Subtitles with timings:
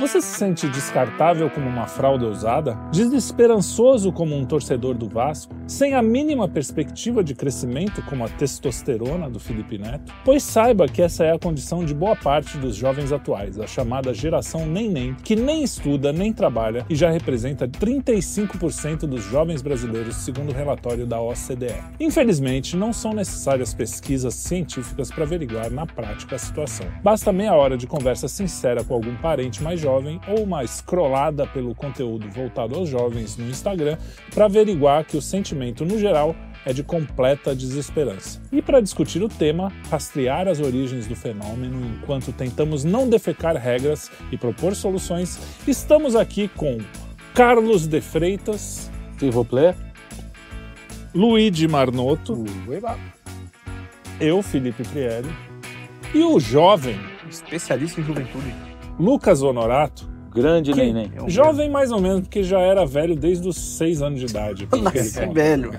[0.00, 2.78] Você se sente descartável como uma fralda usada?
[2.92, 5.52] Desesperançoso como um torcedor do Vasco?
[5.66, 10.14] Sem a mínima perspectiva de crescimento como a testosterona do Felipe Neto?
[10.24, 14.14] Pois saiba que essa é a condição de boa parte dos jovens atuais, a chamada
[14.14, 20.50] geração nem-nem, que nem estuda nem trabalha e já representa 35% dos jovens brasileiros, segundo
[20.50, 21.74] o relatório da OCDE.
[21.98, 26.86] Infelizmente, não são necessárias pesquisas científicas para averiguar na prática a situação.
[27.02, 29.87] Basta meia hora de conversa sincera com algum parente mais jovem
[30.28, 33.96] ou uma escrolada pelo conteúdo voltado aos jovens no Instagram
[34.34, 38.40] para averiguar que o sentimento, no geral, é de completa desesperança.
[38.52, 44.10] E para discutir o tema, rastrear as origens do fenômeno enquanto tentamos não defecar regras
[44.30, 46.78] e propor soluções, estamos aqui com
[47.34, 48.90] Carlos de Freitas,
[49.48, 49.76] plaît.
[51.14, 52.44] Luigi Marnoto,
[54.20, 55.30] eu, Felipe Prielli,
[56.14, 56.98] e o jovem
[57.30, 58.67] Especialista em juventude.
[58.98, 61.12] Lucas Honorato, Grande que- neném.
[61.24, 64.66] É jovem mais ou menos, porque já era velho desde os seis anos de idade.
[64.70, 64.90] Conta.
[65.32, 65.72] velho.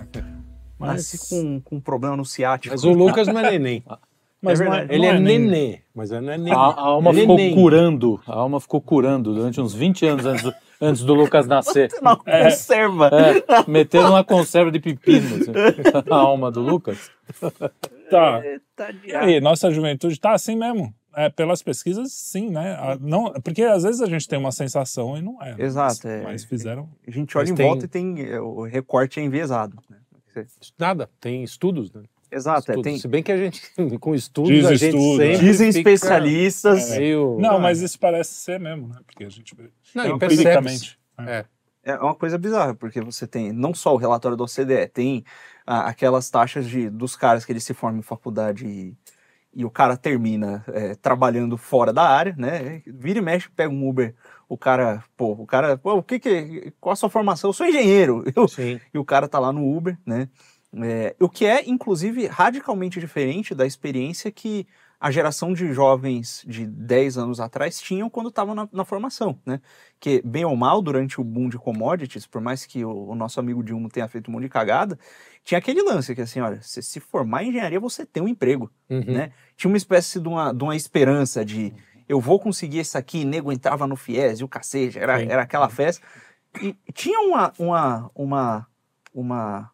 [0.78, 2.73] Mas- Nasci com, com um problema no ciático.
[2.73, 3.84] Mas o Lucas não é neném.
[4.42, 4.94] Mas É não verdade.
[4.95, 6.53] Ele não é, nem- nenê, mas ele não é neném.
[6.53, 8.22] A, a alma é ficou curando.
[8.26, 11.89] A alma ficou curando durante uns 20 anos antes do, antes do Lucas nascer.
[12.02, 13.09] Não, conserva.
[13.14, 15.52] É, meteram uma conserva de pepino assim,
[16.09, 17.11] a alma do Lucas.
[18.09, 18.42] Tá.
[19.04, 20.94] E aí, nossa juventude tá assim mesmo.
[21.16, 22.74] É, pelas pesquisas, sim, né?
[22.76, 25.56] A- Não, porque às vezes a gente tem uma sensação e não é.
[25.56, 25.66] né?
[25.66, 26.22] Exato, Mas, é.
[26.24, 26.90] mas fizeram.
[27.08, 29.78] A gente olha em tem- volta e tem é, o recorte é enviesado.
[29.90, 29.98] né?
[30.78, 32.04] Nada, tem estudos, né?
[32.32, 33.60] Exato, é, tem, Se bem que a gente,
[34.00, 35.40] com estudos, Diz a gente estudo, sempre né?
[35.40, 36.90] dizem fica especialistas.
[36.92, 38.98] meio- Não, Ah, mas isso parece ser mesmo, né?
[39.06, 41.00] Porque a gente vê Não, é, empiricamente.
[41.18, 41.46] É.
[41.84, 45.23] É uma coisa bizarra, porque você tem não só o relatório da OCDE, tem
[45.66, 48.94] ah, aquelas taxas de, dos caras que eles se formam em faculdade e,
[49.60, 52.82] e o cara termina é, trabalhando fora da área, né?
[52.88, 54.16] Vira e mexe, pega um Uber,
[54.48, 57.50] o cara, pô, o cara, pô, o que que, qual a sua formação?
[57.50, 58.24] Eu sou engenheiro.
[58.34, 58.80] Eu, Sim.
[58.94, 60.30] e o cara tá lá no Uber, né?
[60.82, 64.66] É, o que é, inclusive, radicalmente diferente da experiência que
[64.99, 69.61] a geração de jovens de 10 anos atrás tinham quando estavam na, na formação, né?
[69.99, 73.39] Que, bem ou mal, durante o boom de commodities, por mais que o, o nosso
[73.39, 74.99] amigo Dilma tenha feito um monte de cagada,
[75.43, 78.70] tinha aquele lance que, assim, olha, se se formar em engenharia, você tem um emprego,
[78.89, 79.04] Uhum.
[79.08, 79.32] né?
[79.55, 81.73] Tinha uma espécie de uma, de uma esperança de
[82.08, 85.27] eu vou conseguir isso aqui, nego entrava no FIES e o cacete, era, Sim.
[85.30, 86.05] era aquela festa.
[86.61, 88.67] E tinha uma, uma, uma,
[89.14, 89.71] uma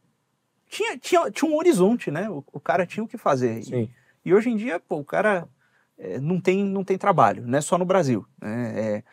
[0.69, 2.29] tinha, tinha, tinha um horizonte, né?
[2.29, 3.63] O, o cara tinha o que fazer.
[3.63, 3.83] Sim.
[3.83, 5.47] e hoje em dia, pô, o cara
[5.97, 8.25] é, não, tem, não tem trabalho, não é só no Brasil.
[8.41, 8.79] Né?
[8.97, 9.03] É,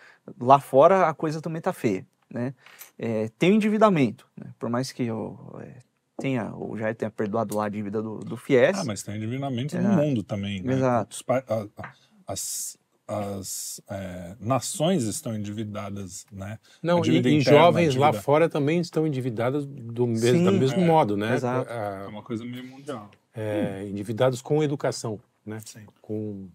[0.41, 2.55] lá fora a coisa também tá feia, né?
[2.99, 4.53] É, tem o endividamento, né?
[4.59, 5.79] por mais que eu é,
[6.19, 8.79] tenha, o Jair tenha perdoado lá a dívida do, do FIES.
[8.79, 10.03] Ah, mas tem endividamento no Exato.
[10.03, 10.63] mundo também.
[10.63, 10.73] Né?
[10.75, 11.17] Exato.
[11.17, 11.93] Os pa- a- a-
[12.27, 16.59] As, as é, nações estão endividadas, né?
[16.83, 20.81] Não, e, e interna, jovens lá fora também estão endividados do mes Sim, do mesmo
[20.81, 21.35] é, modo, né?
[21.35, 21.69] exato.
[21.71, 23.11] É Ah, uma coisa meio mundial.
[23.35, 25.59] É, endividados com educação, né?
[25.65, 25.87] Sim.
[26.01, 26.49] Com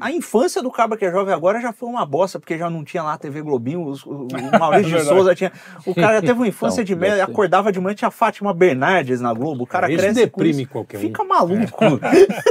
[0.00, 2.84] A infância do cabra que é jovem agora já foi uma bosta, porque já não
[2.84, 4.26] tinha lá a TV Globinho, os- o,
[4.58, 5.08] Maurício de Verdade.
[5.08, 5.52] Souza tinha.
[5.86, 9.20] O cara teve uma infância Então, de merda, acordava de manhã, tinha a Fátima Bernardes
[9.20, 10.20] na Globo, o cara Isso cresce.
[10.20, 11.00] deprime isso, qualquer um.
[11.00, 11.78] Fica maluco.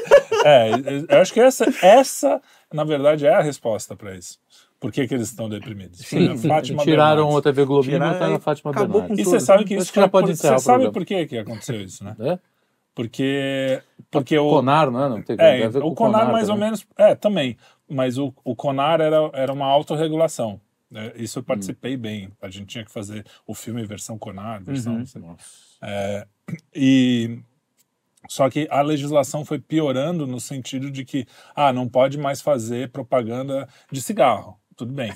[0.45, 0.71] É,
[1.07, 2.41] eu acho que essa, essa,
[2.73, 4.37] na verdade, é a resposta para isso.
[4.77, 5.99] Por que, que eles estão deprimidos?
[5.99, 6.27] Sim.
[6.33, 7.37] A Fátima Tiraram Bernardes.
[7.37, 9.19] o TV Globinho e botaram a Fátima acabou Bernardes.
[9.19, 9.39] E tudo.
[9.39, 12.03] você sabe que isso que já pode Você o sabe por que, que aconteceu isso,
[12.03, 12.13] né?
[12.19, 12.39] É?
[12.95, 13.81] Porque,
[14.11, 15.09] porque o, Conar, não é?
[15.09, 16.65] Não tem, É, o Conar, mais ou também.
[16.67, 16.87] menos.
[16.97, 17.57] É, também.
[17.89, 20.61] Mas o, o Conar era, era uma autorregulação.
[20.91, 21.11] né?
[21.15, 22.31] Isso eu participei bem.
[22.41, 25.03] A gente tinha que fazer o filme versão Conar, versão.
[25.15, 25.35] Uhum.
[25.81, 26.27] É,
[26.75, 27.39] e.
[28.29, 32.89] Só que a legislação foi piorando no sentido de que, ah, não pode mais fazer
[32.89, 34.57] propaganda de cigarro.
[34.77, 35.11] Tudo bem.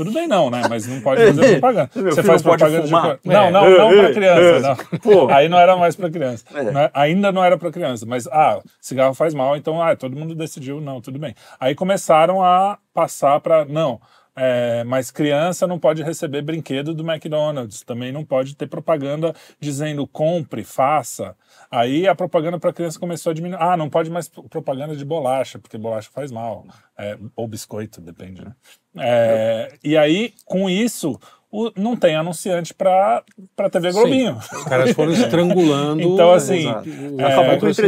[0.00, 0.62] Tudo bem não, né?
[0.66, 1.90] Mas não pode fazer propaganda.
[1.94, 2.90] Você faz não propaganda de...
[2.90, 3.50] Não, É.
[3.50, 5.28] não, não para criança, não.
[5.30, 6.44] Aí não era mais para criança.
[6.54, 6.62] É.
[6.70, 10.16] Não é- ainda não era para criança, mas ah, cigarro faz mal, então ah, todo
[10.16, 11.34] mundo decidiu não, tudo bem.
[11.60, 14.00] Aí começaram a passar para não,
[14.42, 20.06] é, mas criança não pode receber brinquedo do McDonald's, também não pode ter propaganda dizendo
[20.06, 21.36] compre, faça.
[21.70, 23.58] Aí a propaganda para criança começou a diminuir.
[23.60, 26.64] Ah, não pode mais pro- propaganda de bolacha, porque bolacha faz mal.
[26.96, 28.54] É, ou biscoito, depende, né?
[28.96, 31.20] É, e aí, com isso,
[31.50, 33.22] o- não tem anunciante para
[33.70, 34.36] TV Globinho.
[34.36, 36.00] Os caras foram estrangulando.
[36.02, 37.84] Então, assim, é, Acabou com o claro,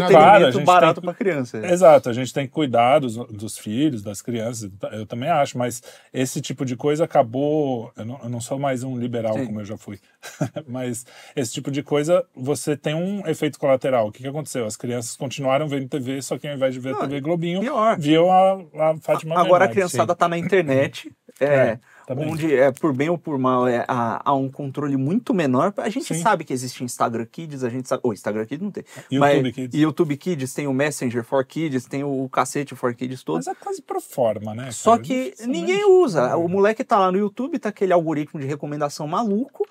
[0.47, 1.59] entretenimento gente barato tem- pra criança.
[1.67, 5.83] Exato, a gente tem que cuidar dos, dos filhos, das crianças, eu também acho, mas
[6.13, 7.93] esse tipo de coisa acabou.
[7.97, 9.47] Eu não, eu não sou mais um liberal Sim.
[9.47, 9.99] como eu já fui,
[10.67, 11.05] mas
[11.37, 14.09] esse tipo de coisa você tem um efeito colateral.
[14.09, 14.67] O que, que aconteceu?
[14.67, 17.97] As crianças continuaram vendo TV, só que ao invés de ver Não, TV Globinho, Pior.
[17.99, 21.11] viam a, a Fátima Agora a criançada tá na internet.
[21.45, 22.31] É, Também.
[22.31, 25.73] onde é por bem ou por mal é, há, há um controle muito menor.
[25.77, 26.23] A gente Sim.
[26.23, 28.01] sabe que existe Instagram Kids, a gente sabe.
[28.05, 28.85] Ou Instagram Kids não tem.
[29.11, 29.81] YouTube mas, Kids.
[29.81, 33.37] YouTube Kids, tem o Messenger for Kids, tem o cacete for Kids todo.
[33.37, 34.71] Mas é quase pro forma, né?
[34.71, 35.03] Só cara?
[35.03, 36.37] que Isso ninguém usa.
[36.37, 39.67] O moleque tá lá no YouTube, tá aquele algoritmo de recomendação maluco.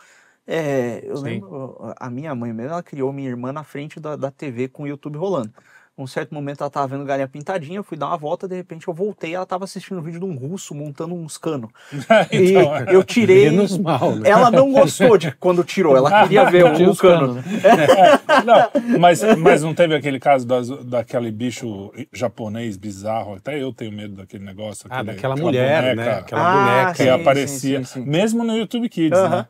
[0.45, 1.23] É, eu Sim.
[1.23, 4.83] lembro, a minha mãe mesmo, ela criou minha irmã na frente da, da TV com
[4.83, 5.53] o YouTube rolando.
[5.97, 8.87] Um certo momento ela tava vendo Galinha Pintadinha, eu fui dar uma volta, de repente
[8.87, 11.69] eu voltei, ela tava assistindo um vídeo de um russo montando uns canos.
[12.31, 12.85] E Então, é.
[12.95, 13.49] eu tirei.
[13.49, 14.29] Menos mal, né?
[14.29, 17.35] Ela não gostou de quando tirou, ela queria ver o, cano.
[17.35, 17.43] né?
[18.45, 23.35] Não, mas, mas não teve aquele caso das, daquele bicho japonês bizarro?
[23.35, 24.87] Até eu tenho medo daquele negócio.
[24.89, 26.17] Ah, aquele- daquela aquela mulher, boneca né?
[26.19, 26.91] Aquela Ah, boneca.
[26.93, 28.09] Que sim, aparecia, sim, sim, sim.
[28.09, 29.29] mesmo no YouTube Kids, Aham.
[29.37, 29.47] né?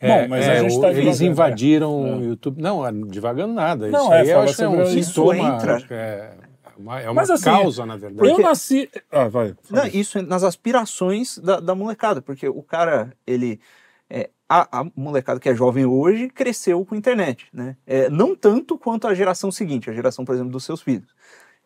[0.00, 2.16] É, Bom, mas é, a gente o- tá eles invadiram É.
[2.16, 2.60] o YouTube.
[2.62, 3.86] Não, é devagando nada.
[3.88, 5.36] Não, isso é, aí eu acho que é um sintoma.
[5.36, 5.78] entra.
[5.90, 6.32] É
[6.78, 8.26] uma, é uma Mas assim, causa, na verdade.
[8.26, 8.88] Eu nasci.
[9.12, 9.54] Ah, vai.
[9.70, 13.60] Não, isso nas aspirações da, da molecada, porque o cara, ele.
[14.08, 17.76] é, a, a molecada que é jovem hoje cresceu com a internet, né?
[17.86, 21.14] É, não tanto quanto a geração seguinte, a geração, por exemplo, dos seus filhos.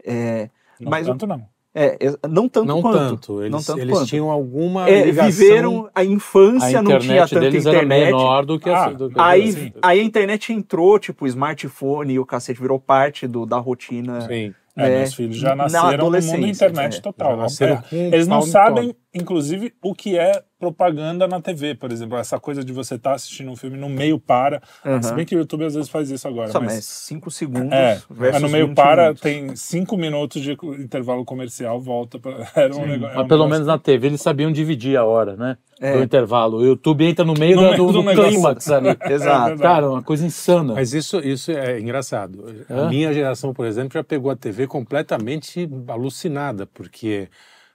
[0.04, 0.50] É,
[0.80, 1.46] Não mas o- tanto não.
[1.74, 1.98] É,
[2.28, 2.96] não tanto não quanto.
[2.98, 3.40] tanto.
[3.40, 4.06] Eles, não tanto eles quanto.
[4.08, 5.30] tinham alguma É, ligação.
[5.30, 8.04] viveram a A infância, não tinha tanta deles era internet.
[8.06, 9.72] menor do que a Ah, do que Aí, Sim.
[9.82, 14.20] aí a internet entrou, tipo, o smartphone e o cacete virou parte do, da rotina.
[14.22, 14.54] Sim.
[14.76, 17.00] É, É, meus filhos já na nasceram no mundo internet é.
[17.00, 17.36] total.
[17.36, 18.94] Nasceram É, Eles não sabem.
[19.14, 22.16] Inclusive, o que é propaganda na TV, por exemplo.
[22.16, 24.62] Essa coisa de você estar assistindo um filme no meio para.
[24.84, 25.02] Aham.
[25.02, 26.48] Se bem que o YouTube às vezes faz isso agora.
[26.50, 26.84] Só, mas...
[26.84, 29.20] 5 segundos É, versus é no meio 20 para, minutos.
[29.22, 32.48] tem cinco minutos de intervalo comercial, volta para.
[32.56, 33.16] Era um negócio.
[33.16, 35.58] Mas pelo menos na TV eles sabiam dividir a hora, né?
[35.80, 35.96] É.
[35.98, 36.58] Do intervalo.
[36.58, 38.30] O YouTube entra no meio, No da- meio do, do do negócio.
[38.30, 38.88] clímax ali.
[39.10, 39.46] Exato.
[39.48, 39.60] verdade.
[39.60, 40.72] Cara, uma coisa insana.
[40.74, 42.44] Mas isso, isso é engraçado.
[42.70, 42.86] Hã?
[42.86, 47.28] A minha geração, por exemplo, já pegou a TV completamente alucinada, porque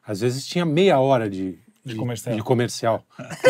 [0.09, 2.35] às vezes tinha meia hora de, De comercial.
[2.35, 3.03] de comercial.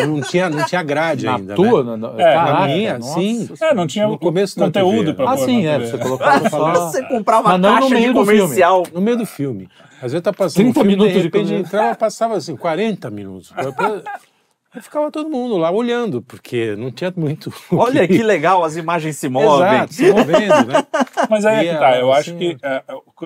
[0.06, 1.54] Não tinha, não tinha grade na ainda.
[1.54, 1.82] tua?
[1.84, 1.96] né?
[1.96, 3.48] na, na, É, caraca, na minha, nossa sim.
[3.62, 5.78] É, não tinha No começo conteúdo para Ah, pôr sim, é.
[5.78, 6.74] Você colocava só...
[6.90, 8.40] Você comprava Mas não no caixa de meio do filme.
[8.42, 8.82] comercial.
[8.92, 9.68] No meio do filme.
[10.02, 11.80] Às vezes tá passando 30 um filme, minutos de de repente comercial.
[11.82, 13.52] entrava, passava assim, 40 minutos.
[14.72, 17.52] Aí ficava todo mundo lá olhando, porque não tinha muito.
[17.72, 19.66] Olha que legal, as imagens se movem.
[19.66, 20.86] Exato, se movendo, né?
[21.28, 21.98] Mas aí é que tá.
[21.98, 22.82] Eu assim, acho que é,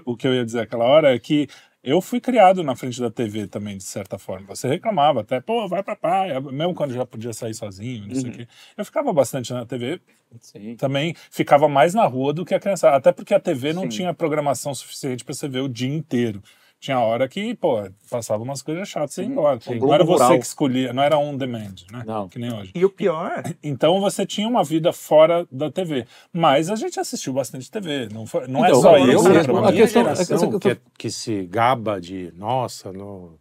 [0.07, 1.47] o que eu ia dizer aquela hora é que
[1.85, 4.49] eu fui criado na frente da TV também, de certa forma.
[4.57, 8.25] Você reclamava até, pô, vai pra praia, mesmo quando já podia sair sozinho, não sei
[8.25, 8.33] o Uhum.
[8.33, 8.49] quê.
[8.77, 10.01] Eu ficava bastante na TV,
[10.41, 10.75] Sim.
[10.77, 12.89] também ficava mais na rua do que a criança.
[12.91, 13.89] Até porque a TV não Sim.
[13.89, 16.43] tinha programação suficiente para você ver o dia inteiro.
[16.85, 19.59] Tinha hora que, pô, passava umas coisas chatas e ia embora.
[19.59, 19.79] Sim.
[19.79, 20.39] Não era Globo você Rural.
[20.39, 22.03] que escolhia, não era on demand, né?
[22.07, 22.29] Não.
[22.29, 22.73] Que nem hoje.
[22.75, 26.07] E o pior, Então você tinha uma vida fora da TV.
[26.31, 28.11] Mas a gente assistiu bastante TV.
[28.13, 29.29] Não, foi, não Então, é só eu isso.
[29.31, 33.39] mesmo, né, a questão- questão, a questão- que, que se gaba de, nossa, no,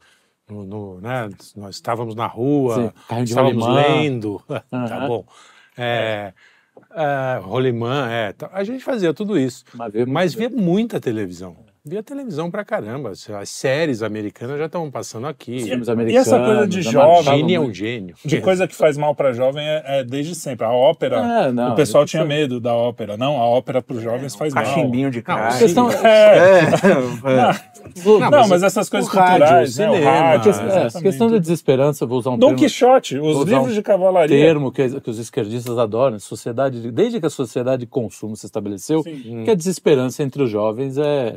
[0.50, 5.08] no, no, né, nós estávamos na rua, Sim, estávamos lendo, tá Aham.
[5.10, 5.26] bom.
[5.78, 6.32] É,
[6.96, 9.66] é, rolimã, é, tá, a gente fazia tudo isso.
[9.74, 11.58] Mas vê- Mas via muita televisão.
[11.86, 13.12] Via televisão pra caramba.
[13.12, 15.60] As séries americanas já estavam passando aqui.
[15.66, 16.28] Filmes E americanos.
[16.30, 18.16] essa coisa de né, jovem, Gene é um gênio.
[18.24, 20.66] De coisa que faz mal para jovem é, é desde sempre.
[20.66, 23.18] A ópera, É, não, o pessoal isso tinha é- medo da ópera.
[23.18, 24.64] Não, a ópera para os jovens faz mal.
[24.64, 25.56] cachimbinho de Não, crack.
[25.56, 27.74] A questão É, É, é.
[28.02, 30.44] Vou- não, mas mas, essas coisas o rádio, culturais, o né, o cinema, rádio, a
[30.54, 30.68] questão,
[31.00, 34.38] é, questão da desesperança, vou usar um Dom termo, Quixote, os livros um de cavalaria.
[34.38, 39.04] termo que, que os esquerdistas adoram, sociedade, desde que a sociedade de consumo se estabeleceu,
[39.04, 39.42] Sim.
[39.44, 41.36] que a desesperança entre os jovens é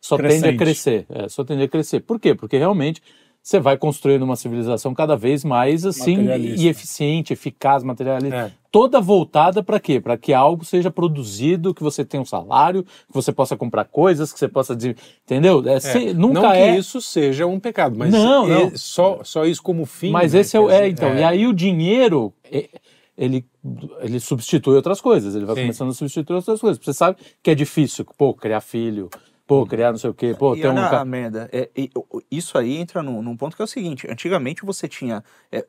[0.00, 0.56] só tende a Crescente.
[0.58, 2.00] crescer, é, só tende a crescer.
[2.00, 2.34] Por quê?
[2.34, 3.02] Porque realmente
[3.42, 6.26] você vai construindo uma civilização cada vez mais assim
[6.56, 8.52] e eficiente, eficaz, materialista, É.
[8.70, 10.00] toda voltada para quê?
[10.00, 14.32] Para que algo seja produzido, que você tenha um salário, que você possa comprar coisas,
[14.32, 15.62] que você possa, de- entendeu?
[15.66, 18.76] É, se- nunca não que é isso seja um pecado, mas Não, é- não.
[18.76, 20.10] Só, só isso como fim.
[20.10, 21.14] Mas né, esse é, é então.
[21.16, 22.68] E aí o dinheiro, é,
[23.16, 23.46] ele,
[24.00, 25.34] ele substitui outras coisas.
[25.34, 25.62] Ele vai Sim.
[25.62, 26.78] começando a substituir outras coisas.
[26.84, 29.08] Você sabe que é difícil, pô, criar filho,
[29.48, 30.72] pô, criar não sei o quê, pô, E ter um.
[30.76, 33.68] olha ca- a merda, é, o- isso aí entra num, num ponto que é o
[33.68, 35.64] seguinte, antigamente você tinha, é,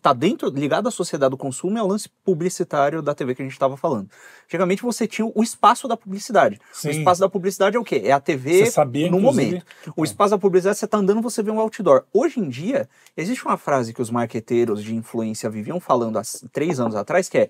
[0.00, 3.44] tá dentro, ligado à sociedade do consumo, é o lance publicitário da TV que a
[3.44, 4.08] gente estava falando.
[4.46, 6.60] Antigamente você tinha o espaço da publicidade.
[6.72, 6.88] Sim.
[6.88, 8.02] O espaço da publicidade é o quê?
[8.04, 9.66] É a TV sabia, no inclusive, momento.
[9.96, 12.04] O espaço da publicidade, você tá andando, você vê um outdoor.
[12.12, 16.22] Hoje em dia, existe uma frase que os marqueteiros de influência viviam falando há
[16.52, 17.48] três anos atrás, que é,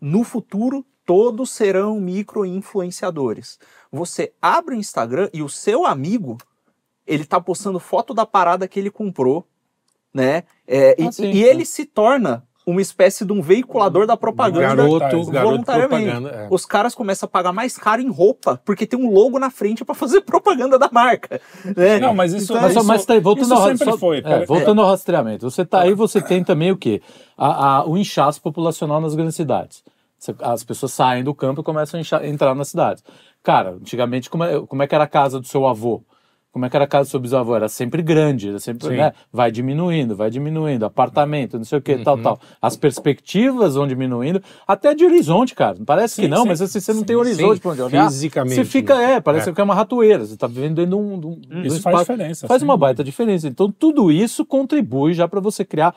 [0.00, 3.58] no futuro, todos serão micro-influenciadores.
[3.90, 6.36] Você abre o Instagram e o seu amigo,
[7.06, 9.46] ele tá postando foto da parada que ele comprou,
[10.12, 10.42] né?
[10.66, 14.60] É, e- Ah, sim, e, ele se torna uma espécie de um veiculador da propaganda
[14.76, 16.10] garoto, garoto garoto voluntariamente.
[16.10, 16.36] propaganda.
[16.44, 16.48] é.
[16.50, 19.82] Os caras começam a pagar mais caro em roupa, porque tem um logo na frente
[19.86, 21.40] pra fazer propaganda da marca.
[21.74, 21.98] né?
[21.98, 24.18] Não, mas isso, Então, Mas, isso, mas tá aí, voltando isso ao, sempre só- foi.
[24.22, 25.50] é, voltando ao rastreamento.
[25.50, 27.00] Você tá aí, você tem também o quê?
[27.38, 29.82] A- a- o inchaço populacional nas grandes cidades.
[30.42, 33.04] As pessoas saem do campo e começam a entrar nas cidades.
[33.42, 36.02] Cara, antigamente, como é, como é que era a casa do seu avô?
[36.50, 37.54] Como é que era a casa do seu bisavô?
[37.54, 38.96] Era sempre grande, era sempre, Sim.
[38.96, 39.12] né?
[39.32, 42.40] Vai diminuindo, vai diminuindo, apartamento, não sei o que, tal, tal.
[42.60, 45.76] As perspectivas vão diminuindo, até de horizonte, cara.
[45.86, 46.48] Parece que Sim, não, sim.
[46.48, 48.06] mas assim, você não tem horizonte pra onde olhar.
[48.08, 49.12] Fisicamente, Você fica, né?
[49.14, 49.52] é, parece É.
[49.52, 50.24] que é uma ratoeira.
[50.26, 53.04] Você tá vivendo dentro de um, de um- Isso faz espaço- diferença, Faz uma baita
[53.04, 53.46] diferença.
[53.46, 55.94] Então, tudo isso contribui já para você criar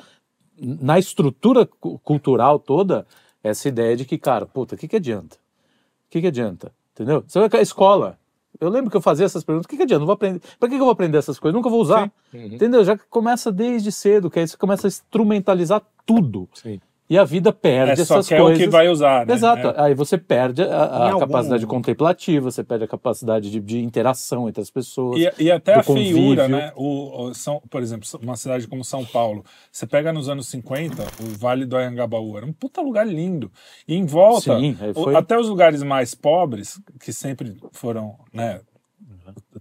[0.59, 3.07] na estrutura cu- cultural toda
[3.43, 5.35] essa ideia de que, cara, puta, o que, que adianta?
[5.35, 6.71] O que, que adianta?
[6.93, 7.23] Entendeu?
[7.25, 8.17] Você vai com a escola.
[8.59, 9.65] Eu lembro que eu fazia essas perguntas.
[9.65, 9.99] O que, que adianta?
[9.99, 10.41] Não vou aprender.
[10.59, 11.55] Para que, que eu vou aprender essas coisas?
[11.55, 12.11] Nunca vou usar.
[12.33, 12.83] Entendeu?
[12.83, 16.47] Já começa desde cedo, que aí você começa a instrumentalizar tudo.
[16.53, 16.79] Sim.
[17.11, 18.57] E a vida perde É só essas que é coisas.
[18.57, 19.33] o que vai usar, né?
[19.33, 19.67] Exato.
[19.67, 19.73] É.
[19.75, 24.47] Aí você perde a, a algum- capacidade contemplativa, você perde a capacidade de, de interação
[24.47, 25.19] entre as pessoas.
[25.19, 26.47] E, e até do a feiura, convívio.
[26.47, 26.71] né?
[26.73, 31.03] O, o São, por exemplo, uma cidade como São Paulo, você pega nos anos 50,
[31.21, 33.51] o Vale do Anhangabaú, era um puta lugar lindo.
[33.85, 38.61] E em volta, Sim, o- foi- até os lugares mais pobres, que sempre foram, né?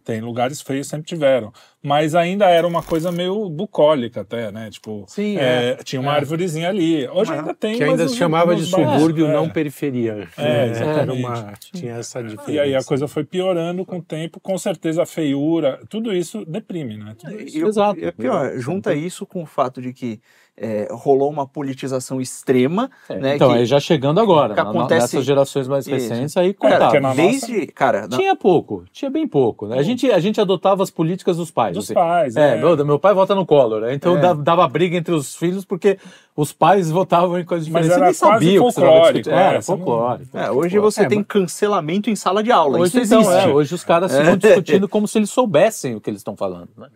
[0.04, 1.52] Tem lugares feios, sempre tiveram.
[1.82, 4.68] Mas ainda era uma coisa meio bucólica até, né?
[4.70, 6.16] Tipo, Sim, é, tinha uma É.
[6.16, 7.08] árvorezinha ali.
[7.08, 9.32] Hoje ainda tem, Que ainda mas se chamava de subúrbio, é.
[9.32, 10.28] não periferia.
[10.36, 11.24] É, era exatamente.
[11.24, 12.52] uma, tinha essa diferença.
[12.52, 16.44] E aí a coisa foi piorando com o tempo, com certeza a feiura, tudo isso
[16.44, 17.14] deprime, né?
[17.18, 17.56] Tudo isso.
[17.58, 18.04] E o- Exato.
[18.04, 20.20] é pior, junta isso com o fato de que
[20.62, 23.36] é, rolou uma politização extrema, né?
[23.36, 25.94] então, que, aí já chegando agora, que acontece- nessas gerações mais Isso.
[25.96, 27.00] recentes, aí, coitado.
[27.00, 29.66] na desde, cara, na- Tinha pouco, tinha bem pouco.
[29.66, 29.78] Né?
[29.78, 31.74] A, gente, a gente adotava as políticas dos pais.
[31.74, 31.94] Dos assim.
[31.94, 32.60] pais, É, é.
[32.60, 33.94] meu, meu pai vota no Collor, né?
[33.94, 34.20] então É.
[34.20, 35.98] dava, dava briga entre os filhos porque
[36.36, 38.02] os pais votavam em coisas Mas diferentes.
[38.02, 40.36] era Você nem sabia o que folclórico, é, Era não- folclórico.
[40.38, 42.78] é, hoje você É, tem mas- cancelamento em sala de aula.
[42.78, 43.48] Hoje, isso então, existe.
[43.48, 46.68] é, hoje os caras ficam discutindo como se eles soubessem o que eles estão falando.
[46.76, 46.86] Né?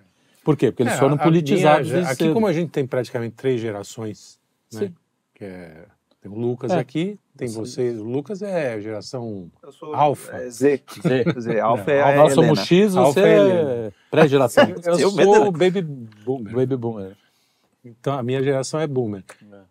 [0.45, 0.71] Por quê?
[0.71, 1.91] Porque eles É, foram a politizados.
[1.91, 2.35] minha- aqui, cedo.
[2.35, 4.39] como a gente tem praticamente três gerações,
[4.73, 4.81] né?
[4.81, 4.95] Sim.
[5.35, 5.87] Que é,
[6.21, 6.79] tem o Lucas É.
[6.79, 7.99] aqui, tem vocês.
[7.99, 10.37] O Lucas é geração sou, Alfa.
[10.37, 10.83] é, Z.
[11.03, 11.41] Z.
[11.41, 11.61] Z.
[11.61, 12.59] Alfa é a Nós somos.
[12.61, 13.39] X, você é
[13.87, 14.65] é pré-geração.
[14.85, 15.49] Eu Eu sou mesmo.
[15.49, 16.55] o baby boomer.
[16.55, 17.17] Baby boomer.
[17.85, 19.23] Então, a minha geração é boomer.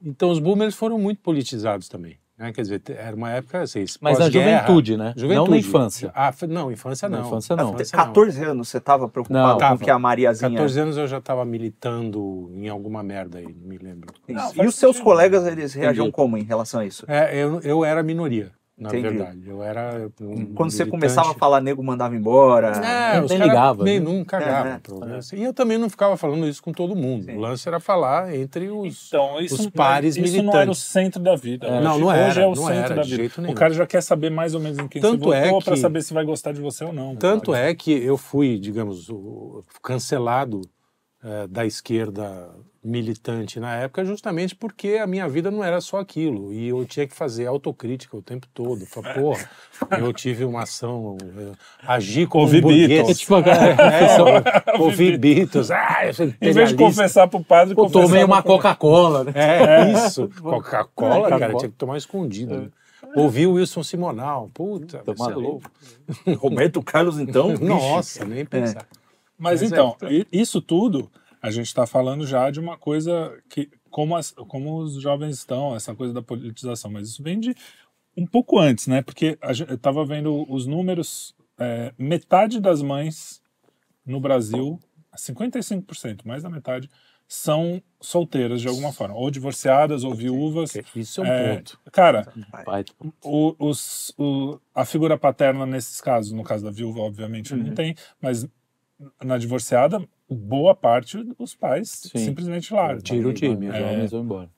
[0.03, 2.18] Então, os boomers foram muito politizados também.
[2.38, 2.52] Né?
[2.52, 5.13] Quer dizer, era uma época assim, Mas na juventude, né?
[5.16, 6.12] Não na infância.
[6.16, 7.28] Ah, não, infância Na não.
[7.28, 7.70] infância não.
[7.74, 9.54] Infância 14 anos você tava preocupado Não.
[9.54, 9.84] com Tava.
[9.84, 10.50] que a Mariazinha...
[10.52, 14.13] 14 anos eu já estava militando em alguma merda aí, não me lembro.
[14.28, 15.04] Não, e os seus sentido.
[15.04, 16.16] colegas, eles reagiam Entendi.
[16.16, 17.06] como em relação a isso?
[17.08, 19.08] É, eu, eu era minoria, na Entendi.
[19.08, 19.48] verdade.
[19.48, 22.70] Eu era um Quando você começava a falar, nego mandava embora.
[22.70, 24.06] É, Nem ligava, Nem, né?
[24.06, 24.72] não cagavam.
[24.74, 25.36] É, pro lance.
[25.36, 27.25] E eu também não ficava falando isso com todo mundo.
[27.25, 27.38] Sim.
[27.38, 29.08] O lance era falar entre os.
[29.10, 30.80] Então, isso, os não- pares isso não era o militantes.
[30.82, 31.68] centro da vida.
[31.68, 31.72] É.
[31.72, 33.51] Hoje, Não, não hoje era, é o não centro era, da vida.
[33.51, 35.74] O cara já quer saber mais ou menos em quem Tanto você é votou pra
[35.75, 37.15] que- saber se vai gostar de você ou não.
[37.15, 39.08] Tanto é que eu fui, digamos,
[39.84, 40.62] cancelado
[41.24, 42.50] eh, da esquerda
[42.84, 47.08] militante na época justamente porque a minha vida não era só aquilo e eu tinha
[47.08, 48.86] que fazer autocrítica o tempo todo.
[48.86, 49.50] Falar, porra,
[50.00, 51.52] eu tive uma ação, eh,
[51.88, 52.68] agi como Ouvi um.
[52.68, 53.10] Beatles.
[53.10, 55.72] É tipo, É, ouvi Beatles.
[55.72, 59.32] Ah, eu Em vez de confessar pro padre, confessava tomei uma Coca-Cola, né?
[59.36, 60.30] É, isso.
[60.42, 62.58] Coca-Cola, cara, tinha que tomar escondido.
[62.58, 62.68] né?
[63.16, 64.50] Ouvi o Wilson Simonal.
[64.54, 65.70] Puta, Tá você é louco.
[66.38, 67.54] Roberto Carlos, então?
[67.62, 68.86] Nossa, nem pensar.
[69.38, 69.66] Mas Mas é.
[69.66, 71.12] então, i- isso tudo,
[71.43, 75.75] a gente está falando já de uma coisa que, como, as- como os jovens estão,
[75.75, 77.53] essa coisa da politização, mas isso vem de
[78.15, 79.01] um pouco antes, né?
[79.01, 83.41] Porque a gente, eu estava vendo os números, é, metade das mães
[84.05, 84.79] no Brasil,
[85.15, 86.89] 55%, mais da metade,
[87.27, 90.75] são solteiras de alguma forma, ou divorciadas, ou viúvas.
[90.95, 91.79] Isso é um É, ponto.
[91.91, 92.31] Cara,
[93.21, 97.95] o, os, o- a figura paterna nesses casos, no caso da viúva, obviamente, não tem,
[98.21, 98.47] mas
[99.23, 100.01] na divorciada,
[100.34, 102.18] boa parte dos pais Sim.
[102.25, 103.02] simplesmente largam.
[103.02, 103.70] Tira o time.
[103.70, 103.82] Os É.
[103.82, 104.50] homens vão embora.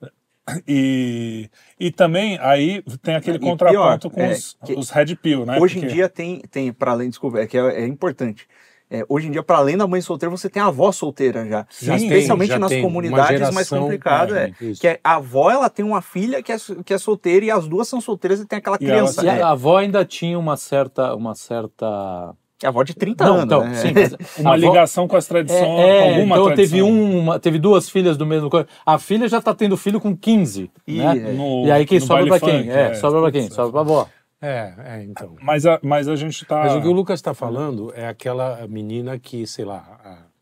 [0.67, 5.15] E, e também aí tem aquele E contraponto pior, com é, os, que os red
[5.15, 5.58] pill, né?
[5.60, 8.48] Hoje em Porque- dia tem, tem para além, desculpa, é que é, é importante.
[8.88, 11.65] É, hoje em dia, para além da mãe solteira, você tem a avó solteira já.
[11.72, 14.36] Sim, Especialmente já nas tem comunidades mais geração, complicado.
[14.36, 17.46] É, é, que é, a avó ela tem uma filha que é, que é solteira
[17.46, 19.24] e as duas são solteiras e tem aquela E criança.
[19.24, 19.41] E né?
[19.41, 21.15] a avó ainda tinha uma certa.
[21.15, 22.36] Uma certa...
[22.57, 23.45] Que é a avó de 30 Não, anos.
[23.45, 23.75] então, né?
[23.75, 23.89] sim,
[24.41, 26.55] uma avó- ligação com as tradições, É, é, alguma então tradição.
[26.77, 28.67] teve uma, teve duas filhas do mesmo coisa.
[28.85, 31.17] A filha já tá tendo filho com 15, Ih, né?
[31.17, 31.33] é.
[31.33, 32.63] No- E aí quem sobra pra baile quem?
[32.65, 33.50] funk, é, sobra pra quem?
[33.50, 34.07] Sobra pra avó.
[34.41, 35.35] É, é, então.
[35.41, 36.59] Mas a, mas a gente tá...
[36.59, 39.83] Mas o que o Lucas está falando é aquela menina que, sei lá,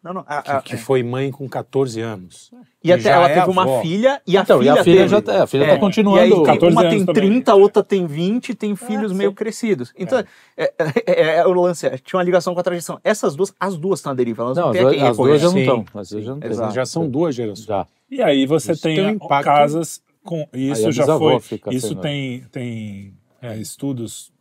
[0.04, 0.26] Não, não.
[0.28, 2.52] a- que, a- que foi mãe com 14 anos.
[2.84, 3.82] E até ela é teve uma avó.
[3.82, 5.08] filha e a Então, filha e a filha teve.
[5.08, 6.20] já tá, a filha É, tá E continuando.
[6.20, 7.30] aí tem, 14 uma anos tem também.
[7.30, 9.18] 30, a outra tem 20, tem filhos sim.
[9.18, 9.94] meio crescidos.
[9.98, 10.20] Então,
[10.58, 10.74] é,
[11.08, 13.00] é- é o lance, é, tinha uma ligação com a tradição.
[13.02, 15.58] Essas duas, as duas estão à deriva, elas não, Não, as as duas já não
[15.60, 15.86] estão.
[15.96, 16.72] As duas já não estão.
[16.72, 17.66] Já são duas gerações.
[17.66, 17.88] Já.
[18.12, 21.38] E aí você Isso tem, tem um casas com isso já foi
[21.72, 24.32] isso tem tem é, estudos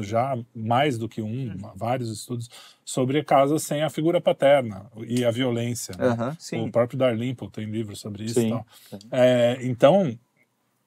[0.00, 2.48] já mais do que um vários estudos
[2.84, 6.36] sobre casas sem a figura paterna e a violência né?
[6.38, 6.66] Sim.
[6.66, 8.64] o próprio Darlimpo tem livro sobre isso e Sim.
[9.10, 10.18] É, então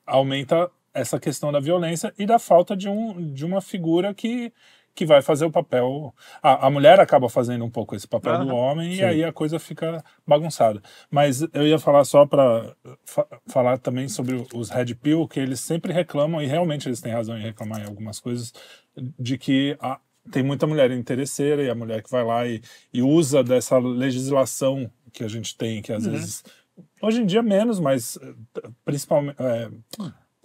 [0.06, 4.52] aumenta essa questão da violência e da falta de um de uma figura que
[4.94, 6.16] que vai fazer o papel.
[6.42, 9.04] A, a mulher acaba fazendo um pouco esse papel do Aham, homem e sim.
[9.04, 10.82] aí a coisa fica bagunçada.
[11.12, 12.74] Mas eu ia falar só para
[13.46, 17.38] falar também sobre os Red Pill, que eles sempre reclamam, e realmente eles têm razão
[17.38, 18.54] em reclamar em algumas coisas,
[19.20, 20.00] de que a-
[20.32, 22.62] tem muita mulher interesseira e a mulher que vai lá e,
[22.94, 26.44] e usa dessa legislação que a gente tem, que às vezes.
[27.02, 28.34] Hoje em dia menos, mas eh,
[28.84, 29.38] principalmente.
[29.40, 29.70] é,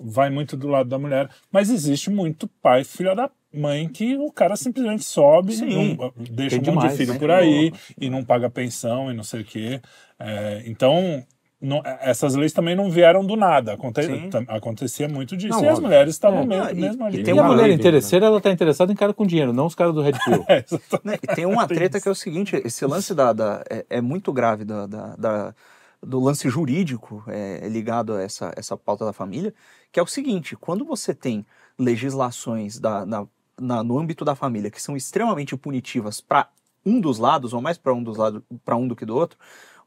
[0.03, 4.31] vai muito do lado da mulher, mas existe muito pai, filha da mãe, que o
[4.33, 5.97] cara simplesmente sobe, Sim.
[5.97, 7.19] não- deixa Tem um monte demais, de filho né?
[7.19, 9.81] por aí e não paga pensão e não sei o quê.
[10.19, 11.23] É, então,
[11.61, 13.75] não- essas leis também não vieram do nada.
[13.75, 14.01] Aconte,
[14.49, 15.51] acontecia muito disso.
[15.59, 15.83] Não, e as óbvio.
[15.89, 16.47] mulheres estavam É.
[16.47, 17.23] mesmo, e- mesmo e ali.
[17.23, 19.67] tem E a uma mulher lei, interesseira, ela tá interessada em cara com dinheiro, não
[19.67, 20.45] os caras do Red Pill.
[20.49, 20.65] É.
[21.05, 24.01] Né, E tem uma treta que é o seguinte: esse lance da, da- é, é
[24.01, 25.55] muito grave da, da- da-
[26.03, 29.53] do lance jurídico é, ligado a essa, essa pauta da família,
[29.93, 31.45] que é o seguinte: quando você tem
[31.79, 33.27] legislações da, na-
[33.61, 36.49] na- no âmbito da família que são extremamente punitivas para
[36.87, 39.39] um dos lados, ou mais para um dos lados, para um do que do outro.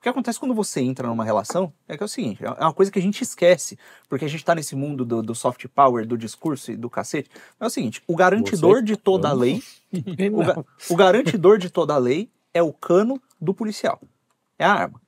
[0.03, 2.73] O que acontece quando você entra numa relação é que é o seguinte, é uma
[2.73, 3.79] coisa que a gente esquece,
[4.09, 7.29] porque a gente tá nesse mundo do, do soft power, do discurso e do cacete.
[7.57, 9.63] É o seguinte, o garantidor Você- de toda a lei
[10.33, 14.01] o, ga- o garantidor de toda a lei é o cano do policial.
[14.59, 15.01] É a arma.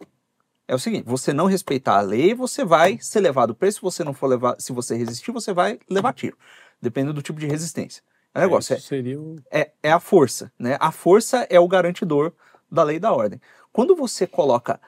[0.66, 3.76] É o seguinte, você não respeitar a lei, você vai ser levado preso.
[3.76, 6.38] Se você não for levar, se você resistir, você vai levar tiro.
[6.82, 8.02] Dependendo do tipo de resistência.
[8.34, 9.36] É o negócio, é, seria o...
[9.52, 10.78] é, é a força, né?
[10.80, 12.32] A força é o garantidor
[12.72, 13.42] da lei e da ordem.
[13.76, 14.80] Quando você coloca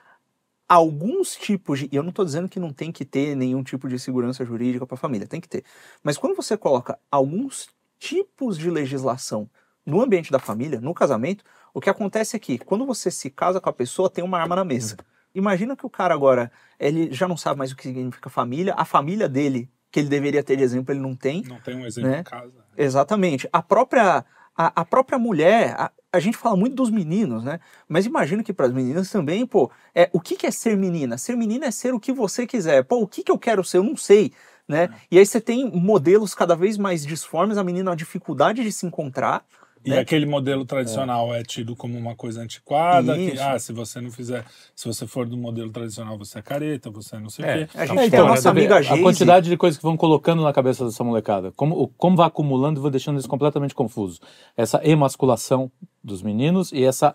[0.66, 1.90] alguns tipos de.
[1.92, 4.88] E eu não estou dizendo que não tem que ter nenhum tipo de segurança jurídica
[4.88, 5.66] para a família, tem que ter.
[6.02, 7.68] Mas quando você coloca alguns
[8.00, 9.50] tipos de legislação
[9.86, 13.60] no ambiente da família, no casamento, o que acontece é que quando você se casa
[13.60, 14.96] com a pessoa, tem uma arma na mesa.
[15.36, 18.86] Imagina que o cara agora, ele já não sabe mais o que significa família, a
[18.86, 21.44] família dele, que ele deveria ter de exemplo, ele não tem.
[21.44, 22.20] Não tem um exemplo Né?
[22.22, 22.54] em casa.
[22.78, 23.50] Exatamente.
[23.52, 24.24] A própria,
[24.56, 27.60] a, a própria mulher, a, a gente fala muito dos meninos, né?
[27.88, 31.18] Mas imagino que para as meninas também, pô, é, o que, que é ser menina?
[31.18, 32.84] Ser menina é ser o que você quiser.
[32.84, 33.78] Pô, o que, que eu quero ser?
[33.78, 34.34] Eu não sei,
[34.68, 34.90] né?
[35.10, 38.86] E aí você tem modelos cada vez mais disformes, a menina a dificuldade de se
[38.86, 39.46] encontrar.
[39.86, 40.00] E né?
[40.00, 41.44] aquele modelo tradicional é.
[41.44, 44.44] tido como uma coisa antiquada, que, ah, se você não fizer,
[44.76, 47.58] se você for do modelo tradicional, você é careta, você é não sei o É.
[47.66, 47.70] quê.
[47.78, 49.02] A gente É, então, nossa amiga A Geise.
[49.02, 51.52] quantidade de coisas que vão colocando na cabeça dessa molecada.
[51.56, 54.20] Como, como vai acumulando e vai deixando eles completamente confusos.
[54.58, 55.72] Essa emasculação
[56.04, 57.14] dos meninos e essa,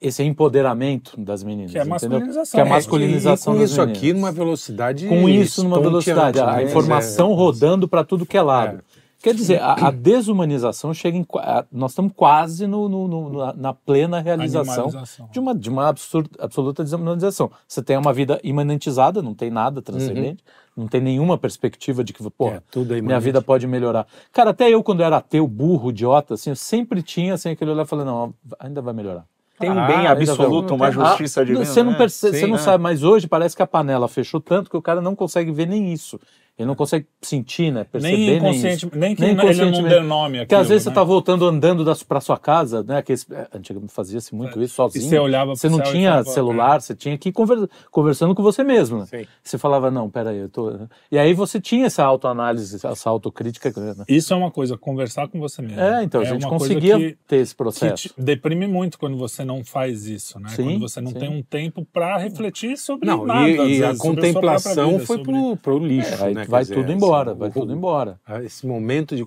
[0.00, 1.72] esse empoderamento das meninas.
[1.72, 2.52] Que é a masculinização.
[2.52, 3.98] Que é a É, masculinização e, e com isso meninas.
[3.98, 6.64] aqui numa velocidade com isso numa velocidade, a, né?
[6.64, 7.34] informação É.
[7.34, 8.82] rodando para tudo que é lado.
[9.22, 11.26] Quer dizer, a, a desumanização chega em.
[11.36, 14.90] a- nós estamos quase no, no- no- na, na plena realização
[15.30, 17.50] de uma, de uma absurda, absoluta desumanização.
[17.66, 20.42] Você tem uma vida imanentizada, não tem nada transcendente,
[20.76, 24.06] não tem nenhuma perspectiva de que, porra, É, tudo é minha vida pode melhorar.
[24.32, 27.84] Cara, até eu, quando era ateu, burro, idiota, assim, eu sempre tinha assim, aquele olhar
[27.84, 29.24] e falei, não, ainda vai melhorar.
[29.60, 31.64] Tem um Ah, bem absoluto, uma Ah, justiça divina.
[31.64, 31.98] Você não, né?
[31.98, 32.58] percebe, você Sim, não é.
[32.58, 35.66] sabe, mas hoje parece que a panela fechou tanto que o cara não consegue ver
[35.68, 36.18] nem isso.
[36.58, 37.82] Ele não consegue sentir, né?
[37.84, 38.90] Perceber Nem nem, inconsciente, isso.
[38.98, 40.90] nem que Nem ele não dê nome Porque às vezes né?
[40.90, 43.00] você tá voltando andando da, pra sua casa, né?
[43.00, 45.08] Que é, antigamente fazia-se muito isso E sozinho.
[45.08, 48.62] você olhava Você não e tinha celular, você tinha que ir conver- conversando com você
[48.62, 48.98] mesmo.
[48.98, 49.06] Né?
[49.06, 49.26] Sim.
[49.42, 50.72] Você falava, não, peraí, eu tô.
[51.10, 53.72] E aí você tinha essa autoanálise, essa autocrítica.
[53.74, 54.04] Né?
[54.06, 55.80] Isso é uma coisa, conversar com você mesmo.
[55.80, 58.12] É, então, a gente conseguia que- ter esse processo.
[58.18, 60.50] deprime muito quando você não faz isso, né?
[60.50, 61.18] Sim, quando você não sim.
[61.18, 63.48] tem um tempo para refletir sobre Não, nada.
[63.48, 66.50] e, e a contemplação vida, foi sobre- pro, pro lixo, É, aí né?
[66.50, 68.20] Vai dizer, tudo assim, embora, o- vai tudo embora.
[68.44, 69.24] Esse momento de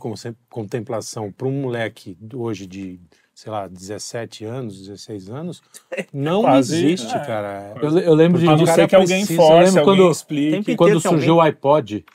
[0.50, 3.00] contemplação para um moleque hoje de,
[3.34, 5.62] sei lá, 17 anos, 16 anos,
[6.14, 7.20] não Quase, existe, é.
[7.20, 7.74] cara.
[7.82, 8.46] Eu, eu lembro de.
[8.46, 10.52] O cara ser que alguém precisa- eu force, lembro alguém quando- explique.
[10.52, 12.06] Tem que- quando surgiu o iPod,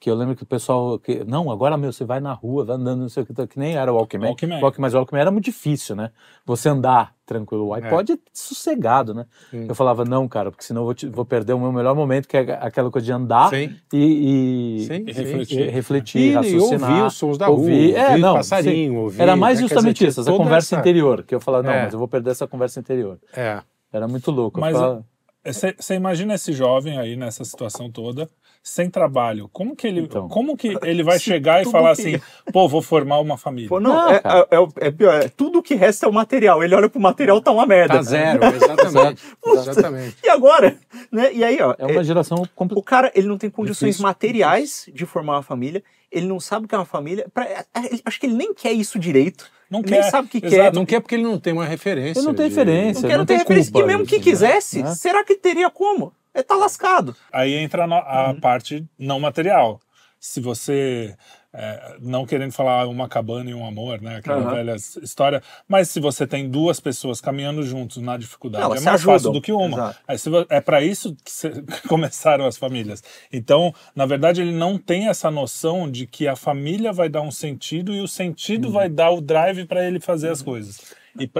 [0.00, 0.98] que eu lembro que o pessoal.
[0.98, 3.58] Que, não, agora, meu, você vai na rua, vai andando, não sei o que, que
[3.58, 4.28] nem era o Walkman.
[4.28, 4.60] Walkman.
[4.62, 6.10] Walkman, mas o Walkman era muito difícil, né?
[6.46, 7.66] Você andar tranquilo.
[7.66, 9.26] O iPod é, sossegado, né?
[9.52, 9.66] Hum.
[9.68, 12.28] Eu falava, não, cara, porque senão eu vou, te- vou perder o meu melhor momento,
[12.28, 15.20] que é aquela coisa de andar Sim, e, e, sim, e sim.
[15.22, 15.60] refletir.
[15.60, 16.90] e refletir, raciocinar.
[16.90, 17.94] ouvir os sons da rua, ouvir.
[17.96, 19.20] É, ouvir não, passarinho, ouvir...
[19.20, 19.64] Era mais né?
[19.66, 21.82] Quer justamente dizer, isso, essa conversa essa- interior, que eu falava, não, É.
[21.84, 23.18] mas eu vou perder essa conversa interior.
[23.36, 23.60] É.
[23.92, 24.58] Era muito louco.
[24.58, 25.04] eu Mas ficava-
[25.52, 28.28] Você imagina esse jovem aí nessa situação toda,
[28.62, 29.48] sem trabalho.
[29.52, 30.28] Como que ele, Então.
[30.28, 32.20] como que ele vai chegar e falar que- assim,
[32.52, 33.68] pô, vou formar uma família?
[33.68, 35.14] Pô, não, Não, é, é- é o- é pior.
[35.22, 36.62] é tudo que resta é o material.
[36.62, 37.94] Ele olha pro material, tá uma merda.
[37.94, 39.22] Tá zero, exatamente.
[39.46, 40.16] exatamente.
[40.22, 40.76] E agora?
[41.10, 41.32] Né?
[41.32, 41.74] E aí, ó.
[41.78, 42.84] É uma geração O complicada.
[42.86, 46.68] cara, ele não tem condições Difícil, materiais de formar uma família, ele não sabe o
[46.68, 47.26] que é uma família.
[47.32, 49.50] pra- é- é- acho que ele nem quer isso direito.
[49.70, 50.10] Não nem quer.
[50.10, 50.54] sabe o que Exato.
[50.54, 50.72] quer.
[50.72, 52.18] Não quer porque ele não tem uma referência.
[52.20, 53.02] Ele não tem de- referência.
[53.02, 53.72] Não quer, não, não tem referência.
[53.72, 54.30] culpa E mesmo que isso, né?
[54.32, 54.94] quisesse, Né?
[54.94, 56.12] será que teria como?
[56.34, 57.14] Ele tá lascado.
[57.32, 58.40] Aí entra a Uhum.
[58.40, 59.80] parte não material.
[60.20, 61.14] Se você,
[61.52, 64.16] é, não querendo falar uma cabana e um amor, né?
[64.16, 64.54] Aquela Aham.
[64.54, 69.02] velha história, mas se você tem duas pessoas caminhando juntos na dificuldade, Elas é mais
[69.02, 69.94] fácil do que uma.
[70.08, 70.30] Exato.
[70.30, 71.50] Vo- é para isso que se-
[71.88, 73.02] começaram as famílias.
[73.32, 77.30] Então, na verdade, ele não tem essa noção de que a família vai dar um
[77.30, 78.72] sentido e o sentido Uhum.
[78.74, 80.80] vai dar o drive para ele fazer as coisas.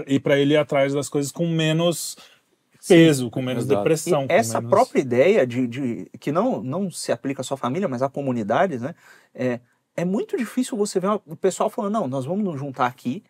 [0.09, 2.17] E para ele ir atrás das coisas com menos
[2.89, 3.81] peso, com menos exato.
[3.83, 4.27] depressão.
[4.29, 8.01] Essa menos- própria ideia de, de- que não, não se aplica à sua família, mas
[8.03, 8.95] a comunidades, né?
[9.35, 9.61] É,
[9.99, 13.25] é muito difícil você ver o pessoal falando, não, nós vamos nos juntar aqui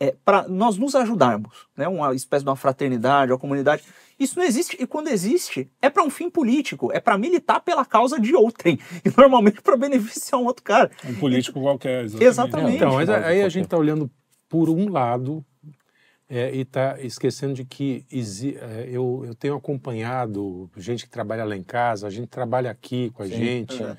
[0.00, 1.86] é, para nós nos ajudarmos, né?
[1.86, 3.84] Uma espécie de uma fraternidade, uma comunidade.
[4.18, 7.84] Isso não existe, e quando existe, é para um fim político, é para militar pela
[7.84, 10.90] causa de outrem, e normalmente para beneficiar um outro cara.
[11.04, 12.24] Um político qualquer, exatamente.
[12.24, 12.76] Exatamente.
[12.78, 14.10] Então, mas aí a gente está olhando
[14.48, 15.44] por um lado
[16.28, 21.56] é, e está esquecendo de que é, eu, eu tenho acompanhado gente que trabalha lá
[21.56, 23.96] em casa, a gente trabalha aqui com a Sim, gente, é.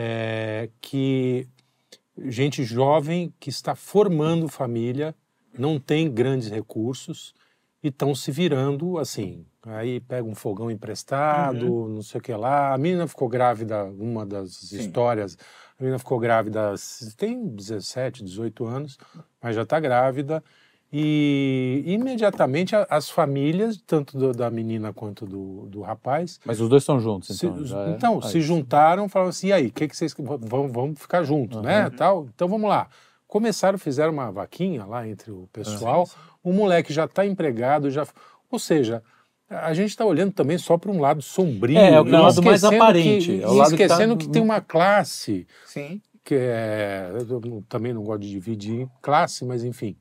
[0.00, 1.48] É, que
[2.26, 5.12] gente jovem que está formando família,
[5.58, 7.34] não tem grandes recursos
[7.82, 9.44] e estão se virando assim.
[9.66, 12.72] Aí pega um fogão emprestado, não sei o que lá.
[12.72, 15.36] A menina ficou grávida, uma das histórias,
[15.76, 16.74] a menina ficou grávida,
[17.16, 18.98] tem 17, 18 anos,
[19.42, 20.44] mas já está grávida.
[20.90, 26.82] E imediatamente as famílias, tanto do- da menina quanto do, do rapaz, Mas os dois
[26.82, 27.64] estão juntos, se- então.
[27.64, 28.30] já é- então, aí.
[28.30, 31.90] se juntaram, falaram assim, e aí, o que, que vocês vamos, vamos ficar juntos, né?
[31.90, 32.26] Tal.
[32.34, 32.88] Então vamos lá.
[33.26, 36.08] Começaram, fizeram uma vaquinha lá entre o pessoal.
[36.42, 38.06] O moleque já está empregado, já.
[38.50, 39.02] Ou seja,
[39.50, 41.76] a gente está olhando também só para um lado sombrio.
[41.76, 44.28] É, é o lado mais esquecendo aparente, Que, é o lado que tá- esquecendo que,
[44.30, 46.00] tem uma classe Sim.
[46.24, 47.10] que é.
[47.28, 49.94] Eu também não gosto de dividir classe, mas enfim.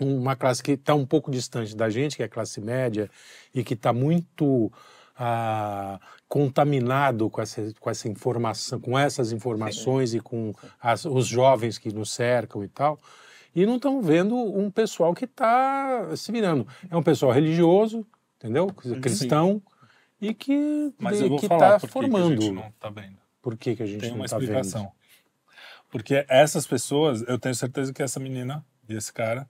[0.00, 3.08] Uma classe que está um pouco distante da gente, que é a classe média,
[3.54, 4.72] e que está muito
[5.16, 11.78] ah, contaminado com essa, com essa informação, com essas informações e com as- os jovens
[11.78, 12.98] que nos cercam e tal.
[13.54, 16.66] E não estão vendo um pessoal que está se virando.
[16.90, 18.04] É um pessoal religioso,
[18.36, 18.66] entendeu?
[19.00, 19.62] Cristão,
[20.20, 20.92] e que
[21.44, 22.52] está que formando.
[22.52, 23.16] não tá vendo.
[23.40, 24.46] Por que, que a gente Tem não uma está vendo?
[24.50, 24.90] explicação.
[25.88, 29.48] Porque essas pessoas, eu tenho certeza que essa menina e esse cara,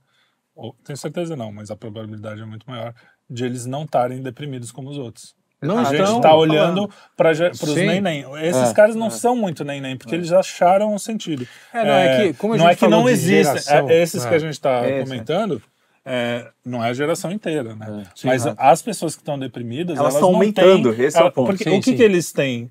[0.55, 2.95] ou, tenho certeza não, mas a probabilidade é muito maior,
[3.29, 5.35] de eles não estarem deprimidos como os outros.
[5.62, 6.31] Não a gente está falando.
[6.51, 8.25] olhando para os nem-nem.
[8.43, 11.47] Esses É, caras não são muito nem-nem, porque eles já acharam um sentido.
[11.73, 13.62] É, não, é que, como a não é que não existem.
[13.75, 14.29] é, esses é.
[14.29, 15.62] que a gente está É, comentando,
[16.05, 18.05] é, não é a geração inteira, né?
[18.07, 18.55] É, sim, Mas é.
[18.59, 21.47] as pessoas que estão deprimidas, Elas elas, estão não aumentando, têm- esse é o ponto.
[21.47, 21.97] Porque Sim, o que, sim.
[21.97, 22.71] que eles têm?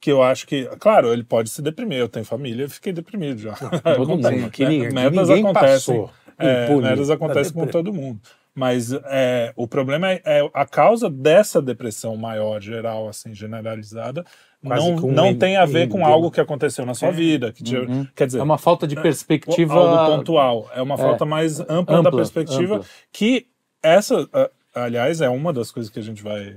[0.00, 1.98] Que eu acho que, claro, ele pode se deprimir.
[1.98, 3.54] Eu tenho família, eu fiquei deprimido já.
[3.54, 3.72] Todo
[4.08, 5.96] mundo, que ninguém- que ninguém acontecem.
[5.96, 8.20] passou É, merdas da acontecem com todo mundo.
[8.54, 14.24] Mas é, o problema é, é a causa dessa depressão maior, geral, assim, generalizada,
[14.64, 17.52] Quase não, não tem a ver com algo que aconteceu na sua vida.
[17.52, 18.04] Que te- Uhum.
[18.16, 19.74] Quer dizer, É uma falta de perspectiva.
[19.74, 20.68] algo pontual.
[20.74, 20.98] É uma É.
[20.98, 22.88] falta mais ampla, da Ampla, perspectiva ampla.
[23.12, 23.46] que
[23.80, 24.28] essa,
[24.74, 26.56] aliás, é uma das coisas que a gente vai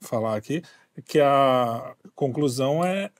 [0.00, 0.62] falar aqui,
[1.06, 3.10] que a conclusão é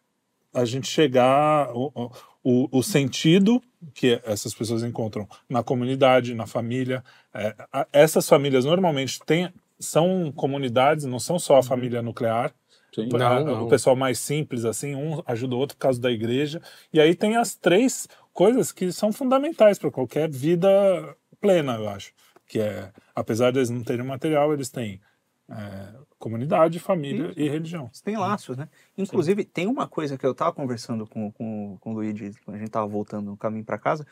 [0.53, 2.11] a gente chegar o, o,
[2.45, 3.63] o sentido
[3.95, 7.03] que essas pessoas encontram na comunidade, na família.
[7.35, 12.53] É, a- essas famílias normalmente têm, são comunidades, não são só a família nuclear.
[12.95, 13.09] Sim.
[13.09, 13.65] Não, A- não.
[13.65, 16.61] O pessoal mais simples, assim, um ajuda o outro por causa da igreja.
[16.93, 20.69] E aí tem as três coisas que são fundamentais para qualquer vida
[21.41, 22.13] plena, eu acho.
[22.47, 25.01] Que é, apesar de eles não terem material, eles têm
[25.51, 27.91] é, comunidade, família e religião.
[27.93, 28.69] Você tem laços, né?
[28.97, 32.59] Inclusive, tem uma coisa que eu tava conversando com, com, com o Luigi quando a
[32.61, 34.07] gente tava voltando no caminho para casa,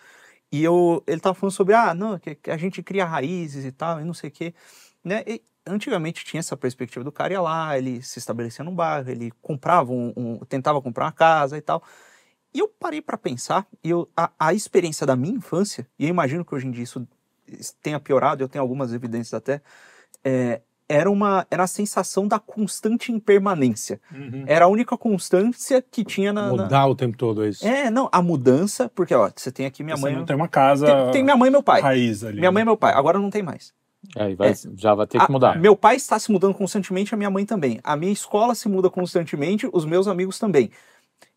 [0.52, 3.72] e eu, ele tava falando sobre, ah, não, que, que a gente cria raízes e
[3.72, 4.54] tal, e não sei o quê.
[5.04, 5.22] Né?
[5.26, 9.30] E antigamente tinha essa perspectiva do cara ia lá, ele se estabelecia num bairro, ele
[9.40, 11.82] comprava um, um- tentava comprar uma casa e tal.
[12.52, 16.08] E eu parei para pensar, e eu, a, a experiência da minha infância, e eu
[16.10, 17.06] imagino que hoje em dia isso
[17.80, 19.62] tenha piorado, eu tenho algumas evidências até,
[20.24, 20.60] é,
[20.92, 24.00] era uma era a sensação da constante impermanência.
[24.46, 26.46] Era a única constância que tinha na.
[26.52, 27.66] na- Mudar o tempo todo, é isso.
[27.66, 30.16] É, não, a mudança, porque ó, você tem aqui minha Você mãe.
[30.16, 31.80] não tem uma casa Tem, tem minha mãe e meu pai.
[31.80, 32.38] raiz ali.
[32.40, 32.70] Minha mãe e né?
[32.70, 32.92] meu pai.
[32.94, 33.72] Agora não tem mais.
[34.16, 34.54] Aí vai, É.
[34.76, 35.58] já vai ter A- que mudar.
[35.60, 37.78] Meu pai está se mudando constantemente, a minha mãe também.
[37.84, 40.70] A minha escola se muda constantemente, os meus amigos também.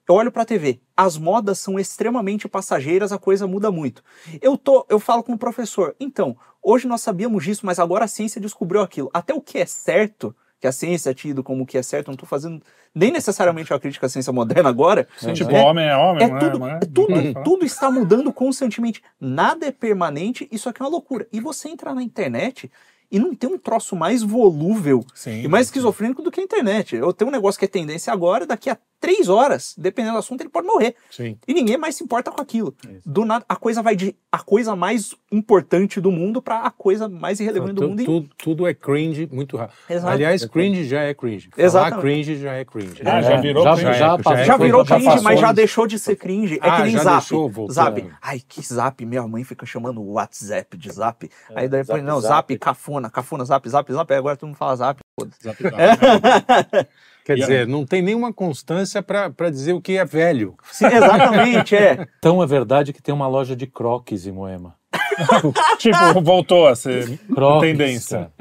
[0.07, 4.03] Eu olho pra TV, as modas são extremamente passageiras, a coisa muda muito.
[4.41, 8.07] Eu tô, eu falo com o professor, então, hoje nós sabíamos disso, mas agora a
[8.07, 9.09] ciência descobriu aquilo.
[9.13, 12.09] Até o que é certo, que a ciência é tido como o que é certo,
[12.09, 12.61] não tô fazendo
[12.93, 15.07] nem necessariamente uma crítica à ciência moderna agora.
[15.33, 19.01] Tipo, é- homem é homem, É não tudo, é Não tudo, tudo está mudando constantemente.
[19.19, 21.27] Nada é permanente, isso aqui é uma loucura.
[21.31, 22.69] E você entra na internet
[23.09, 25.71] e não tem um troço mais volúvel Sim, e mais sim.
[25.71, 26.95] esquizofrênico do que a internet.
[26.95, 30.39] Eu tenho um negócio que é tendência agora, daqui a três horas, dependendo do assunto,
[30.39, 30.95] ele pode morrer.
[31.11, 31.37] Sim.
[31.45, 32.73] E ninguém mais se importa com aquilo.
[33.05, 37.09] Do nada, a coisa vai de a coisa mais importante do mundo para a coisa
[37.09, 38.01] mais irrelevante do Tu- mundo.
[38.01, 39.75] e- tudo, tudo é cringe muito rápido.
[39.89, 40.13] Exato.
[40.13, 41.49] Aliás, cringe já é cringe.
[41.51, 42.01] Falar Exatamente.
[42.01, 43.01] cringe já é cringe.
[43.05, 43.85] Ah, já É, virou já, cringe.
[43.93, 45.23] já, Já é Já foi- virou já cringe, passou.
[45.23, 46.55] mas já deixou de ser cringe.
[46.61, 47.17] É Ah, que nem já zap.
[47.19, 47.71] deixou.
[47.71, 48.09] Zap.
[48.21, 49.05] Ai, que zap.
[49.05, 51.29] Minha mãe fica chamando o WhatsApp de zap.
[51.53, 52.33] Aí depois, zap, não, zap.
[52.35, 54.11] zap, cafona, cafona, zap, zap, zap.
[54.13, 54.99] Aí agora todo mundo fala zap.
[55.43, 55.73] Zap, zap.
[57.25, 60.55] Quer E dizer, não tem nenhuma constância para dizer o que é velho.
[60.71, 62.05] Sim, exatamente, é.
[62.19, 64.75] Então é verdade que tem uma loja de croques em Moema.
[65.77, 67.61] tipo, voltou a ser Crocs.
[67.61, 68.31] tendência.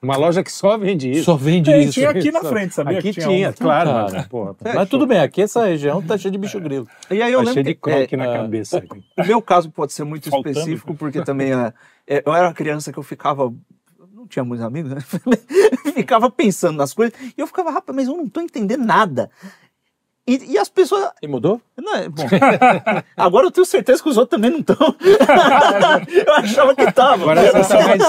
[0.00, 1.24] Uma loja que só vende isso.
[1.24, 1.94] Só vende Tem, isso.
[1.94, 2.98] tinha aqui na frente, sabia?
[2.98, 3.52] Aqui que tinha, um?
[3.52, 3.90] claro.
[3.90, 4.12] Cara.
[4.12, 6.86] Mas, porra, Mas tudo bem, aqui essa região tá cheia de bicho grilo.
[7.10, 8.84] E aí eu tá lembro cheio de que, croque é, na é, cabeça.
[9.18, 10.56] o meu caso pode ser muito Faltando.
[10.56, 11.72] específico, porque também é,
[12.06, 13.52] é, eu era uma criança que eu ficava.
[14.28, 14.98] Tinha muitos amigos, né?
[15.94, 17.18] ficava pensando nas coisas.
[17.36, 19.30] E eu ficava, rapaz, mas eu não tô entendendo nada.
[20.28, 21.08] E, e as pessoas.
[21.22, 21.58] E mudou?
[21.74, 22.26] Não, é, bom,
[23.16, 24.76] agora eu tenho certeza que os outros também não estão.
[26.26, 27.22] eu achava que tava.
[27.22, 28.02] Agora você tá mais...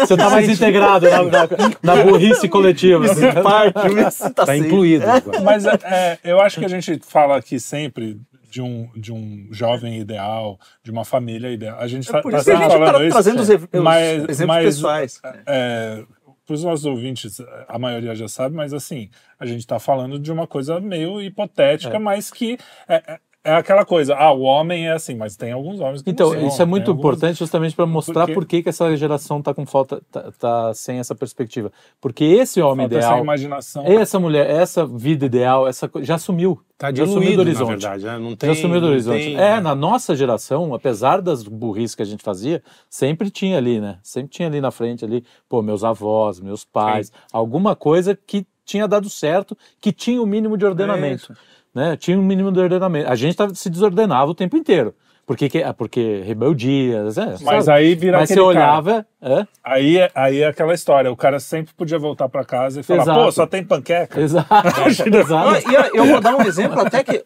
[0.00, 1.48] Você tá mais integrado na, na,
[1.82, 3.02] na burrice coletiva.
[3.42, 5.40] Parte, me sinto tá incluído agora.
[5.40, 9.48] Mas é, é, eu acho que a gente fala aqui sempre de um, de um
[9.52, 11.78] jovem ideal, de uma família ideal.
[11.78, 13.12] A gente tá, Por tá isso gente tá falando isso.
[13.12, 15.20] trazendo os, ev- os mas- exemplos mas- pessoais.
[15.46, 16.04] É,
[16.46, 20.32] para os nossos ouvintes, a maioria já sabe, mas assim, a gente está falando de
[20.32, 21.98] uma coisa meio hipotética, É.
[21.98, 22.56] mas que
[22.88, 26.10] é, é- é aquela coisa, ah, o homem é assim, mas tem alguns homens que
[26.10, 28.68] Então, não são, isso é muito alguns- importante justamente para mostrar Porque- por que, que
[28.68, 31.70] essa geração tá com falta, tá, tá sem essa perspectiva.
[32.00, 33.84] Porque esse homem falta essa ideal, imaginação.
[33.86, 36.60] essa mulher, essa vida ideal, essa já sumiu.
[36.76, 37.68] Tá já sumiu do horizonte.
[37.70, 38.04] verdade.
[38.04, 38.18] né?
[38.18, 39.24] Não tem, já sumiu do horizonte.
[39.24, 43.80] tem- É, na nossa geração, apesar das burrices que a gente fazia, sempre tinha ali,
[43.80, 43.98] né?
[44.02, 48.86] Sempre tinha ali na frente ali, pô, meus avós, meus pais, alguma coisa que tinha
[48.86, 51.34] dado certo, que tinha o mínimo de ordenamento,
[51.78, 51.96] né?
[51.96, 53.08] Tinha um mínimo de ordenamento.
[53.10, 54.92] A gente tava, se desordenava o tempo inteiro.
[55.26, 57.78] Porque, que- ah, porque rebeldias, é, Mas sabe?
[57.78, 61.74] aí vira Mas você olhava, é, Aí, é- aí é aquela história, o cara sempre
[61.74, 63.20] podia voltar para casa e falar, Exato.
[63.24, 64.18] pô, só tem panqueca.
[64.18, 64.48] exato,
[65.14, 65.70] exato.
[65.70, 67.22] e eu- eu vou dar um exemplo até que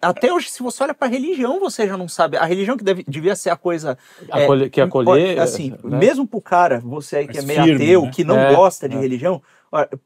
[0.00, 3.04] até hoje se você olha para religião você já não sabe a religião que deve-
[3.08, 3.98] devia ser a coisa
[4.32, 5.98] é, Acolher- que acolher, assim né?
[5.98, 8.10] mesmo pro cara você aí que é meio firme, ateu né?
[8.14, 9.00] que não É, gosta de é.
[9.00, 9.42] religião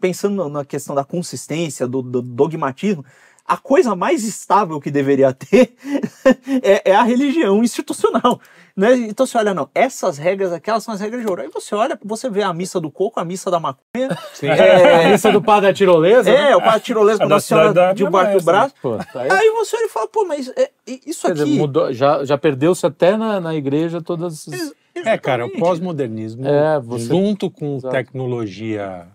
[0.00, 3.04] pensando na questão da consistência do, do dogmatismo
[3.52, 5.74] a coisa mais estável que deveria ter
[6.62, 8.40] é, é a religião institucional.
[8.76, 8.94] Né?
[9.08, 11.42] Então você olha, não, essas regras aqui, elas são as regras de ouro.
[11.42, 14.08] Aí você olha, você vê a missa do coco, a missa da maconha,
[14.42, 16.52] É, a missa do padre da tirolesa, né?
[16.52, 18.74] é, o padre tirolesa com da a senhora cidade da debaixo minha do braço.
[18.80, 19.30] Pô, tá aí.
[19.32, 20.70] Aí você olha e fala, pô, mas é,
[21.04, 21.44] isso Quer aqui.
[21.44, 24.72] dizer, mudou, já, já perdeu-se até na, na igreja todas as...
[24.94, 27.92] É, cara, o pós-modernismo, É, você- junto com Exato.
[27.94, 29.06] tecnologia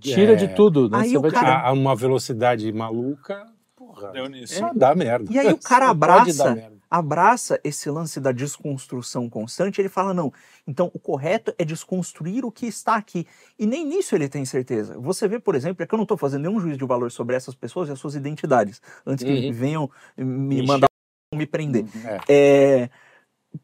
[0.00, 0.98] Tira é, de tudo, né?
[0.98, 1.66] Aí Você vai cara- tirar.
[1.66, 3.44] a uma velocidade maluca,
[4.00, 4.54] porra, Deu nisso.
[4.54, 5.30] só dá merda.
[5.30, 10.32] E aí o cara abraça, abraça esse lance da desconstrução constante, ele fala, não,
[10.66, 13.26] então o correto é desconstruir o que está aqui.
[13.58, 14.98] E nem nisso ele tem certeza.
[14.98, 17.36] Você vê, por exemplo, é que eu não estou fazendo nenhum juízo de valor sobre
[17.36, 19.52] essas pessoas e as suas identidades, antes que Uhum.
[19.52, 20.66] venham me Ixi.
[20.66, 20.88] mandar
[21.34, 21.84] me prender.
[22.28, 22.82] É.
[22.82, 22.90] É,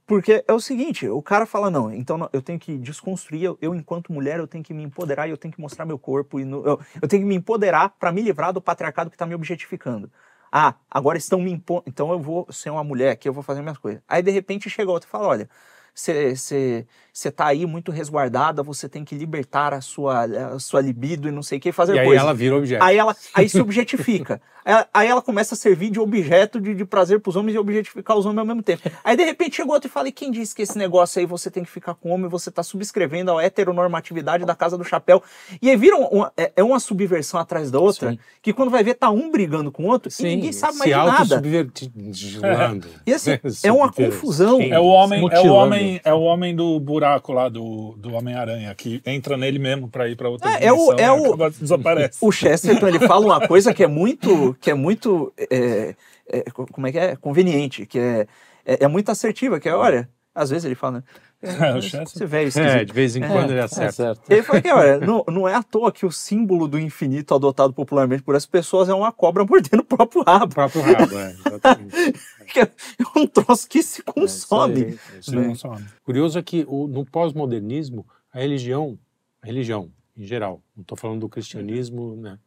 [0.06, 3.74] porque é o seguinte, o cara fala, não, então eu tenho que desconstruir, eu, eu,
[3.74, 6.44] enquanto mulher, eu tenho que me empoderar e eu tenho que mostrar meu corpo, e
[6.44, 9.34] no- eu, eu tenho que me empoderar para me livrar do patriarcado que está me
[9.34, 10.10] objetificando.
[10.50, 13.62] Ah, agora estão me impondo, então eu vou ser uma mulher aqui, eu vou fazer
[13.62, 14.02] minhas coisas.
[14.08, 15.48] Aí de repente chega outro e fala, olha,
[15.94, 21.32] você tá aí muito resguardada, você tem que libertar a sua, a sua libido e
[21.32, 22.22] não sei o que, fazer E aí coisas.
[22.22, 22.82] ela vira objeto.
[22.84, 24.40] Aí ela aí se objetifica.
[24.92, 28.26] Aí- ela começa a servir de objeto de, de prazer pros homens e objetificar os
[28.26, 28.82] homens ao mesmo tempo.
[29.04, 31.50] Aí de repente chega outro e fala: e quem disse que esse negócio aí você
[31.50, 35.22] tem que ficar com homem, você tá subscrevendo a heteronormatividade da casa do chapéu.
[35.62, 38.18] E aí vira uma, é, é uma subversão atrás da outra, Sim.
[38.42, 40.96] que quando vai ver, tá um brigando com o outro e ninguém sabe mais de
[40.96, 41.10] nada.
[41.12, 42.86] auto-subvertilando.
[43.06, 44.60] E assim, é uma confusão.
[44.60, 48.74] É o homem, é o homem, é o homem do buraco lá do, do Homem-Aranha,
[48.74, 51.50] que entra nele mesmo para ir para outra É, é o- dimensão é o- acaba-
[51.50, 52.18] desaparece.
[52.20, 55.94] O Chesterton ele fala uma coisa que é muito, que é muito, é,
[56.26, 58.26] é, co- como é que é, conveniente, que é,
[58.64, 61.04] é, é muito assertiva, que é, olha, às vezes ele fala, né,
[61.42, 62.02] É, o Chester.
[62.22, 63.92] Esse velho É, de vez em quando ele É acerta.
[63.92, 64.32] certo.
[64.32, 67.72] Ele falou que, olha, não, não é à toa que o símbolo do infinito adotado
[67.74, 70.54] popularmente por essas pessoas é uma cobra mordendo o próprio O rabo.
[70.54, 71.94] próprio rabo, é, exatamente.
[72.56, 74.84] É um troço que se É isso consome.
[74.84, 75.46] aí, é isso aí.
[75.48, 75.80] não só.
[76.04, 78.98] Curioso é que o- no pós-modernismo, a religião,
[79.42, 82.38] a religião em geral, não estou falando do cristianismo, né,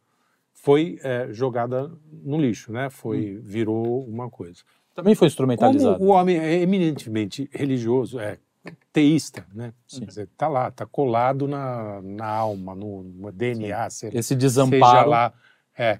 [0.62, 2.90] foi é, jogada no lixo, né?
[2.90, 4.60] Foi, virou uma coisa.
[4.94, 6.02] Também foi Como instrumentalizado.
[6.02, 8.38] o homem é eminentemente religioso, é
[8.92, 9.72] teísta, né?
[9.86, 10.00] Sim.
[10.00, 14.40] Quer dizer, tá lá, tá colado na, na alma, no, no DNA, seja, Esse seja
[14.40, 15.08] desamparo.
[15.08, 15.32] lá.
[15.76, 15.98] É.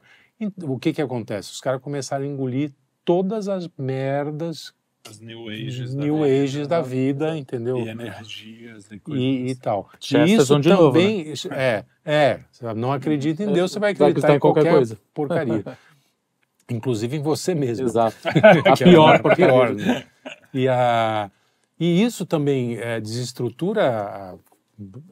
[0.62, 1.52] O que que acontece?
[1.52, 2.72] Os caras começaram a engolir
[3.04, 4.74] todas as merdas
[5.08, 5.94] As New Ages.
[5.94, 7.78] New da vida, Ages da vida, entendeu?
[7.78, 9.22] E energias e coisas.
[9.24, 9.88] E, e tal.
[10.12, 11.04] E isso de novo, né?
[11.04, 14.60] também, é, é, você não acredita em Deus, você vai Vai acreditar acreditar em qualquer
[14.62, 14.98] qualquer, coisa.
[15.14, 15.64] porcaria.
[16.70, 17.86] Inclusive em você mesmo.
[17.86, 18.16] Exato.
[18.66, 19.74] A pior a pior.
[19.74, 19.74] porcaria.
[19.74, 20.06] né?
[20.54, 21.30] E, a,
[21.78, 24.34] e isso também é, desestrutura a,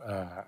[0.02, 0.46] a,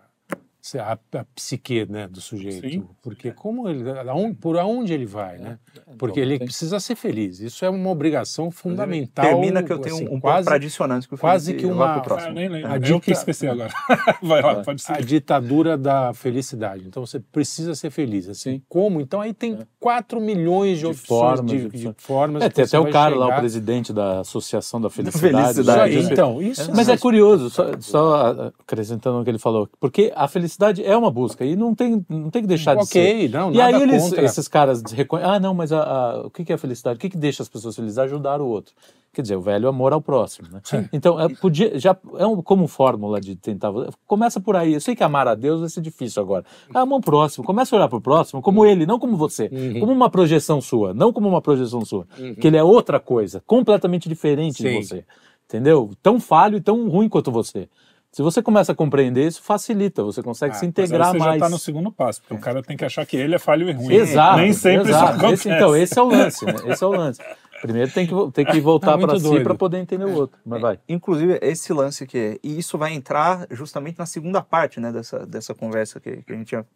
[0.79, 2.69] a, a psique né, do sujeito.
[2.69, 2.85] Sim.
[3.03, 5.59] Porque como ele, aonde- por aonde ele vai, né?
[5.99, 7.41] Porque ele tem- precisa ser feliz.
[7.41, 9.25] Isso é uma obrigação fundamental.
[9.25, 11.89] Termina que eu tenho assim, um, quase, para adicionar antes que o quase que uma-
[11.95, 12.35] pro Ah, próximo.
[12.35, 12.71] nem lembro.
[12.73, 13.71] A Eu que esqueci agora.
[14.23, 16.85] Vai lá, pode a ditadura da felicidade.
[16.87, 18.29] Então você precisa ser feliz.
[18.29, 19.01] Assim, como?
[19.01, 21.07] Então aí tem 4 milhões de, De opções,
[21.39, 22.43] formas, de, de formas.
[22.43, 23.41] É, tem até o cara lá, o chegar.
[23.41, 25.55] presidente da Associação da Felicidade.
[25.55, 26.13] Felicidade, Isso aí, né?
[26.13, 30.60] então, isso Mas é curioso, só, só acrescentando o que ele falou, porque a felicidade
[30.85, 32.99] é uma busca e não tem, não tem que deixar de ser.
[33.01, 34.25] Ok, não, E aí eles, contra.
[34.25, 36.97] esses caras reconhecem, ah, não, mas a, a- o que é felicidade?
[36.97, 37.99] O que, que deixa as pessoas felizes?
[37.99, 38.75] Ajudar o outro.
[39.13, 40.61] Quer dizer, o velho amor ao próximo, né?
[40.93, 43.73] Então, é, podia, já, é um, como fórmula de tentar...
[44.07, 44.75] Começa por aí.
[44.75, 46.45] Eu sei que amar a Deus vai ser difícil agora.
[46.73, 47.45] Ama o próximo.
[47.45, 49.51] Começa a olhar para o próximo como ele, não como você.
[49.51, 49.81] Uhum.
[49.81, 52.07] Como uma projeção sua, não como uma projeção sua.
[52.41, 54.69] Que ele é outra coisa, completamente diferente Sim.
[54.79, 55.05] de você.
[55.49, 55.91] Entendeu?
[56.01, 57.69] Tão falho e tão ruim quanto você.
[58.13, 60.03] Se você começa a compreender isso, facilita.
[60.03, 61.35] Você consegue Ah, se mas aí integrar você mais.
[61.35, 63.69] já tá no segundo passo, porque o cara tem que achar que ele é falho
[63.69, 63.95] e ruim.
[63.95, 64.39] Exato.
[64.39, 65.05] Nem sempre exato.
[65.13, 65.35] isso acontece.
[65.35, 66.55] Esse, então, esse é o lance, né?
[66.67, 67.21] Esse é o lance.
[67.63, 70.39] Primeiro tem que, tem que voltar Tá muito para si para poder entender o outro.
[70.45, 70.79] Mas vai.
[70.89, 75.25] Inclusive, esse lance que é, e isso vai entrar justamente na segunda parte, né, dessa,
[75.25, 76.67] dessa conversa que, que a gente tinha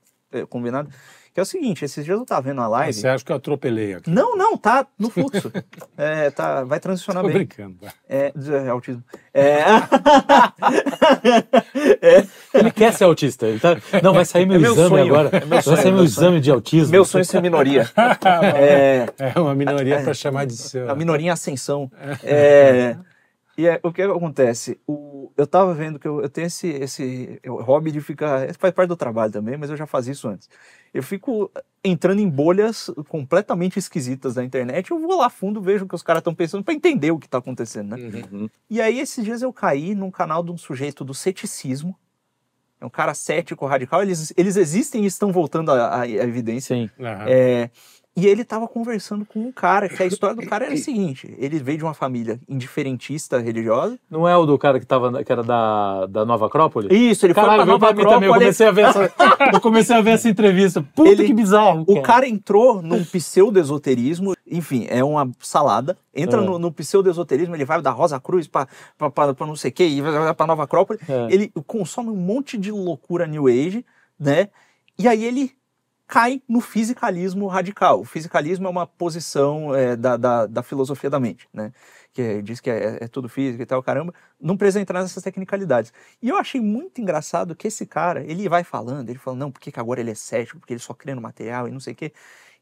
[0.48, 0.88] combinado,
[1.32, 2.92] que é o seguinte, esses dias eu tava vendo a live...
[2.92, 4.08] Você acha que eu atropelei aqui?
[4.08, 5.50] Não, não, tá no fluxo.
[5.96, 7.38] É, tá, vai transicionar Tô bem.
[7.38, 7.76] brincando.
[8.08, 8.32] É,
[8.64, 9.02] é, autismo.
[12.00, 13.46] É, Ele quer ser autista.
[13.46, 13.76] Ele tá...
[14.02, 15.04] Não, vai sair meu, É meu exame sonho.
[15.14, 15.28] agora.
[15.36, 16.26] É meu vai sonho, sair meu meu sonho.
[16.26, 16.90] exame de autismo.
[16.90, 17.88] meu sonho é ser minoria.
[18.54, 20.90] É, É uma minoria para chamar de seu.
[20.90, 21.90] a minoria em ascensão.
[22.22, 22.96] É,
[23.56, 24.80] e é, o que acontece?
[24.86, 28.52] O, eu tava vendo que eu, eu tenho esse, esse hobby de ficar.
[28.58, 30.48] Faz parte do trabalho também, mas eu já fazia isso antes.
[30.92, 31.50] Eu fico
[31.82, 34.90] entrando em bolhas completamente esquisitas da internet.
[34.90, 37.28] Eu vou lá fundo, vejo o que os caras estão pensando para entender o que
[37.28, 38.28] tá acontecendo, né?
[38.32, 38.48] Uhum.
[38.68, 41.96] E aí, esses dias eu caí num canal de um sujeito do ceticismo.
[42.80, 44.02] É um cara cético, radical.
[44.02, 46.76] Eles, eles existem e estão voltando à, à- evidência.
[46.76, 46.90] Sim.
[47.00, 47.24] Aham.
[47.28, 47.70] É,
[48.16, 51.34] e ele estava conversando com um cara, que a história do cara era a seguinte:
[51.38, 53.98] ele veio de uma família indiferentista religiosa.
[54.10, 56.88] Não é o do cara que, tava, que era da, da Nova Acrópole?
[56.94, 58.28] Isso, ele Caralho, foi pra pra Nova mim também.
[58.28, 58.40] Eu Acrópole.
[58.44, 59.12] comecei a ver essa,
[59.52, 60.82] eu comecei a ver essa entrevista.
[60.94, 61.84] Puta Ele- que bizarro.
[61.88, 65.96] O cara entrou num pseudo-esoterismo, enfim, é uma salada.
[66.14, 66.44] Entra É.
[66.44, 69.74] no, no pseudo-esoterismo, ele vai da Rosa Cruz pra, pra, pra, pra não sei o
[69.74, 70.98] que, e vai pra Nova Acrópole.
[71.08, 71.26] É.
[71.34, 73.84] Ele consome um monte de loucura New Age,
[74.18, 74.48] né?
[74.98, 75.50] E aí ele
[76.06, 78.00] cai no fisicalismo radical.
[78.00, 81.72] O fisicalismo é uma posição é, da, da, da filosofia da mente, né?
[82.12, 84.14] Que é- diz que é, é tudo físico e tal, caramba.
[84.40, 85.92] Não precisa entrar nessas tecnicalidades.
[86.22, 89.60] E eu achei muito engraçado que esse cara, ele vai falando, ele fala, não, por
[89.60, 90.60] que agora ele é cético?
[90.60, 92.12] Porque ele só crê no material e não sei o quê.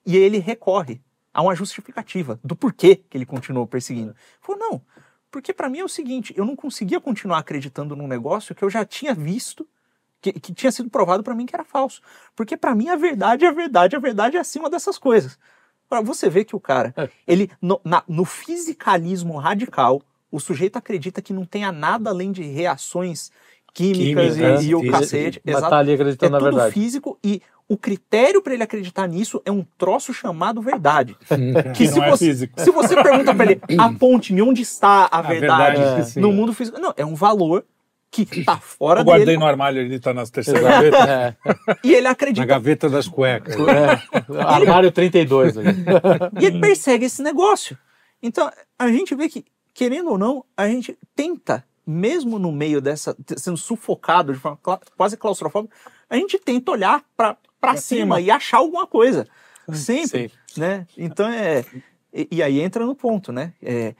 [0.07, 1.00] E ele recorre
[1.35, 4.14] a uma justificativa do porquê que ele continuou perseguindo.
[4.40, 4.83] Falou, não,
[5.31, 8.68] porque para mim é o seguinte, eu não conseguia continuar acreditando num negócio que eu
[8.68, 9.66] já tinha visto,
[10.23, 12.01] que, que tinha sido provado para mim que era falso.
[12.35, 15.37] Porque para mim a verdade é a verdade, a verdade é acima dessas coisas.
[15.91, 16.95] Para você ver que o cara,
[17.27, 22.43] ele no, na- no fisicalismo radical, o sujeito acredita que não tenha nada além de
[22.43, 23.31] reações
[23.75, 25.01] químicas, Químicas, e, e o físicas.
[25.01, 25.43] cacete.
[25.45, 25.71] Mas exato.
[25.71, 26.73] tá ali É acreditando na tudo verdade.
[26.75, 31.17] físico e o critério para ele acreditar nisso é um troço chamado verdade.
[31.75, 32.61] Que se não é você, físico.
[32.61, 36.21] se você pergunta para ele, aponte-me onde está a, verdade, verdade, sim.
[36.21, 36.79] no mundo físico.
[36.79, 37.65] Não, é um valor
[38.12, 40.80] que tá fora Eu guardei dele no armário, ele tá nas terceiras Exato.
[40.82, 41.37] gavetas.
[41.68, 42.47] É, e ele Na acredita.
[42.47, 43.57] gaveta das cuecas.
[43.57, 44.43] é.
[44.43, 45.57] Armário 32.
[45.57, 45.68] ali.
[46.41, 47.76] E ele persegue esse negócio.
[48.22, 53.16] Então, a gente vê que, querendo ou não, a gente tenta, mesmo no meio dessa,
[53.37, 55.74] sendo sufocado de forma cla- quase claustrofóbica,
[56.09, 57.37] a gente tenta olhar para
[57.76, 58.20] cima cima.
[58.20, 59.26] e achar alguma coisa.
[59.72, 60.07] Sempre.
[60.09, 60.32] Sempre.
[60.57, 60.87] Né?
[60.99, 61.64] Então, é.
[62.12, 63.55] E, e aí entra no ponto, né?
[63.62, 63.95] É,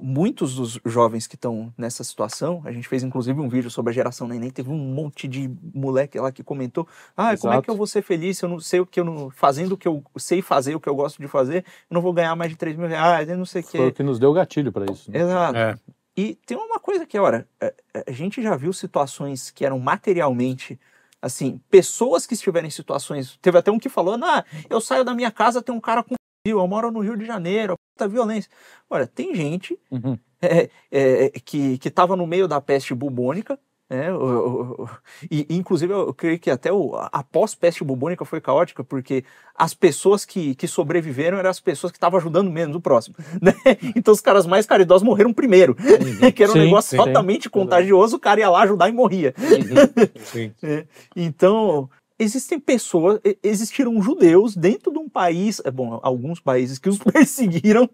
[0.00, 3.94] muitos dos jovens que estão nessa situação, a gente fez inclusive um vídeo sobre a
[3.94, 6.86] geração neném, teve um monte de moleque lá que comentou:
[7.16, 7.70] "Ah, como é que Exato.
[7.72, 9.88] eu vou ser feliz se eu não sei o que eu não fazendo o que
[9.88, 12.56] eu sei fazer, o que eu gosto de fazer, eu não vou ganhar mais de
[12.56, 13.96] 3 mil reais, eu não sei o Foi o que".
[13.96, 15.10] que nos deu gatilho para isso.
[15.10, 15.18] né?
[15.20, 15.58] Exato.
[15.58, 15.74] É.
[16.16, 17.70] E tem uma coisa que, ora, a,
[18.08, 20.80] a gente já viu situações que eram materialmente,
[21.20, 23.36] assim, pessoas que estiverem em situações.
[23.42, 26.14] Teve até um que falou: ah, eu saio da minha casa, tem um cara com
[26.46, 28.50] fuzil, eu moro no Rio de Janeiro, puta violência.
[28.88, 30.18] Olha, tem gente Uhum.
[30.40, 33.58] é, é, que que estava no meio da peste bubônica.
[33.88, 34.88] né, o- o- o-
[35.30, 39.22] e inclusive eu creio que até o, a pós-peste bubônica foi caótica, porque
[39.54, 43.14] as pessoas que, que sobreviveram eram as pessoas que estavam ajudando menos o próximo.
[43.40, 43.52] né?
[43.94, 45.76] Então os caras mais caridosos morreram primeiro,
[46.34, 46.98] que era um Sim, negócio sim.
[46.98, 49.32] altamente contagioso, o cara ia lá ajudar e morria.
[50.32, 50.52] Sim.
[50.64, 50.84] É,
[51.14, 51.88] Então,
[52.18, 57.88] existem pessoas, existiram judeus dentro de um país, é bom, alguns países que os perseguiram,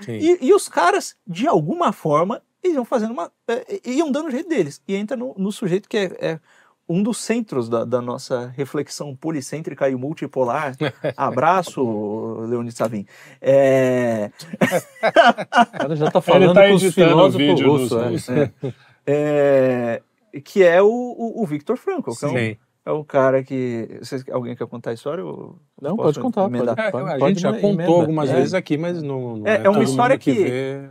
[0.00, 0.12] Sim.
[0.12, 3.30] e, e os caras, de alguma forma, eles iam fazendo uma.
[3.48, 4.80] é, iam dando o jeito deles.
[4.86, 6.40] E entra no, no sujeito que é, é
[6.88, 10.76] um dos centros da, da nossa reflexão policêntrica e multipolar.
[11.16, 11.82] Abraço,
[12.48, 13.06] Leonid Savin.
[13.40, 14.30] É,
[15.02, 15.12] O
[15.78, 17.90] cara já tá falando tá com os filósofos russos.
[17.90, 18.52] dos é.
[19.06, 20.02] é,
[20.44, 22.56] que é o, o, o Viktor Frankl, que é um, Sim.
[22.84, 23.98] É um cara que.
[24.00, 25.24] Vocês, alguém quer contar a história?
[25.24, 26.48] ou Não, posso pode contar.
[26.50, 26.80] Pode?
[26.80, 28.34] É, pode, a pode gente já emenda- contou algumas é.
[28.34, 30.90] vezes aqui, mas não, não É, é uma todo história mundo que- vê.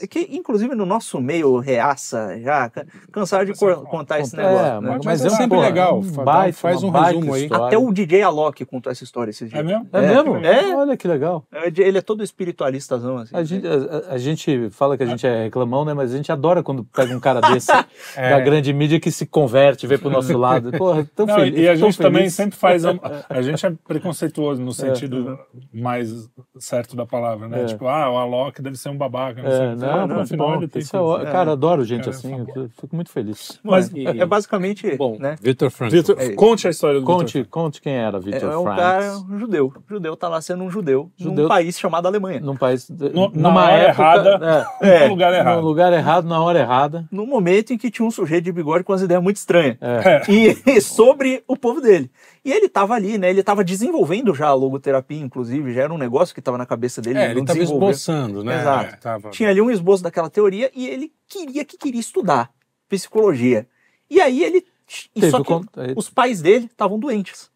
[0.00, 4.42] É que, inclusive, no nosso meio reaça, já ca- cansaram de cor- contar esse É,
[4.42, 4.80] negócio.
[4.80, 4.90] né?
[4.90, 5.98] mas, Mas é é sempre legal.
[6.00, 7.42] um baita, faz um resumo aí.
[7.44, 7.66] história.
[7.66, 9.60] Até o DJ Alok contou essa história esses dias.
[9.60, 9.88] É mesmo?
[9.92, 10.36] É, mesmo?
[10.38, 10.74] É.
[10.76, 11.44] Olha que legal.
[11.52, 13.34] É, Ele é todo espiritualistazão, assim.
[13.36, 15.94] A gente, a, a gente fala que a gente é reclamão, né?
[15.94, 17.70] Mas a gente adora quando pega um cara desse
[18.16, 18.30] É.
[18.30, 20.72] da grande mídia que se converte, vem pro nosso lado.
[20.72, 21.58] Porra, tão Não, feliz.
[21.60, 22.84] e a gente também sempre faz.
[22.84, 22.92] A,
[23.28, 25.38] a gente é preconceituoso no sentido
[25.72, 26.28] mais
[26.58, 27.62] certo da palavra, né?
[27.62, 27.66] É.
[27.66, 29.42] Tipo, ah, o Alok deve ser um babaca.
[29.42, 29.74] Não sei É.
[29.86, 32.94] não, no não, final bom, isso é, cara, adoro gente Cara, assim, são eu fico
[32.94, 33.58] muito feliz.
[33.62, 34.96] Mas Mas- é, é basicamente.
[34.96, 35.36] Bom, né?
[35.40, 35.96] Victor Frankl.
[35.96, 37.16] Vitor, É conte a história do Vitor.
[37.18, 38.82] Conte, conte quem era É, Victor é um Franks.
[38.82, 39.66] cara um judeu.
[39.76, 42.40] O judeu tá lá sendo um judeu, Judeu- num país chamado Alemanha.
[42.40, 42.88] Num país.
[42.88, 44.02] No- na numa hora época.
[44.02, 44.66] errada.
[44.80, 45.60] É, No lugar errado.
[45.60, 47.04] no lugar errado, na hora errada.
[47.10, 49.76] No momento em que tinha um sujeito de bigode com umas ideias muito estranhas.
[49.80, 50.22] É.
[50.66, 52.10] E sobre o povo dele.
[52.44, 53.30] E ele tava ali, né?
[53.30, 57.00] Ele tava desenvolvendo já a logoterapia, inclusive, já era um negócio que tava na cabeça
[57.00, 57.18] dele.
[57.20, 58.60] É, ele estava esboçando, né?
[58.60, 58.94] Exato.
[58.94, 62.50] É, tava- tinha ali um esboço daquela teoria e ele queria que queria estudar
[62.88, 63.66] psicologia.
[64.10, 64.66] E aí ele
[65.14, 65.64] Teve só que con-
[65.96, 67.48] os pais dele estavam doentes,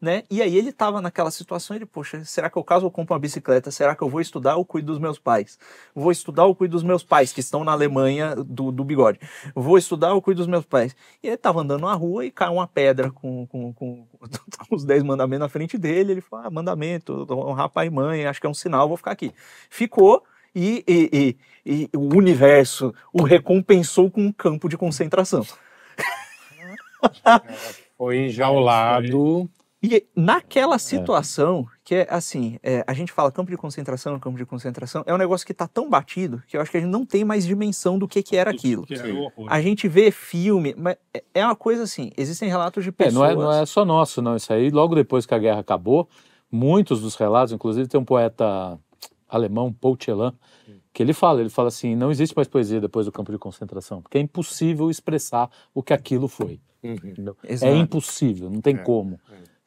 [0.00, 0.22] né?
[0.30, 3.20] E aí ele estava naquela situação, ele, poxa, será que eu caso eu compro uma
[3.20, 3.70] bicicleta?
[3.70, 5.58] Será que eu vou estudar ou cuido dos meus pais?
[5.94, 9.20] Vou estudar ou cuido dos meus pais que estão na Alemanha do, do bigode?
[9.54, 10.96] Vou estudar ou cuido dos meus pais?
[11.22, 14.06] E ele estava andando na rua e caiu uma pedra com, com, com
[14.70, 16.12] os 10 mandamentos na frente dele.
[16.12, 19.10] Ele falou: ah, mandamento, honrar pai e mãe, acho que é um sinal, vou ficar
[19.12, 19.32] aqui.
[19.68, 20.22] Ficou
[20.54, 21.36] e, e, e-
[21.66, 25.44] e o universo o recompensou com um campo de concentração.
[27.96, 29.48] Foi enjaulado.
[29.82, 34.44] E naquela situação, que é assim, é, a gente fala campo de concentração, campo de
[34.44, 37.06] concentração, é um negócio que tá tão batido que eu acho que a gente não
[37.06, 38.84] tem mais dimensão do que, que era aquilo.
[38.84, 39.46] Que era horror.
[39.48, 43.14] A gente vê filme, mas é- é uma coisa assim, existem relatos de É, pessoas...
[43.14, 44.36] não, é, não é só nosso, não.
[44.36, 46.06] Isso aí, logo depois que a guerra acabou,
[46.52, 48.78] muitos dos relatos, inclusive tem um poeta
[49.26, 50.34] alemão, Paul Celan,
[50.92, 54.02] que ele fala, ele fala assim, não existe mais poesia depois do campo de concentração,
[54.02, 56.60] porque é impossível expressar o que aquilo foi.
[56.82, 57.34] Uhum.
[57.62, 59.20] É impossível, não tem É, como.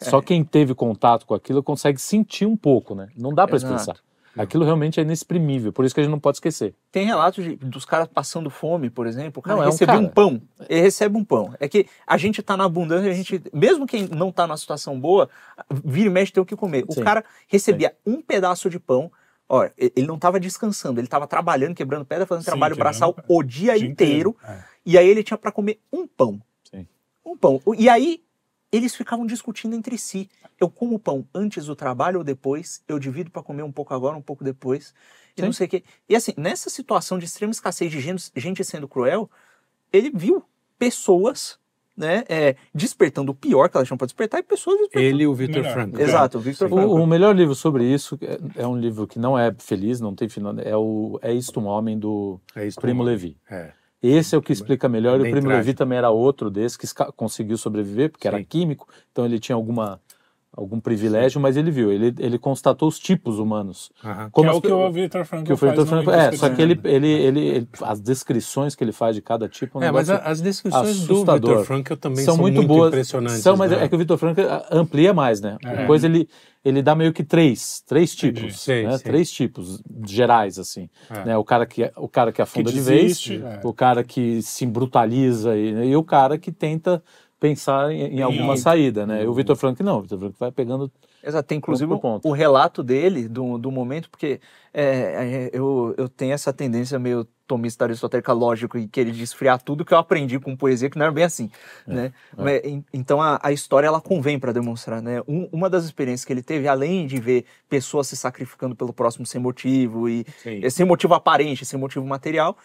[0.10, 3.10] Só quem teve contato com aquilo consegue sentir um pouco, né?
[3.18, 3.96] Não dá para expressar.
[4.36, 6.74] Aquilo realmente é inexprimível, por isso que a gente não pode esquecer.
[6.92, 9.40] Tem relatos de- dos caras passando fome, por exemplo.
[9.40, 10.14] O cara Não, é um recebeu um, cara.
[10.14, 10.42] pão.
[10.68, 11.54] Ele recebe um pão.
[11.60, 15.00] É que a gente tá na abundância, a gente, mesmo quem não tá numa situação
[15.00, 15.30] boa,
[15.72, 16.84] vira e mexe tem o que comer.
[16.88, 17.04] O Sim.
[17.04, 19.12] cara recebia um pedaço de pão.
[19.48, 23.44] Olha, ele não estava descansando, ele estava trabalhando, quebrando pedra, fazendo Sim, trabalho braçal o
[23.44, 24.36] dia, Dia inteiro.
[24.44, 24.64] É.
[24.84, 26.42] E aí ele tinha para comer um pão.
[26.72, 26.88] Sim.
[27.24, 27.62] Um pão.
[27.78, 28.24] E aí
[28.76, 30.30] eles ficavam discutindo entre si.
[30.60, 32.82] Eu como pão antes do trabalho ou depois?
[32.88, 34.94] Eu divido para comer um pouco agora, um pouco depois.
[35.38, 35.46] E Sim.
[35.46, 35.84] não sei o quê.
[36.08, 39.30] E assim, nessa situação de extrema escassez de gente, gente sendo cruel,
[39.92, 40.44] ele viu
[40.78, 41.58] pessoas,
[41.96, 45.06] né, é, despertando o pior que elas tinham para despertar e pessoas despertando.
[45.06, 45.64] Ele e o Victor.
[45.64, 46.00] Frankl.
[46.02, 46.94] Exato, o Victor O, Frankl.
[46.94, 50.28] o melhor livro sobre isso é, é um livro que não é feliz, não tem
[50.28, 52.68] final, é o É Isto um Homem, do É.
[52.82, 53.38] Primo Levi.
[53.50, 53.72] É.
[54.04, 55.18] Esse é o que explica melhor.
[55.18, 55.48] E o Bem Primo.
[55.48, 56.86] Levi também era outro desse que
[57.16, 58.44] conseguiu sobreviver, porque era Sim.
[58.44, 60.02] químico, então ele tinha alguma
[60.56, 63.92] algum privilégio, mas ele viu, ele, ele constatou os tipos humanos.
[64.04, 64.30] Aham.
[64.34, 66.48] Que é as o que o Victor Frankl que o Victor no Frankl- é, só
[66.48, 69.86] do que ele, ele, ele, ele- as descrições que ele faz de cada tipo, é
[69.86, 71.50] um É, mas as descrições do assustador.
[71.50, 73.42] Victor Frankl também são, são, muito, boas, impressionantes.
[73.42, 73.84] São, mas né?
[73.84, 75.58] é que o Victor Frankl ah, amplia mais, né?
[75.66, 75.78] É.
[75.78, 76.30] Depois ele
[76.66, 78.98] ele dá meio que três, três tipos, Sei, né?
[78.98, 79.12] sei.
[79.12, 81.26] Três tipos gerais assim, É.
[81.26, 81.38] né?
[81.38, 83.60] O cara que o cara que afunda de desiste, vez, é.
[83.66, 87.04] o cara que se brutaliza e, e o cara que tenta
[87.44, 88.58] pensar em, em alguma algo.
[88.58, 89.22] saída, né?
[89.22, 90.90] E o Victor Frankl não, o Victor Frankl vai pegando
[91.22, 92.28] Exato, tem inclusive Ponto ponto.
[92.30, 94.40] o relato dele do, do momento, porque
[94.74, 99.84] é, é, eu, eu tenho essa tendência meio tomista aristotélica lógico e querer desfriar tudo
[99.84, 101.50] que eu aprendi com poesia, que não era bem assim,
[101.86, 102.14] né?
[102.38, 105.22] Mas, en- então a, a história ela convém para demonstrar, né?
[105.28, 109.26] Um- uma das experiências que ele teve, além de ver pessoas se sacrificando pelo próximo
[109.26, 110.70] sem motivo e Sim.
[110.70, 112.58] sem motivo aparente, sem motivo material,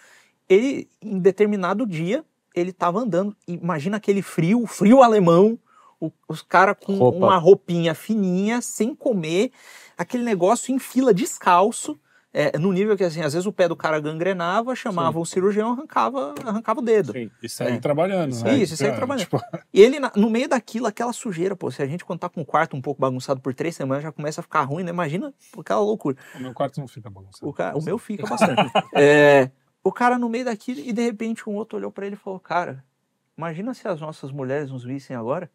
[0.48, 2.24] ele em determinado dia
[2.58, 5.58] ele estava andando, imagina aquele frio, frio alemão,
[6.00, 7.18] o- os caras com Roupa.
[7.18, 9.50] uma roupinha fininha, sem comer,
[9.96, 11.98] aquele negócio em fila descalço,
[12.32, 15.72] é, no nível que assim, às vezes o pé do cara gangrenava, chamava o cirurgião,
[15.72, 17.12] arrancava, arrancava o dedo.
[17.12, 17.80] Sim, e segue É.
[17.80, 18.54] trabalhando, né?
[18.54, 19.24] Isso, e segue É, trabalhando.
[19.24, 19.40] tipo,
[19.72, 22.44] E ele, no meio daquilo, aquela sujeira, pô, se a gente quando tá com o
[22.44, 24.90] quarto um pouco bagunçado por três semanas, já começa a ficar ruim, né?
[24.90, 26.16] Imagina aquela loucura.
[26.36, 27.48] o meu quarto não fica bagunçado.
[27.48, 28.70] O, cara, o meu fica bastante.
[28.94, 29.50] É,
[29.88, 32.38] o cara no meio daquilo e de repente um outro olhou pra ele e falou:
[32.38, 32.84] Cara,
[33.36, 35.50] imagina se as nossas mulheres nos vissem agora.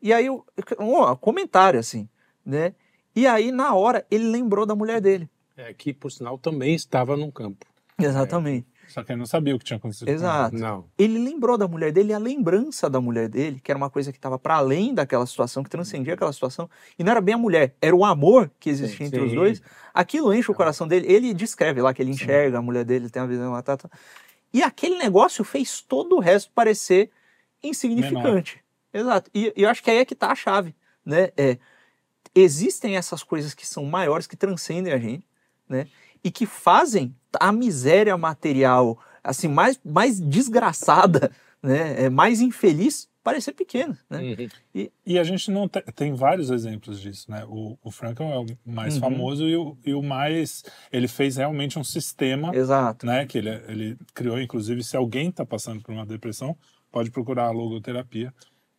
[0.00, 2.08] E aí, um comentário assim,
[2.44, 2.74] né?
[3.14, 5.28] E aí, na hora, ele lembrou da mulher dele.
[5.54, 7.66] É, que, por sinal, também estava num campo.
[7.98, 8.66] Exatamente.
[8.90, 10.06] Só que ele não sabia o que tinha acontecido.
[10.06, 10.56] com Exato.
[10.56, 10.84] Não.
[10.98, 14.10] Ele lembrou da mulher dele e a lembrança da mulher dele, que era uma coisa
[14.10, 16.68] que estava para além daquela situação, que transcendia aquela situação,
[16.98, 19.36] e não era bem a mulher, era o amor que existia entre os sim.
[19.36, 19.62] dois.
[19.94, 21.06] Aquilo enche o coração dele.
[21.10, 23.88] Ele descreve lá que ele enxerga a mulher dele, tem uma visão lá, tá, tá.
[24.52, 27.10] E aquele negócio fez todo o resto parecer
[27.62, 28.60] insignificante.
[28.92, 29.30] Exato.
[29.32, 30.74] E, e eu acho que aí é que tá a chave,
[31.04, 31.30] né?
[31.36, 31.58] É,
[32.34, 35.26] existem essas coisas que são maiores, que transcendem a gente,
[35.68, 35.86] né?
[36.22, 41.30] E que fazem a miséria material, assim, mais, mais desgraçada,
[41.62, 42.04] né?
[42.04, 44.34] É, mais infeliz, parecer pequena, né?
[44.74, 44.88] Uhum.
[45.06, 47.44] E a gente não te- tem vários exemplos disso, né?
[47.46, 49.00] O, o Franklin é o mais Uhum.
[49.00, 50.64] famoso e o, e o mais.
[50.90, 53.04] Ele fez realmente um sistema, Exato.
[53.06, 53.26] né?
[53.26, 56.56] Que ele, ele criou, inclusive, se alguém está passando por uma depressão,
[56.90, 58.32] pode procurar a logoterapia,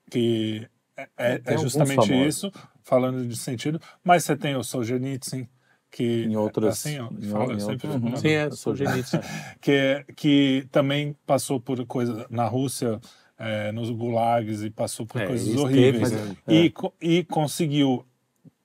[0.09, 0.67] que
[0.97, 2.51] é, é- é justamente isso,
[2.83, 3.79] falando de sentido.
[4.03, 5.47] Mas você tem o Solzhenitsyn,
[5.91, 7.89] que em outras assim, em, fala em sempre?
[8.17, 9.19] Sim, é, Solzhenitsyn.
[9.59, 12.99] que, que também passou por coisas na Rússia,
[13.37, 16.11] é, nos gulags, e passou por É, coisas horríveis.
[16.11, 16.35] esteve, né?
[16.47, 18.05] E, e conseguiu,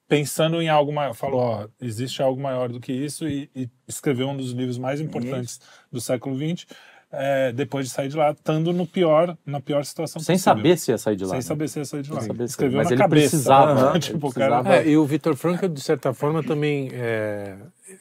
[0.08, 4.28] pensando em algo maior, falou: ó, existe algo maior do que isso, e, e escreveu
[4.28, 5.60] um dos livros mais importantes
[5.90, 6.66] do século XX,
[7.12, 10.54] é, depois de sair de lá, estando no pior, na pior situação sem possível.
[10.56, 11.30] saber se ia sair de lá.
[11.30, 11.42] Sem né?
[11.42, 12.20] saber se ia sair de lá.
[12.20, 13.30] Sem saber se- Escreveu mas na ele cabeça.
[13.30, 13.98] precisava, né?
[14.00, 14.76] tipo, Ele o cara- precisava.
[14.76, 17.56] É, e o Victor Frankl, de certa forma, também é,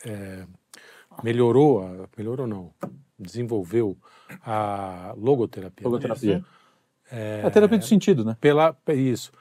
[0.05, 0.43] é,
[1.23, 2.71] melhorou, a- melhorou não,
[3.17, 3.97] desenvolveu
[4.45, 5.83] a logoterapia.
[5.85, 6.43] Logoterapia.
[7.11, 8.35] É, É a terapia do sentido, né?
[8.41, 9.31] pela isso.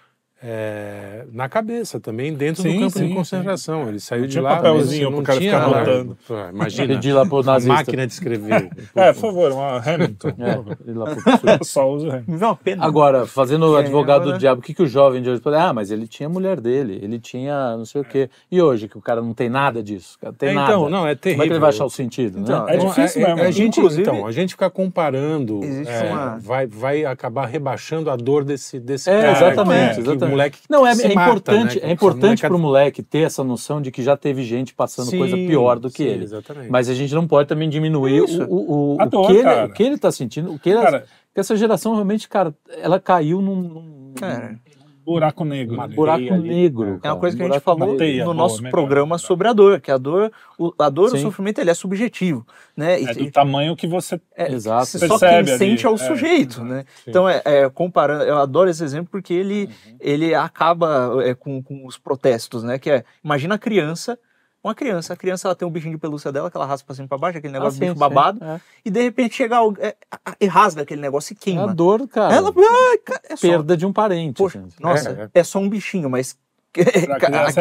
[0.43, 3.89] É, na cabeça também, dentro Sim, do campo sim, de concentração.
[3.89, 4.57] Ele saiu Não de tinha lá.
[4.57, 6.18] papelzinho mas pro cara ficar lá- anotando.
[6.53, 7.72] Imagina, Pedir lá pro a nazista.
[7.74, 8.70] máquina de escrever.
[8.95, 10.28] É, por favor, uma Hamilton.
[10.39, 12.57] É, lá pro- Eu só uso Hamilton.
[12.80, 15.41] Agora, fazendo o É, advogado agora- do diabo, o que, que o jovem de hoje
[15.41, 15.68] fala?
[15.68, 18.28] Ah, mas ele tinha a mulher dele, ele tinha não sei o quê.
[18.51, 20.72] E hoje, que o cara não tem nada disso, o cara tem É, nada.
[20.72, 21.37] então, não, é terrível.
[21.39, 22.74] Como é que ele vai achar o sentido, Então, né?
[22.74, 23.43] É difícil a, mesmo.
[23.43, 28.16] A gente, Inclusive- então, a gente ficar comparando é, uma- vai, vai acabar rebaixando a
[28.16, 30.31] dor desse, desse É, cara, exatamente, que, exatamente.
[30.31, 31.89] Moleque Não, é, se é mata, importante, né?
[31.89, 35.18] é importante para o moleque ter essa noção de que já teve gente passando Sim,
[35.18, 36.25] coisa pior do que sim, ele.
[36.25, 36.70] Exatamente.
[36.70, 38.43] Mas a gente não pode também diminuir Isso.
[38.45, 41.05] o, o, o, dor, que ele, o que ele tá sentindo, o que, ele, Cara,
[41.35, 44.59] essa geração realmente, cara, ela caiu num, num Cara,
[45.05, 45.75] buraco negro.
[45.75, 45.95] Uma né?
[45.95, 46.49] buraco ali.
[46.49, 46.99] negro.
[47.03, 48.71] É uma coisa que um a gente falou teia, no boa, nosso melhor.
[48.71, 51.23] programa sobre a dor, que a dor, o, a dor, o Sim.
[51.23, 52.47] sofrimento, ele é subjetivo,
[52.77, 53.01] né?
[53.01, 54.21] E- É do tamanho que você.
[54.37, 54.87] é, Exato.
[54.87, 55.99] Só Percebe quem ali, sente é o é.
[55.99, 56.85] sujeito, né?
[57.05, 57.11] Sim.
[57.11, 59.97] Então, é, é, comparando, eu adoro esse exemplo porque ele, Uhum.
[60.01, 62.79] ele acaba é, com, com os protestos, né?
[62.79, 64.19] Que é, imagina a criança,
[64.65, 66.95] uma criança, a criança ela tem um bichinho de pelúcia dela que ela raspa pra
[66.95, 68.61] cima e pra baixo, aquele Ah, negócio sim, bicho sim, babado, é.
[68.85, 69.97] e de repente chega alguém é,
[70.41, 71.75] e rasga aquele negócio e É a queima.
[71.75, 72.35] dor, cara.
[72.35, 74.39] ela, ai, cara, é só, perda de um parente.
[74.39, 74.81] poxa, gente.
[74.81, 76.37] nossa, É, é, só um bichinho, mas
[76.73, 77.61] criança criança-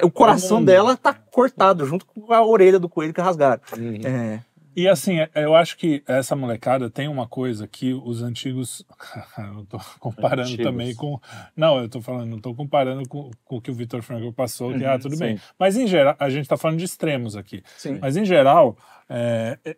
[0.00, 3.60] é- o coração é dela tá cortado junto com a orelha do coelho que rasgaram.
[3.76, 4.00] Uhum.
[4.04, 4.40] É,
[4.76, 8.84] E assim, é- eu acho que essa molecada tem uma coisa que os antigos.
[9.56, 10.64] eu tô comparando Antigos.
[10.64, 11.20] também com.
[11.56, 14.74] Não, eu tô falando, não tô comparando com, com o que o Vitor Frankl passou,
[14.74, 15.24] que, ah, tudo sim.
[15.24, 15.40] bem.
[15.58, 17.62] Mas em geral, a gente tá falando de extremos aqui.
[17.76, 17.98] sim.
[18.00, 18.76] Mas em geral,
[19.08, 19.76] é, é,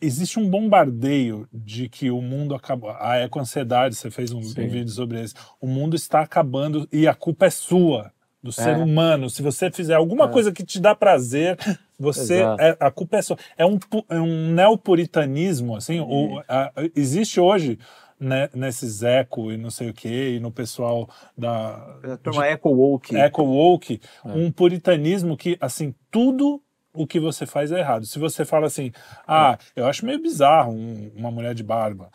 [0.00, 2.90] existe um bombardeio de que o mundo acabou.
[2.90, 5.34] A eco-ansiedade, você fez um, um vídeo sobre isso.
[5.60, 8.12] O mundo está acabando e a culpa é sua,
[8.44, 9.30] do ser humano.
[9.30, 10.28] Se você fizer alguma É.
[10.28, 11.56] coisa que te dá prazer,
[11.98, 13.38] você é- a culpa é sua.
[13.56, 13.78] É um,
[14.10, 15.98] é um neopuritanismo, assim.
[16.00, 17.78] o- a- existe hoje.
[18.20, 21.74] Né, nesses eco e não sei o que, e no pessoal da,
[22.12, 23.14] A turma Eco Woke.
[23.16, 24.28] eco woke, É.
[24.28, 26.62] um puritanismo que assim tudo
[26.94, 28.06] o que você faz é errado.
[28.06, 28.92] Se você fala assim,
[29.26, 32.08] ah, eu acho meio bizarro um- uma mulher de barba.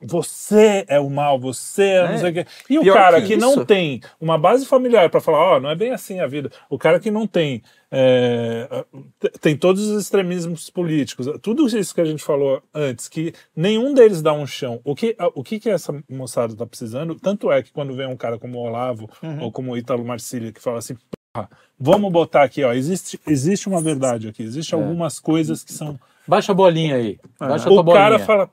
[0.00, 2.18] Você é o mal, você é, não É.
[2.18, 2.46] sei o quê.
[2.70, 5.70] E o Pior cara que que, não tem uma base familiar para falar, ó, não
[5.70, 6.50] é bem assim a vida.
[6.70, 8.84] O cara que não tem é,
[9.40, 14.20] tem todos os extremismos políticos, tudo isso que a gente falou antes, que nenhum deles
[14.22, 14.80] dá um chão.
[14.84, 17.14] O que, o que, que essa moçada tá precisando?
[17.16, 19.42] Tanto é que quando vem um cara como o Olavo Uhum.
[19.44, 20.96] ou como o Ítalo Marcília que fala assim,
[21.34, 21.48] "Porra,
[21.80, 26.52] vamos botar aqui, ó, existe, existe uma verdade aqui, existe algumas coisas que são Baixa
[26.52, 27.18] a bolinha aí.
[27.40, 28.18] Baixa o cara bolinha.
[28.26, 28.50] fala,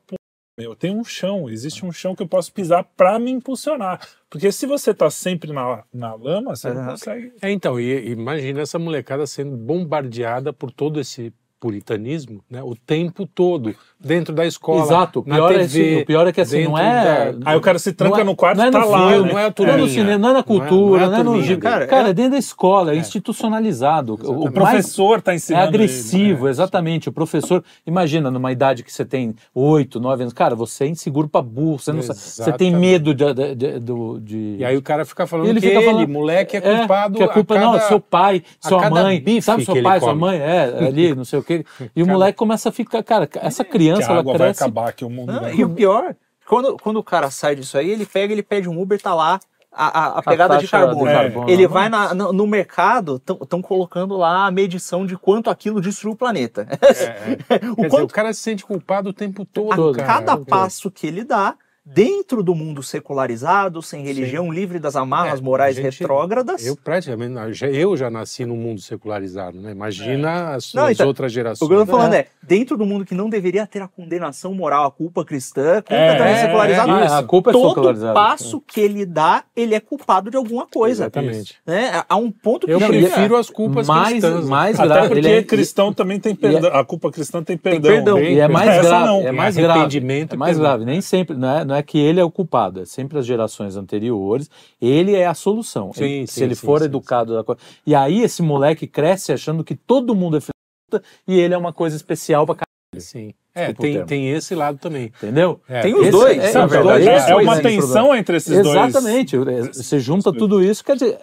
[0.58, 4.00] meu, tem um chão, existe um chão que eu posso pisar para me impulsionar.
[4.30, 6.92] Porque se você tá sempre na, na lama, você não Aham.
[6.92, 7.34] consegue.
[7.42, 13.26] É, então, e, imagina essa molecada sendo bombardeada por todo esse puritanismo, né, o tempo
[13.26, 15.22] todo, dentro da escola, Exato.
[15.22, 17.32] O na pior, é, TV, assim, o pior é que assim, não é.
[17.34, 18.90] da- Aí o cara se tranca não é- no quarto não e é tá no
[18.90, 19.10] lá.
[19.10, 19.32] filme, né?
[19.34, 19.78] não é a Não é turminha.
[19.78, 21.58] no cinema, não é na cultura, não é, no turminha.
[21.58, 24.14] Cara, Cara, é dentro da escola, é institucionalizado.
[24.22, 25.68] O, O professor tá É ensinando.
[25.68, 26.50] agressivo, ele, né?
[26.52, 27.10] exatamente.
[27.10, 31.28] O professor, imagina, numa idade que você tem 8, 9 anos, cara, você é inseguro
[31.28, 32.80] pra burro, você, não sabe, você tem Exatamente.
[32.80, 33.34] medo de.
[33.34, 33.80] de, de,
[34.22, 37.18] de- E aí o cara fica falando Ele que fica ele, falando- moleque, é culpado
[37.18, 37.72] que a culpa a cada...
[37.72, 41.40] não, é seu pai, sua mãe, sabe seu pai, sua mãe, é, ali, não sei
[41.40, 41.66] o quê.
[41.96, 44.64] E o moleque começa a ficar, cara, essa Que criança, a ela água vai cresce.
[44.64, 45.54] acabar, que o mundo vai.
[45.56, 46.16] e o pior,
[46.48, 49.40] quando, quando o cara sai disso aí, ele pega, ele pede um Uber, tá lá
[49.78, 51.06] a, a, a pegada de carbono.
[51.08, 51.68] de carbono, ele né?
[51.68, 56.16] vai na- no, no mercado, estão colocando lá a medição de quanto aquilo destrui o
[56.16, 56.66] planeta.
[56.82, 57.60] É, é.
[57.72, 60.08] O dizer, quanto o cara se sente culpado o tempo todo, todo, cara.
[60.08, 60.46] cada É.
[60.46, 65.76] passo que ele dá, dentro do mundo secularizado, sem religião, livre das amarras É, morais
[65.76, 66.66] gente- retrógradas.
[66.66, 69.72] Eu praticamente, eu já nasci num mundo secularizado, né?
[69.72, 71.62] Imagina as, Não, as então, outras gerações.
[71.66, 72.20] O que eu tô falando É.
[72.22, 75.82] é, dentro do mundo que não deveria ter a condenação moral, a culpa cristã, a
[75.82, 76.92] culpa É, também é, secularizada.
[76.92, 78.14] Ah, a culpa é Todo secularizada.
[78.14, 81.04] passo que ele dá, ele é culpado de alguma coisa.
[81.04, 81.56] Exatamente.
[81.66, 82.04] Né?
[82.10, 84.46] Há um ponto que Eu é- prefiro as culpas mais, cristãs.
[84.50, 85.08] mais Até grave.
[85.10, 86.72] porque ele é- cristão também tem perdão.
[86.74, 87.92] A culpa cristã tem perdão.
[87.92, 88.20] perdão.
[88.20, 89.20] E é mais grave, não.
[89.20, 89.98] é Tem mais grave.
[90.32, 90.86] É mais grave.
[90.86, 93.76] Nem sempre, não é, não é que ele é o culpado, é sempre as gerações
[93.76, 94.50] anteriores.
[94.82, 95.92] Ele é a solução.
[95.94, 97.34] Sim, Ele- sim, se ele sim, for sim, educado.
[97.36, 100.54] da co- E aí esse moleque cresce achando que todo mundo é filho
[100.92, 102.66] da puta e ele é uma coisa especial pra caralho.
[103.06, 103.34] Sim.
[103.54, 105.06] É, tem, tem esse lado também.
[105.18, 105.60] Entendeu?
[105.68, 107.08] É, Tem os Esse dois, é- na é, verdade.
[107.08, 108.76] é, É, é, uma é, tensão entre esses dois.
[108.90, 109.38] Exatamente.
[109.74, 111.18] Você junta tudo isso, quer dizer.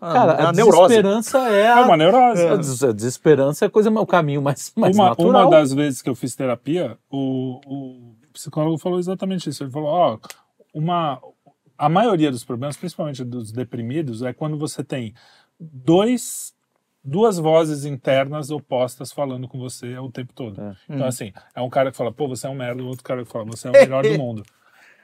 [0.00, 2.46] Ah, Cara, é a a desesperança é É a, uma neurose.
[2.46, 5.48] a des- a desesperança é a coisa, o caminho mais, mais uma, natural.
[5.48, 9.64] uma das vezes que eu fiz terapia, o, o psicólogo falou exatamente isso.
[9.64, 10.18] Ele falou: ó,
[10.72, 11.20] uma,
[11.76, 15.14] a maioria dos problemas, principalmente dos deprimidos, é quando você tem
[15.58, 16.54] dois,
[17.02, 20.60] duas vozes internas opostas falando com você o tempo todo.
[20.60, 20.76] É.
[20.88, 23.24] Então, assim, é um cara que fala, pô, você é um merda, o outro cara
[23.24, 24.42] que fala, você é o melhor do mundo.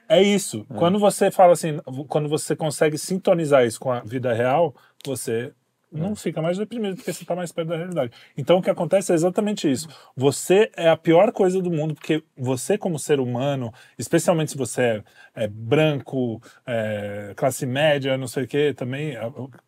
[0.08, 0.66] É isso.
[0.76, 1.78] Quando você fala assim,
[2.08, 4.74] quando você consegue sintonizar isso com a vida real,
[5.04, 5.52] você
[5.92, 8.12] não fica mais deprimido porque você está mais perto da realidade.
[8.36, 9.88] Então o que acontece é exatamente isso.
[10.16, 14.82] Você é a pior coisa do mundo porque você como ser humano, especialmente se você
[14.82, 19.14] é, é branco, é, classe média, não sei o que, também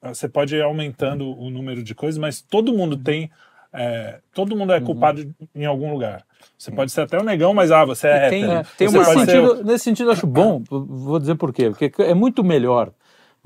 [0.02, 3.30] você pode ir aumentando o número de coisas, mas todo mundo tem
[3.72, 6.24] é, todo mundo é culpado em algum lugar.
[6.56, 8.68] Você pode ser até um negão, mas ah, você é E tem- hétero.
[8.78, 10.62] tem Você uma- nesse, ser- sentido, nesse sentido, eu acho bom.
[10.70, 11.68] Vou dizer por quê.
[11.70, 12.90] Porque é muito melhor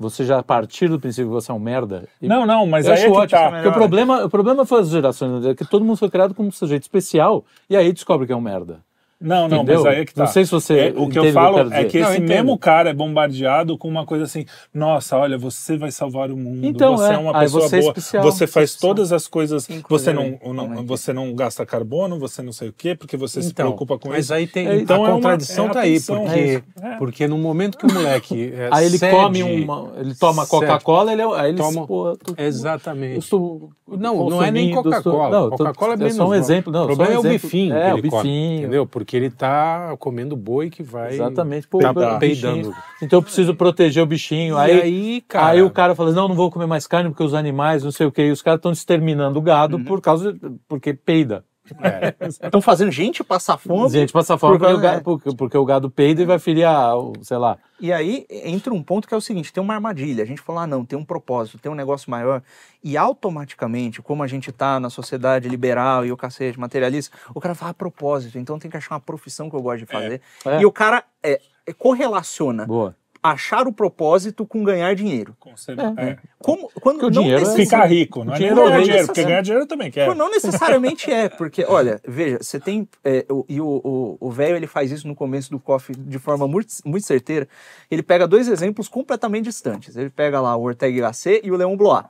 [0.01, 2.07] você já partir do princípio que você é um merda.
[2.21, 3.39] Não, não, mas aí acho é que ótimo.
[3.39, 3.51] tá.
[3.51, 6.49] Porque o problema, o problema foi as gerações, é que todo mundo foi criado como
[6.49, 8.79] um sujeito especial e aí descobre que é um merda.
[9.21, 9.83] Não, não, Entendeu?
[9.83, 10.23] mas aí é que tá.
[10.23, 12.19] Não sei se você É, o que eu o que eu falo é que esse
[12.19, 16.65] mesmo cara é bombardeado com uma coisa assim: nossa, olha, você vai salvar o mundo.
[16.65, 17.17] Então, você é, é.
[17.19, 17.89] uma Aí pessoa você é boa.
[17.91, 18.23] especial.
[18.23, 19.67] Você faz é todas as coisas.
[19.87, 20.87] Você não, não- realmente.
[20.87, 24.09] você não gasta carbono, você não sei o quê, porque você se Então, preocupa com
[24.09, 24.33] mas isso.
[24.33, 26.87] aí tem É, então a é uma- contradição é a tá aí, porque, É.
[26.87, 26.97] É.
[26.97, 29.91] porque no momento que o moleque é, Aí ele cede- come uma.
[29.97, 33.19] Ele toma Coca-Cola, ele, é- aí ele Toma- pô, eu Exatamente.
[33.19, 35.49] estou Não, não é nem Coca-Cola.
[35.51, 36.71] Tô- Coca-Cola é é menos só um exemplo.
[36.71, 38.59] Não, o problema é o bifinho É, o bifinho.
[38.59, 38.85] entendeu?
[38.87, 41.67] Porque ele tá comendo boi que vai Exatamente.
[41.67, 42.73] Pô, Tá peidando.
[43.01, 44.55] Então eu preciso proteger o bichinho.
[44.55, 47.23] E Aí, aí, cara, aí o cara fala, não, não vou comer mais carne porque
[47.23, 49.83] os animais, não sei o quê, e os caras estão exterminando o gado Uhum.
[49.83, 50.35] por causa,
[50.67, 51.43] porque peida.
[51.81, 52.15] É.
[52.27, 53.89] Estão fazendo gente passar fome.
[53.89, 56.65] Gente, passa fome Porque- porque, o gado, porque, porque o gado peida e vai ferir
[56.65, 57.57] a, o- sei lá.
[57.79, 60.23] E aí entra um ponto que é o seguinte: tem uma armadilha.
[60.23, 62.41] A gente falou, ah, não, tem um propósito, tem um negócio maior.
[62.83, 67.55] E automaticamente, como a gente tá na sociedade liberal e o cacete materialista, o cara
[67.55, 70.21] fala, ah, propósito, então tem que achar uma profissão que eu gosto de fazer.
[70.45, 70.61] É.
[70.61, 72.95] E o cara é, é, correlaciona Boa.
[73.23, 75.35] Achar o propósito com ganhar dinheiro.
[75.39, 76.03] Conselho- É.
[76.11, 76.17] é.
[76.39, 78.81] Como, quando Porque o não dinheiro é- necessa- Ficar rico, não é dinheiro ganhar é
[78.81, 80.11] dinheiro, porque ganhar dinheiro também quero.
[80.11, 82.87] Pô, Não necessariamente é, porque, olha, veja, você tem.
[83.03, 86.73] é, o- e o- velho ele faz isso no começo do coffee de forma muito,
[86.83, 87.47] muito certeira.
[87.91, 89.95] Ele pega dois exemplos completamente distantes.
[89.95, 92.05] Ele pega lá o Ortega y Gasset e o Leon Blois.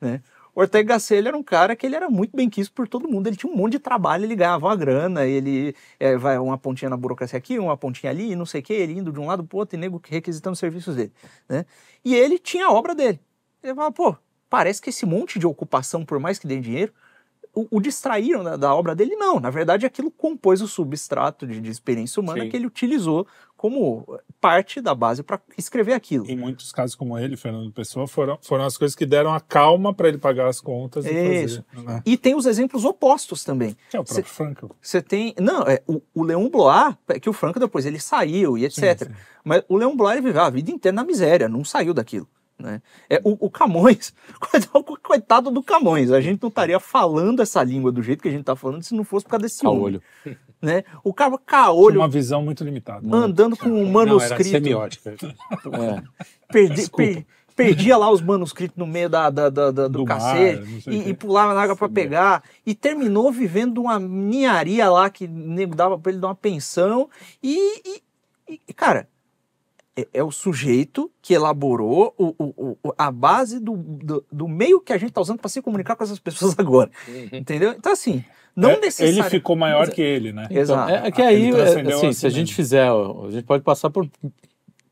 [0.00, 0.20] Né?
[0.54, 3.26] O Ortega Gasset era um cara que ele era muito bem quisto por todo mundo.
[3.26, 6.90] Ele tinha um monte de trabalho, ele ganhava uma grana, ele é, vai uma pontinha
[6.90, 9.44] na burocracia aqui, uma pontinha ali, não sei o que, ele indo de um lado
[9.44, 11.12] pro outro e nego requisitando os serviços dele.
[11.48, 11.64] Né?
[12.04, 13.20] E ele tinha a obra dele.
[13.62, 14.16] Ele fala, pô,
[14.48, 16.92] parece que esse monte de ocupação, por mais que dê dinheiro,
[17.54, 19.16] o, o distraíram da, da obra dele?
[19.16, 22.48] Não, na verdade aquilo compôs o substrato de, de experiência humana Sim.
[22.48, 23.26] que ele utilizou
[23.60, 26.24] como parte da base para escrever aquilo.
[26.26, 29.92] Em muitos casos como ele, Fernando Pessoa, foram, foram as coisas que deram a calma
[29.92, 31.62] para ele pagar as contas e Isso.
[31.70, 31.86] fazer.
[31.86, 32.02] né?
[32.06, 33.76] E tem os exemplos opostos também.
[33.90, 34.70] Que é o próprio Frankel.
[34.80, 35.34] Você tem.
[35.38, 38.98] Não, é, o, o Leon Blois, é que o Franco depois ele saiu e etc.
[38.98, 39.10] Sim, sim.
[39.44, 42.26] Mas o Leon Blois ele viveu a vida inteira na miséria, não saiu daquilo.
[42.58, 42.80] Né?
[43.10, 44.14] É, o, o Camões,
[45.02, 48.40] coitado do Camões, a gente não estaria falando essa língua do jeito que a gente
[48.40, 50.00] está falando se não fosse por causa desse homem.
[50.00, 50.02] Caolho.
[50.62, 50.84] Né?
[51.02, 53.06] O cara Tinha caolho uma visão muito limitada.
[53.16, 54.44] andando com um Não, era manuscrito.
[54.50, 55.14] semiótica.
[55.72, 56.02] É.
[56.52, 57.24] perdi- per-
[57.56, 60.92] perdia lá os manuscritos no meio da, da- da- da- do, Do mar, cacete o
[60.92, 65.74] e, e pulava na água para pegar e terminou vivendo uma ninharia lá que nego
[65.74, 67.08] dava para ele dar uma pensão
[67.42, 67.98] e,
[68.48, 69.08] e- e, cara
[69.96, 74.80] é, é o sujeito que elaborou o, o- o- a base do, do, do meio
[74.80, 76.90] que a gente está usando para se comunicar com essas pessoas agora
[77.32, 78.24] entendeu então assim
[78.56, 80.46] não É, Ele necessariamente ficou maior que ele, né?
[80.50, 80.90] Exato.
[80.90, 83.44] É, é que aí, Ele é, assim, a se a si gente fizer, a gente
[83.44, 84.08] pode passar por,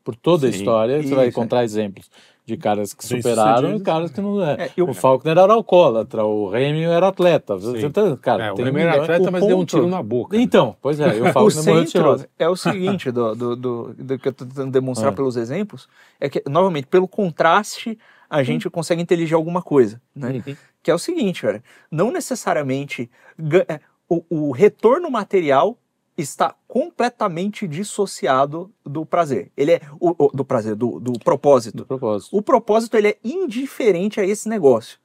[0.03, 0.57] por toda a Sim.
[0.57, 2.09] história, você vai Isso, encontrar exemplos
[2.45, 4.53] de caras que superaram e caras que não é.
[4.53, 7.55] É, eu- O Faulkner era alcoólatra, o Rêmio era atleta.
[7.55, 10.35] Você tá- cara, É, o primeiro milhões- atleta, mas deu um ponto- tiro na boca.
[10.35, 14.17] Então, pois é, e o Faulkner morreu centro é o seguinte, do, do, do- do
[14.17, 15.15] que eu estou tentando demonstrar Ah.
[15.15, 15.87] pelos exemplos,
[16.19, 17.99] é que, novamente, pelo contraste,
[18.29, 20.29] a gente consegue inteligir alguma coisa, né?
[20.83, 23.09] Que é o seguinte, cara, não necessariamente
[23.67, 25.77] é, o, o retorno material
[26.17, 29.51] está completamente dissociado do prazer.
[29.55, 31.77] Ele é o, o- do prazer, do, do propósito.
[31.77, 32.35] De propósito.
[32.37, 34.99] O propósito ele é indiferente a esse negócio.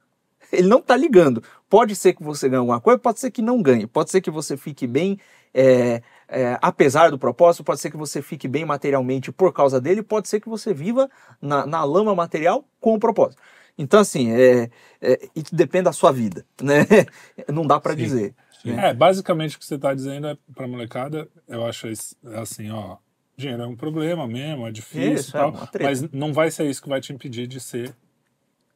[0.51, 1.41] Ele não está ligando.
[1.75, 3.85] Pode ser que você ganhe alguma coisa, pode ser que não ganhe.
[3.85, 5.19] Pode ser que você fique bem
[5.53, 10.01] é, é, apesar do propósito, pode ser que você fique bem materialmente por causa dele,
[10.01, 11.09] pode ser que você viva
[11.41, 13.41] na, na lama material com o propósito.
[13.77, 14.69] Então, assim, é,
[15.01, 16.85] é, isso depende da sua vida, né?
[17.51, 17.97] Não dá para Sim.
[17.97, 18.35] dizer.
[18.65, 21.87] É, basicamente o que você está dizendo é para molecada, eu acho
[22.35, 22.95] assim, ó,
[23.35, 25.89] dinheiro é um problema mesmo, é difícil Isso, e é tal, uma treta.
[25.89, 27.89] mas não vai ser isso que vai te impedir de ser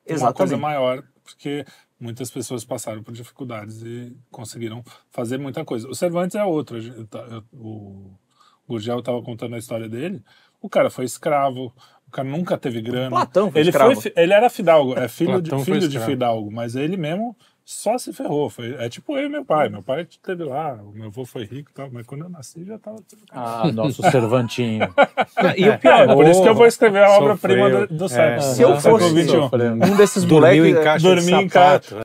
[0.06, 0.38] uma Exatamente.
[0.38, 1.66] coisa maior, porque
[2.00, 5.88] muitas pessoas passaram por dificuldades e conseguiram fazer muita coisa.
[5.88, 6.78] O Cervantes é outro.
[7.08, 8.12] tá- O
[8.68, 10.24] Gurgel estava contando a história dele.
[10.62, 11.74] O cara foi escravo,
[12.08, 13.10] o cara nunca teve grana.
[13.10, 14.02] Platão foi ele, escravo.
[14.02, 17.36] foi, ele era fidalgo, é filho, de, filho de fidalgo, mas ele mesmo
[17.72, 18.50] só se ferrou.
[18.50, 19.70] Foi, é tipo eu e meu pai.
[19.70, 22.66] Meu pai teve lá, o meu avô foi rico e tal, mas quando eu nasci
[22.66, 24.92] já estava tudo Ah, nosso Cervantinho.
[25.56, 28.40] E o É, pior, por isso que eu vou escrever a obra-prima do, do É.
[28.42, 30.80] Se eu fosse- um desses Dormiu moleques...
[30.82, 32.00] em caixa dormi de em sapato.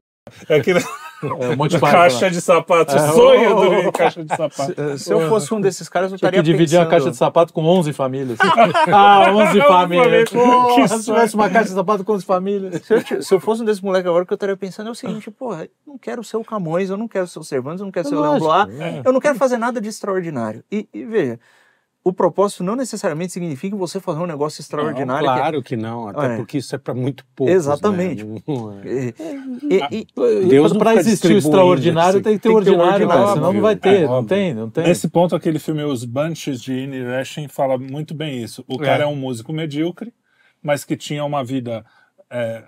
[0.49, 0.81] É aquele
[1.23, 2.31] É, um monte de caixa página.
[2.31, 2.97] de sapato.
[2.97, 4.75] É, sonho oh, oh, dormir em caixa de sapato.
[4.77, 6.87] Eh, Se eu fosse um desses caras, eu estaria dividir pensando...
[6.87, 8.39] a caixa de sapato com 11 famílias.
[8.93, 10.29] ah, 11 famílias.
[10.31, 12.83] se tivesse uma caixa de sapato com 11 famílias.
[12.85, 14.93] Se eu, se eu fosse um desses moleques agora, o que eu estaria pensando é
[14.93, 17.81] o seguinte, porra, eu não quero ser o Camões, eu não quero ser o Cervantes,
[17.81, 19.03] eu não quero ser o Leon Lógico, Blois, é.
[19.05, 20.65] eu não quero fazer nada de extraordinário.
[20.71, 21.39] E, e veja,
[22.07, 25.27] o propósito não necessariamente significa você fazer um negócio extraordinário.
[25.27, 26.37] que- Claro que não, até Olha.
[26.37, 27.55] porque isso é para muito poucos.
[27.55, 28.23] Exatamente.
[28.23, 28.41] né?
[28.47, 29.15] Não é.
[29.91, 30.07] E,
[30.49, 33.23] Deus não para existir o distribuindo, extraordinário, tem que ter Tem que ter ordinário, ordinário,
[33.23, 34.03] cara, senão não vai ter.
[34.03, 34.85] É, não tem, não tem.
[34.85, 38.65] Nesse ponto, aquele filme Os Bunches de Reshin fala muito bem isso.
[38.69, 39.09] O cara é, É.
[39.09, 40.13] um músico medíocre,
[40.63, 41.85] mas que tinha uma vida,
[42.31, 42.65] é,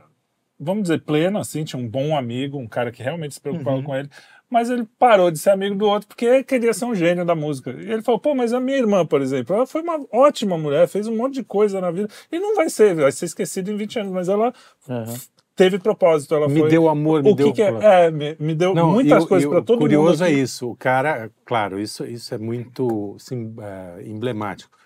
[0.58, 3.94] vamos dizer, plena, assim, tinha um bom amigo, um cara que realmente se preocupava com
[3.94, 4.08] ele.
[4.48, 7.70] Mas ele parou de ser amigo do outro porque queria ser um gênio da música.
[7.72, 10.86] E ele falou: pô, mas a minha irmã, por exemplo, ela foi uma ótima mulher,
[10.86, 12.08] fez um monte de coisa na vida.
[12.30, 14.52] E não vai ser, vai ser esquecida em 20 anos, mas ela
[14.88, 15.14] Aham.
[15.56, 16.34] teve propósito.
[16.34, 16.70] Ela Me foi...
[16.70, 17.48] deu amor, me o deu.
[17.48, 18.06] que, que é?
[18.06, 19.82] É, me, me deu Não, muitas e o- coisas para todo mundo.
[19.88, 20.70] curioso é isso.
[20.70, 24.76] O cara, claro, isso, isso é muito sim, é, emblemático.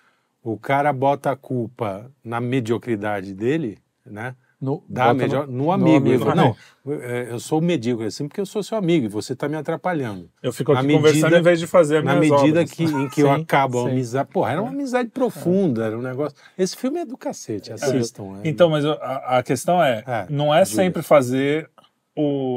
[0.43, 4.35] O cara bota a culpa na mediocridade dele, né?
[4.61, 5.97] No, Dá melhor no no amigo.
[5.97, 6.55] amigo, Ele fala, né?
[6.85, 9.55] não, é, eu sou medíocre assim porque eu sou seu amigo e você está me
[9.57, 10.29] atrapalhando.
[10.43, 12.71] Eu fico Na aqui conversando medida- em vez de fazer Na medida obras.
[12.71, 13.89] que, em que eu Sim, acabo a sim.
[13.89, 14.29] amizade.
[14.31, 16.37] Porra, era uma amizade profunda, era um negócio.
[16.55, 18.39] Esse filme é do cacete, assistam.
[18.43, 18.47] é.
[18.49, 21.67] Então, mas a, a questão é, É, não é sempre fazer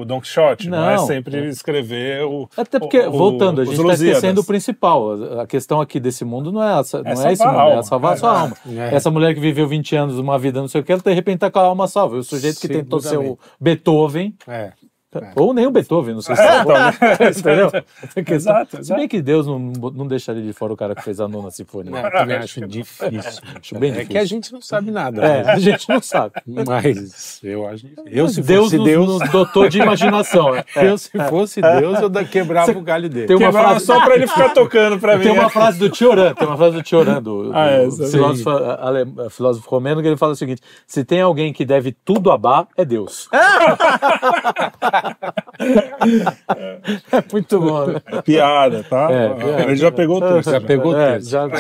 [0.01, 1.07] o Don Quixote, não, é Não.
[1.07, 5.41] sempre escrever o Até porque, o- voltando, a gente está esquecendo o principal.
[5.41, 7.79] A- questão aqui desse mundo não é, essa, não é, salvar esse mundo, alma.
[7.79, 8.57] é salvar a sua É, alma.
[8.91, 8.95] é.
[8.95, 11.39] Essa mulher que viveu 20 anos, uma vida não sei o que, ela de repente
[11.39, 12.17] tá com a alma salva.
[12.17, 13.39] O sujeito que tentou ser o.
[13.61, 14.35] Beethoven,
[15.15, 15.33] É.
[15.37, 17.71] ou nem o Beethoven, não sei se É, é, então, entendeu?
[17.71, 18.99] Questão- Exato, Se exato.
[19.01, 21.91] bem que Deus não, não deixaria de fora o cara que fez a nona sinfonia.
[21.91, 23.43] Não, eu também acho difícil.
[23.61, 24.11] Acho bem é difícil.
[24.11, 25.25] que a gente não sabe nada.
[25.25, 25.53] É, né?
[25.53, 26.33] a gente não sabe.
[26.47, 27.87] Mas eu acho.
[28.07, 30.55] Eu, se Deus, fosse nos, Deus, nos dotou de imaginação.
[30.55, 30.65] é.
[30.77, 33.27] eu, se fosse Deus, eu da- quebrava o galho dele.
[33.27, 35.23] Tem uma Quebrava frase, só pra ele ficar tocando pra mim.
[35.25, 38.51] Tem uma frase do Tioran, tem uma frase do Tioran, do, do Ah, é, filósofo,
[38.51, 42.39] ale- filósofo romeno, que ele fala o seguinte: se tem alguém que deve tudo a
[42.39, 43.29] Bá, é Deus.
[47.13, 48.01] é muito bom, né?
[48.25, 49.09] Piada, tá?
[49.11, 49.63] É, piada.
[49.63, 50.51] Ele já pegou o texto.
[50.51, 51.31] Já pegou o É, texto.
[51.31, 51.45] já,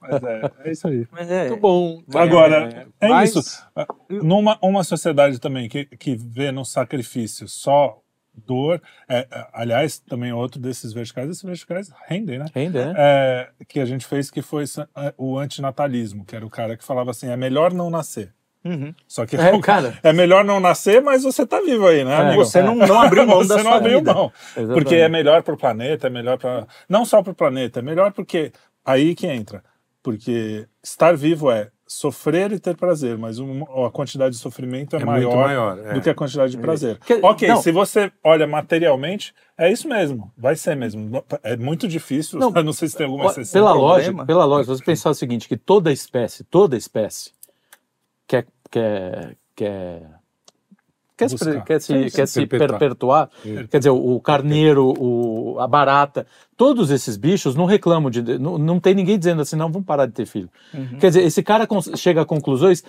[0.00, 1.06] Mas é, é isso aí.
[1.10, 2.02] Mas é, Muito bom.
[2.14, 3.62] Agora, é, mas- isso.
[4.10, 7.98] Numa uma sociedade também que, que vê no sacrifício só
[8.34, 12.46] dor, é, é, aliás, também outro desses verticais, esses verticais rendem, né?
[12.54, 12.94] Rende, né?
[12.96, 14.64] É, que a gente fez que foi
[14.96, 18.32] é, o antinatalismo, que era o cara que falava assim, é melhor não nascer.
[18.64, 18.94] Uhum.
[19.08, 19.98] Só que É, cara.
[20.02, 22.36] é melhor não nascer, mas você tá vivo aí, né, É?
[22.36, 24.14] Você não, não abriu mão da Você não sua abriu vida.
[24.14, 24.32] mão.
[24.56, 24.74] Exatamente.
[24.74, 26.66] Porque é melhor para o planeta, é melhor para.
[26.88, 28.52] Não só para o planeta, é melhor porque.
[28.84, 29.62] Aí que entra.
[30.02, 35.02] Porque estar vivo é sofrer e ter prazer, mas um- a quantidade de sofrimento é,
[35.02, 35.92] É maior, maior, é.
[35.92, 36.98] do que a quantidade de prazer.
[37.00, 37.60] Que- ok, não.
[37.62, 40.32] se você olha materialmente, é isso mesmo.
[40.36, 41.22] Vai ser mesmo.
[41.42, 42.38] É muito difícil.
[42.38, 43.60] Não, Não, sei se tem alguma exceção.
[43.60, 47.30] Pela lógica, pela lógica, você pensar o seguinte, que toda espécie, toda espécie
[48.26, 50.21] quer, quer, quer,
[51.28, 52.78] quer, se, quer, se, Sim, quer se perpetuar.
[52.78, 53.30] perpetuar.
[53.70, 58.22] Quer dizer, o, o carneiro, o, a barata, todos esses bichos não reclamam de.
[58.38, 60.48] Não, não tem ninguém dizendo assim, não, vamos parar de ter filho.
[60.72, 60.98] Uhum.
[61.00, 61.66] Quer dizer, esse cara
[61.96, 62.82] chega a conclusões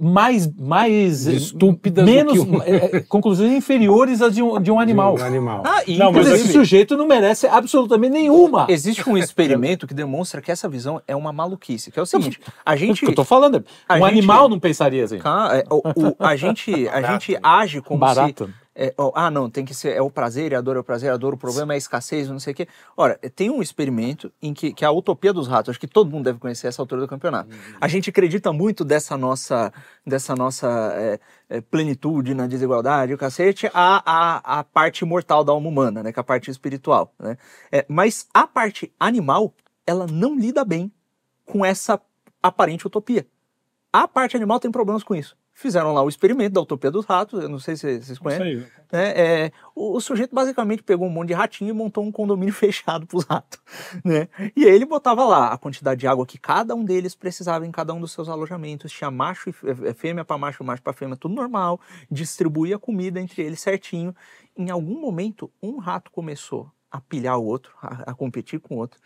[0.00, 0.46] mais.
[0.56, 4.78] mais Estúpidas do menos, que um- é, é, conclusões inferiores às de um, de um
[4.80, 5.16] animal.
[5.18, 5.62] Um animal.
[5.64, 8.66] Ah, e Não, mas esse sujeito não merece absolutamente nenhuma.
[8.68, 12.40] existe um experimento que demonstra que essa visão é uma maluquice, que é o seguinte,
[12.64, 13.00] a O gente...
[13.04, 15.16] que eu tô falando, A um gente- animal não pensaria assim.
[15.16, 18.46] É, o- o- a gente, a gente age como Barato.
[18.46, 18.54] se...
[18.74, 19.96] é, ó, ah, não, tem que ser...
[19.96, 21.76] É o prazer, é a dor, é o prazer, é a dor, o problema é
[21.76, 22.68] a escassez, não sei o quê.
[22.96, 26.10] Ora, tem um experimento em que, que é a utopia dos ratos, acho que todo
[26.10, 27.50] mundo deve conhecer essa altura do campeonato.
[27.80, 29.72] A gente acredita muito dessa nossa,
[30.06, 35.52] dessa nossa é, é, plenitude na desigualdade, o cacete, a, a, a parte mortal da
[35.52, 37.14] alma humana, né, que é a parte espiritual.
[37.18, 37.36] Né?
[37.72, 39.54] É, mas a parte animal,
[39.86, 40.92] ela não lida bem
[41.44, 42.00] com essa
[42.42, 43.26] aparente utopia.
[43.92, 45.36] A parte animal tem problemas com isso.
[45.58, 48.46] Fizeram lá o experimento da utopia dos ratos, eu não sei se vocês Isso conhecem.
[48.46, 48.66] aí.
[48.92, 49.12] né?
[49.46, 53.06] É, o, o sujeito basicamente pegou um monte de ratinho e montou um condomínio fechado
[53.06, 53.58] para os ratos.
[54.04, 54.28] Né?
[54.54, 57.70] E aí ele botava lá a quantidade de água que cada um deles precisava em
[57.72, 58.92] cada um dos seus alojamentos.
[58.92, 61.80] Tinha macho e fê- fêmea para macho, macho para fêmea, tudo normal.
[62.10, 64.14] Distribuía comida entre eles certinho.
[64.54, 68.78] Em algum momento, um rato começou a pilhar o outro, a, a competir com o
[68.78, 69.00] outro.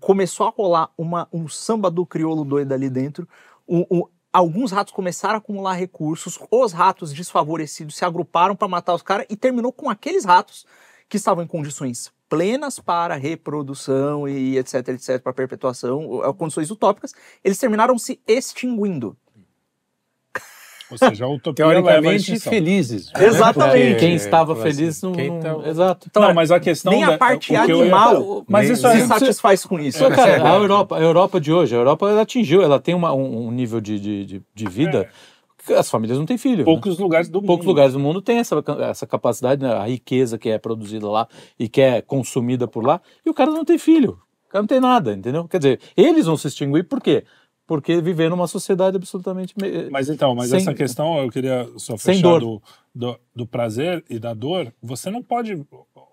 [0.00, 3.26] Começou a rolar uma, um samba do crioulo doido ali dentro.
[3.66, 6.38] O- o- alguns ratos começaram a acumular recursos.
[6.50, 10.66] Os ratos desfavorecidos se agruparam para matar os caras e terminou com aqueles ratos
[11.08, 17.14] que estavam em condições plenas para reprodução e etc, etc, para perpetuação, ou- condições utópicas,
[17.42, 19.16] eles terminaram se extinguindo.
[20.90, 23.12] Ou seja, a utopia leva à Teoricamente felizes.
[23.12, 23.26] né?
[23.26, 23.86] Exatamente.
[23.90, 25.12] Porque, Quem estava assim, feliz não.
[25.12, 26.06] quem tá- Exato.
[26.08, 29.00] Então, não, mas a questão nem a parte eu ia- animal Mas isso se aí
[29.02, 29.98] satisfaz com isso.
[30.04, 33.12] Pô, cara, a Europa, a Europa de hoje, a Europa ela atingiu, ela tem uma-
[33.12, 35.08] um, um nível de, de, de, de vida.
[35.66, 36.58] que As famílias não têm filho.
[36.58, 36.64] né?
[36.64, 37.46] poucos lugares do mundo.
[37.48, 39.72] Poucos lugares do mundo têm essa, essa capacidade, né?
[39.74, 41.26] a riqueza que é produzida lá
[41.58, 44.18] e que é consumida por lá, e o cara não tem filho.
[44.46, 45.48] O cara não tem nada, entendeu?
[45.48, 47.24] Quer dizer, eles vão se extinguir por quê?
[47.66, 49.52] Porque viver numa sociedade absolutamente.
[49.60, 52.40] me- Mas então, mas Sem- essa questão eu queria só Sem fechar dor.
[52.40, 52.62] do,
[52.94, 54.72] do, do prazer e da dor.
[54.80, 55.66] Você não pode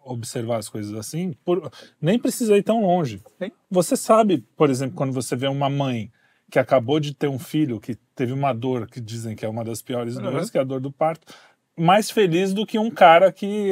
[0.04, 3.22] observar as coisas assim, por, nem precisa ir tão longe.
[3.42, 3.52] Sim.
[3.70, 6.12] Você sabe, por exemplo, quando você vê uma mãe
[6.52, 9.64] que acabou de ter um filho que teve uma dor que dizem que é uma
[9.64, 11.26] das piores dores, que é a dor do parto,
[11.78, 13.72] mais feliz do que um cara que,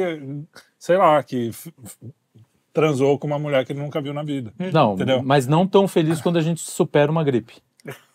[0.78, 1.50] sei lá, que
[2.72, 4.52] transou com uma mulher que ele nunca viu na vida.
[4.72, 5.22] Não, Entendeu?
[5.22, 7.54] mas não tão feliz quando a gente supera uma gripe.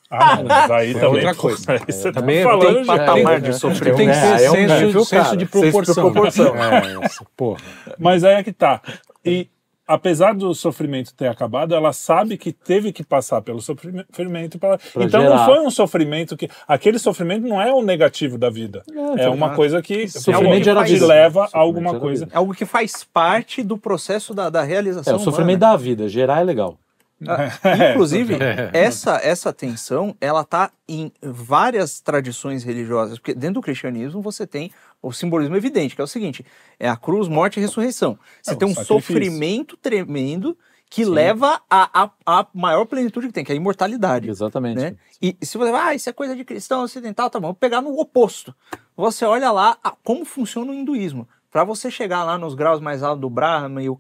[0.10, 1.64] Ah, não, mas aí também outra coisa.
[1.74, 3.96] Aí você tá Também falando tem de- patamar é, de é, sofrer.
[3.96, 5.38] Tem que É, ser é um senso, nível, senso cara.
[5.38, 6.12] de Senso de proporção.
[6.12, 6.56] proporção.
[7.02, 7.60] É, essa porra.
[8.00, 8.82] Mas aí é que tá.
[9.26, 9.50] E
[9.88, 14.60] apesar do sofrimento ter acabado, ela sabe que teve que passar pelo sofrimento.
[14.60, 14.78] Pra...
[14.78, 15.46] Pra então não gerar.
[15.46, 16.50] foi um sofrimento que.
[16.68, 18.84] Aquele sofrimento não é o negativo da vida.
[19.18, 21.06] É, uma coisa que Sofrimento te gera vida.
[21.06, 22.28] leva a alguma coisa.
[22.32, 25.14] É algo que faz parte do processo da, da realização.
[25.14, 25.72] É, o sofrimento humana.
[25.74, 26.08] da vida.
[26.10, 26.78] Gerar é legal.
[27.26, 27.48] Ah,
[27.92, 28.36] Inclusive,
[28.74, 34.72] essa, essa tensão, ela tá em várias tradições religiosas, porque dentro do cristianismo você tem
[35.02, 36.46] o simbolismo evidente, que é o seguinte,
[36.80, 38.18] é a cruz, morte e ressurreição.
[38.42, 40.58] Você É, tem um sofrimento tremendo
[40.90, 44.30] que leva à a, a, maior plenitude que tem, que é a imortalidade.
[44.30, 44.80] Exatamente.
[44.80, 44.96] Né?
[45.22, 47.82] E se você vai, ah, isso é coisa de cristão ocidental, tá bom, vou pegar
[47.82, 48.56] no oposto.
[48.96, 51.28] Você olha lá a- como funciona o hinduísmo.
[51.52, 53.98] Para você chegar lá nos graus mais altos do Brahma e o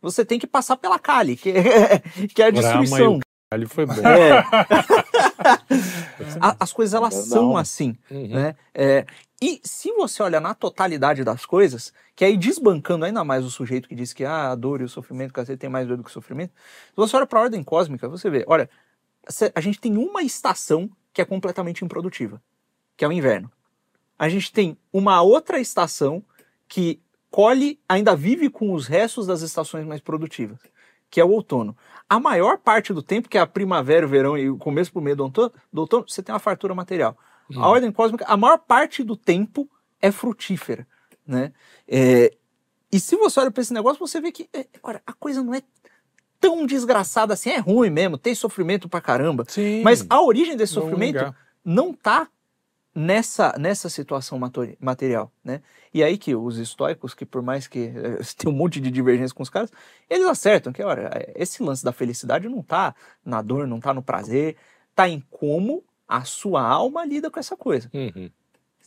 [0.00, 1.98] você tem que passar pela Kali, que é,
[2.34, 3.20] que é a destruição.
[3.50, 3.94] Ali foi bom.
[3.94, 4.44] É.
[6.58, 7.22] As coisas elas Não.
[7.24, 8.28] são assim, Uhum.
[8.28, 8.56] né?
[8.74, 9.06] É,
[9.42, 13.88] e se você olha na totalidade das coisas, que aí desbancando ainda mais o sujeito
[13.88, 16.10] que diz que ah, a dor e o sofrimento, cacete, tem mais dor do que
[16.10, 16.52] o sofrimento.
[16.88, 18.68] Se você olha para a ordem cósmica, você vê, olha,
[19.54, 22.40] a gente tem uma estação que é completamente improdutiva,
[22.96, 23.50] que é o inverno.
[24.18, 26.22] A gente tem uma outra estação
[26.68, 27.00] que
[27.30, 30.58] colhe, ainda vive com os restos das estações mais produtivas,
[31.08, 31.76] que é o outono.
[32.08, 35.00] A maior parte do tempo, que é a primavera, o verão e o começo pro
[35.00, 37.16] meio do outono, do outono você tem uma fartura material.
[37.56, 39.68] A ordem cósmica, a maior parte do tempo
[40.00, 40.86] é frutífera,
[41.26, 41.52] né?
[41.86, 42.32] É,
[42.92, 45.54] e se você olha para esse negócio, você vê que, é, olha, a coisa não
[45.54, 45.62] é
[46.40, 49.44] tão desgraçada assim, é ruim mesmo, tem sofrimento pra caramba.
[49.46, 49.82] Sim.
[49.82, 52.28] Mas a origem desse sofrimento não tá
[53.00, 54.38] nessa, nessa situação
[54.78, 55.60] material, né?
[55.92, 59.34] E aí que os estoicos, que por mais que eh, tem um monte de divergência
[59.34, 59.70] com os caras,
[60.08, 62.94] eles acertam que, olha, eh, esse lance da felicidade não tá
[63.24, 64.56] na dor, não tá no prazer,
[64.94, 67.90] tá em como a sua alma lida com essa coisa.
[67.94, 68.30] Uhum.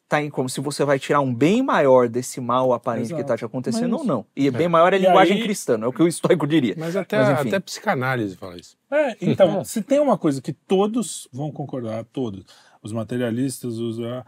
[0.07, 3.27] Tá em como se você vai tirar um bem maior desse mal aparente que Exato.
[3.29, 4.25] tá te acontecendo Mas- ou não.
[4.35, 6.75] E bem maior é a linguagem aí- cristã, é o que o estoico diria.
[6.77, 7.47] Mas até, Mas, enfim.
[7.49, 8.77] até psicanálise fala isso.
[8.91, 12.45] É, então, se tem uma coisa que todos vão concordar, todos,
[12.83, 14.25] os materialistas, os, ah,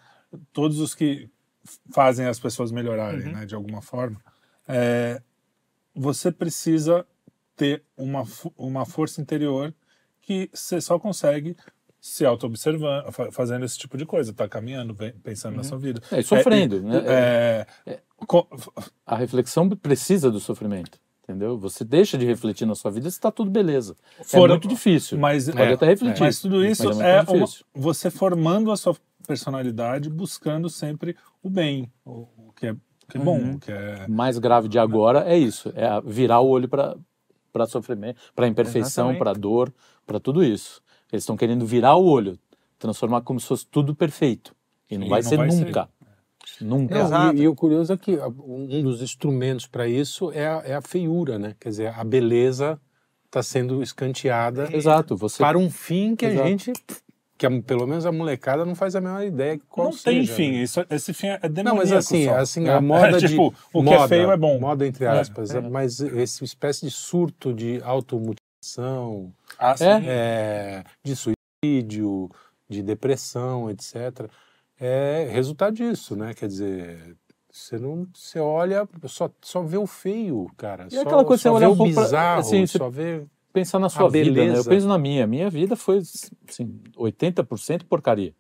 [0.53, 1.29] todos os que
[1.91, 4.19] fazem as pessoas melhorarem, né, de alguma forma,
[4.67, 5.21] é,
[5.93, 7.05] você precisa
[7.55, 8.23] ter uma,
[8.57, 9.73] uma força interior
[10.21, 11.55] que você só consegue
[11.99, 16.01] se auto-observando, fa- fazendo esse tipo de coisa, tá caminhando, pensando na sua vida.
[16.11, 17.65] É, e sofrendo, É, né?
[17.87, 18.47] é, co-
[19.05, 20.99] A reflexão precisa do sofrimento.
[21.27, 21.57] Entendeu?
[21.57, 23.95] Você deixa de refletir na sua vida se está tudo beleza.
[24.19, 25.17] é Foram- muito difícil.
[25.17, 26.19] mas, Pode é, até refletir.
[26.21, 28.95] Mas tudo isso Mas é, muito uma- você formando a sua
[29.27, 32.75] personalidade, buscando sempre o bem, o, o que é,
[33.09, 33.53] que é bom, Uhum.
[33.55, 34.05] o que é.
[34.07, 36.95] Mais grave de agora é isso, é virar o olho para
[37.67, 39.73] sofrimento, para imperfeição, para dor,
[40.05, 40.79] para tudo isso.
[41.11, 42.37] Eles estão querendo virar o olho,
[42.77, 44.55] transformar como se fosse tudo perfeito.
[44.91, 45.57] E não E vai não ser vai ser.
[46.63, 46.95] Nunca.
[46.95, 47.35] Não, Exato.
[47.37, 50.75] e, e o curioso é que a- um dos instrumentos para isso é a, é
[50.75, 51.55] a feiura, né?
[51.59, 52.79] Quer dizer, a beleza
[53.25, 56.41] está sendo escanteada Exato, você para um fim que Exato.
[56.41, 56.73] a gente,
[57.37, 60.35] que a- pelo menos a molecada não faz a menor ideia qual não tem seja,
[60.35, 60.57] fim, né?
[60.63, 62.35] isso, esse fim é demoníaco Não, mas assim, só.
[62.37, 64.59] assim É, a moda é, de tipo, o que moda, é feio é bom.
[64.59, 72.29] moda entre É, aspas, mas esse espécie de surto de automutilação, Ah, é, de suicídio,
[72.69, 74.29] de depressão, etc.
[74.79, 76.33] É resultado disso, né?
[76.33, 77.15] Quer dizer,
[77.51, 80.87] você não, você olha, só, só vê o feio, cara.
[80.87, 82.77] E só, aquela coisa, só você vê olhar o um pouco pra- bizarro, assim, você-
[82.77, 84.41] só vê pensar na sua a vida, né?
[84.41, 84.69] Eu beleza.
[84.69, 85.25] penso na minha.
[85.25, 88.33] Minha vida foi assim, 80% porcaria.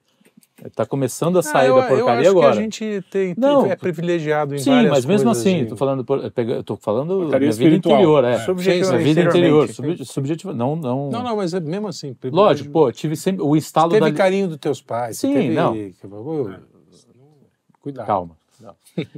[0.73, 2.51] Tá começando a sair Ah, eu, da eu porcaria acho agora.
[2.53, 5.75] que a gente tem, Não, é privilegiado em Sim, várias mas mesmo assim, de- tô
[5.75, 8.35] falando, por, pega- tô falando da Porcaria minha vida interior, é.
[8.35, 8.39] É.
[8.39, 12.13] Subjetivamente, Minha vida interior, sub, subjetiva, não, não, Não, não, mas é mesmo assim.
[12.13, 15.17] privilégio- Lógico, pô, eu tive sempre o estalo Você teve da carinho dos teus pais.
[15.17, 15.49] Sim, teve...
[15.53, 15.75] não.
[17.81, 18.07] Cuidado.
[18.07, 18.37] calma.
[18.59, 18.73] Não.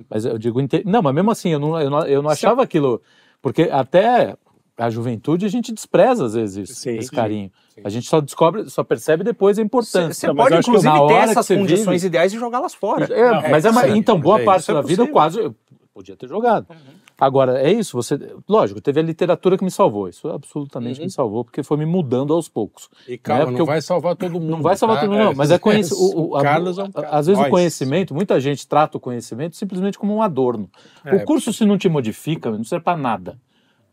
[0.09, 0.81] Mas eu digo inte...
[0.85, 3.01] não, mas mesmo assim, eu não, eu não, eu não achava aquilo,
[3.41, 4.35] porque até
[4.77, 7.51] a juventude a gente despreza às vezes esse, Sim, esse sim, carinho.
[7.73, 7.81] sim.
[7.83, 10.13] A gente só descobre, só percebe depois a importância.
[10.13, 13.05] Você pode, inclusive, ter essas condições vive- ideais e jogá-las fora.
[13.11, 15.55] É, Não, mas é, sim, então, boa é parte é da vida eu quase eu
[15.93, 16.67] podia ter jogado.
[17.19, 18.15] Agora, é isso, você.
[18.47, 20.07] Lógico, teve a literatura que me salvou.
[20.07, 22.87] Isso absolutamente me salvou, porque foi me mudando aos poucos.
[23.07, 23.45] E calma, Né?
[23.45, 24.45] Porque não eu- vai salvar todo mundo.
[24.51, 25.01] Não vai salvar tá?
[25.01, 27.17] todo mundo, não, mas é conhece, o, o- a- Carlos é um a-.
[27.17, 27.49] Às vezes o Nós.
[27.49, 30.69] conhecimento, muita gente trata o conhecimento simplesmente como um adorno.
[31.03, 31.15] É.
[31.15, 33.39] O curso, se não te modifica, não serve para nada.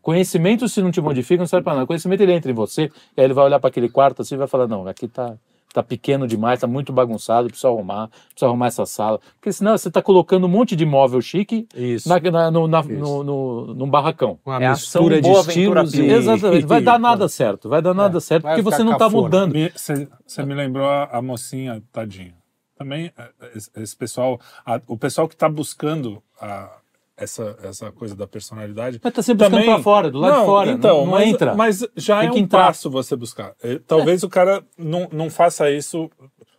[0.05, 1.87] Conhecimento, se não te modifica, não serve para nada.
[1.87, 4.37] Conhecimento, ele entra em você, e aí ele vai olhar para aquele quarto assim e
[4.37, 5.33] vai falar: não, aqui tá,
[5.73, 9.19] tá pequeno demais, tá muito bagunçado, precisa arrumar, precisa arrumar essa sala.
[9.33, 12.07] Porque senão você tá colocando um monte de móvel chique Isso.
[12.07, 12.91] na, na- no, na- Isso.
[12.93, 14.37] no, no- num barracão.
[14.45, 16.05] Uma É mistura de estilos e...
[16.05, 19.23] Exatamente, vai dar nada certo, vai dar nada certo, vai porque você não tá cafona.
[19.23, 19.53] mudando.
[19.75, 22.35] Você me lembrou a, a mocinha, tadinha.
[22.77, 26.69] Também, eh, esse, esse pessoal, a- o pessoal que está buscando a-
[27.17, 28.99] essa, essa coisa da personalidade.
[29.03, 30.71] Mas tá sempre buscando pra fora, do lado não, de fora.
[30.71, 31.55] Então, não, não mas, entra.
[31.55, 32.65] mas já Tem é que um entrar.
[32.67, 33.53] passo você buscar.
[33.63, 36.09] Eh, Talvez o cara não, não faça isso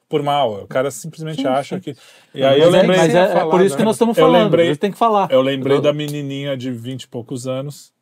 [0.08, 0.62] por mal.
[0.62, 1.94] O cara simplesmente acha que.
[2.34, 2.98] E aí eu mas é- lembrei.
[2.98, 3.86] mas é, é falar, por isso que né?
[3.86, 4.44] nós estamos Eu falando.
[4.44, 5.28] lembrei- a gente tem que falar.
[5.30, 5.92] Eu lembrei Entendeu?
[5.92, 7.92] da menininha de 20 e poucos anos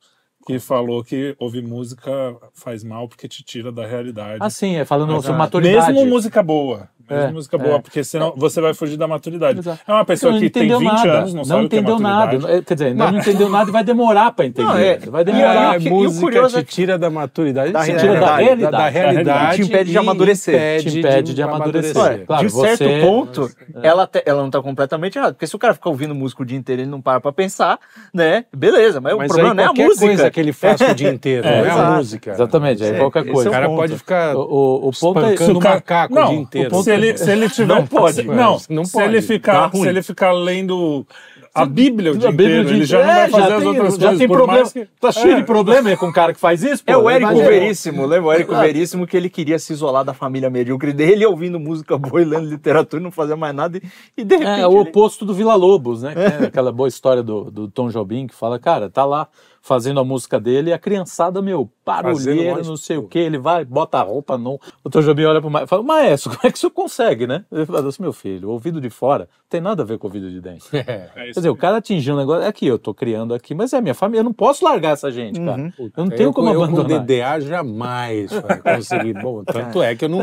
[0.47, 2.13] que falou que ouvir música
[2.53, 4.39] faz mal porque te tira da realidade.
[4.41, 5.93] Ah, sim, é falando Mas, sobre ah, maturidade.
[5.95, 6.89] Mesmo música boa.
[7.09, 7.79] Mesmo É, música boa, é.
[7.81, 9.59] porque senão você vai fugir da maturidade.
[9.59, 9.79] Exato.
[9.87, 11.79] É uma pessoa Não que tem entendeu 20 nada, anos, não, sabe o que é
[11.79, 12.25] entendeu nada.
[12.25, 12.53] maturidade.
[12.59, 14.69] É, Quer dizer, ainda não entendeu nada e vai demorar para entender.
[14.69, 15.79] Não, é- vai demorar.
[15.79, 18.21] que- e o música curioso te é que- tira da maturidade, Da te realidade.
[18.21, 18.73] da, realidade.
[18.73, 20.55] da realidade Te impede de amadurecer.
[20.55, 21.97] impede Te impede de amadurecer.
[22.03, 23.51] Olha, Claro, de certo você- ponto,
[23.83, 25.35] ela, te- ela não tá completamente errada.
[25.35, 27.33] Porque se o cara ficar ouvindo música o dia inteiro e ele não para pra
[27.33, 27.79] pensar,
[28.13, 28.45] né?
[28.57, 30.07] Beleza, mas, Mas o problema aí não é a qualquer música.
[30.07, 32.31] coisa que ele faça o dia inteiro, É, não é a música.
[32.33, 33.51] Exatamente, É, qualquer coisa.
[33.51, 35.35] O é cara pode ficar O, ponto é.
[35.53, 36.71] o macaco não, o dia inteiro.
[37.01, 39.05] Se ele, se ele tiver, Não pode, não, não se pode.
[39.09, 39.83] ele ficar, ruim.
[39.83, 41.07] se ele ficar lendo
[41.55, 43.59] a Bíblia o dia A Bíblia inteiro, de- ele já não É, vai fazer as
[43.61, 44.19] tem- outras já coisas.
[44.19, 44.59] tem por problema.
[44.61, 45.37] mais que- Tá cheio É.
[45.37, 46.91] de problema com o cara que faz isso, pô.
[46.93, 47.49] É o Érico Imagina.
[47.49, 48.29] Veríssimo, lembra?
[48.29, 52.21] O Érico Veríssimo que ele queria se isolar da família medíocre dele, ouvindo música boa
[52.21, 53.79] e lendo literatura e não fazer mais nada.
[53.79, 53.83] E,
[54.21, 54.61] e de repente.
[54.63, 56.13] É o ele- oposto do Vila Lobos, né?
[56.45, 59.29] É aquela boa história do, do Tom Jobim que fala, cara, tá lá
[59.65, 63.65] fazendo a música dele e a criançada, meu, barulheira, não sei o que, ele vai,
[63.65, 64.61] bota a roupa, não.
[64.85, 67.27] O Tom Jobim olha pro maestro e fala, maestro, como é que o senhor consegue,
[67.27, 67.47] né?
[67.51, 70.07] Ele fala assim, meu filho, o ouvido de fora não tem nada a ver com
[70.07, 70.69] o ouvido de dentro.
[70.77, 70.85] É.
[71.15, 73.55] É Quer isso dizer, o cara atingiu um negócio, é aqui, eu tô criando aqui,
[73.55, 75.63] mas é minha família, eu não posso largar essa gente, cara.
[75.63, 75.73] Uhum.
[75.79, 76.91] Eu não tenho como eu, eu abandonar.
[76.91, 78.31] com o DDA jamais
[78.63, 79.15] vai conseguir.
[79.15, 80.19] Bom, tanto é que eu não,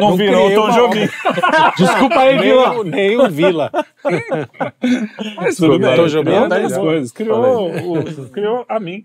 [0.00, 1.08] Não virou o Tom Jobim.
[1.78, 2.84] Desculpa aí, nem, Vila.
[2.84, 3.70] nem o Vila.
[5.36, 5.96] Mas tudo bem.
[5.96, 7.12] Tom Jobim é coisas.
[7.12, 9.04] Criou, o- criou a mim.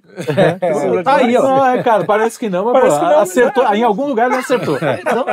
[1.03, 1.43] Tá aí, ó.
[1.43, 3.73] Não, é, cara, parece que não, mas Parece pô, que não, acertou.
[3.73, 4.77] Em algum lugar não acertou.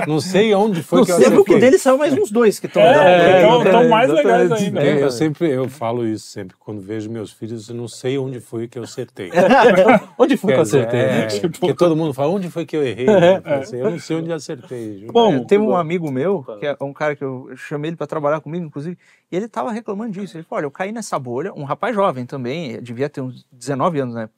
[0.07, 1.61] Não sei onde foi No que eu Facebook acertei.
[1.61, 2.83] dele saiu mais uns dois que estão.
[2.83, 4.83] É, então, então mais legais ainda.
[4.83, 8.41] É, eu sempre eu falo isso sempre quando vejo meus filhos, eu não sei onde
[8.41, 9.31] foi que eu acertei.
[10.19, 11.01] Onde foi que eu acertei?
[11.01, 11.29] é, né?
[11.59, 13.07] Porque todo mundo fala, onde foi que eu errei?
[13.09, 15.07] Eu, falo assim, eu não sei onde eu acertei.
[15.13, 18.41] Bom, teve um amigo meu, que é um cara que eu chamei ele para trabalhar
[18.41, 18.97] comigo, inclusive,
[19.31, 20.37] e ele tava reclamando disso.
[20.37, 24.01] Ele falou: Olha, eu caí nessa bolha, um rapaz jovem também, devia ter uns 19
[24.01, 24.34] anos época.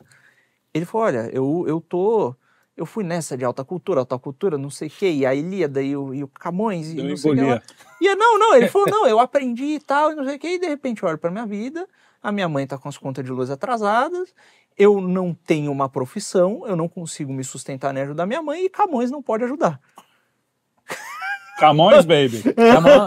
[0.77, 2.35] Ele falou: Olha, eu, eu tô.
[2.77, 5.81] Eu fui nessa de alta cultura, alta cultura, não sei o quê, e a Ilíada
[5.81, 7.63] e o, e o Camões, e Eu não sei o que lá.
[8.03, 10.39] E eu, não, não, ele falou: Não, eu aprendi e tal, e não sei o
[10.39, 11.87] quê, e de repente eu olho pra minha vida,
[12.23, 14.35] a minha mãe tá com as contas de luz atrasadas,
[14.77, 18.69] eu não tenho uma profissão, eu não consigo me sustentar nem ajudar minha mãe, e
[18.69, 19.81] Camões não pode ajudar.
[21.59, 22.43] Camões, baby.
[22.43, 23.07] Come on.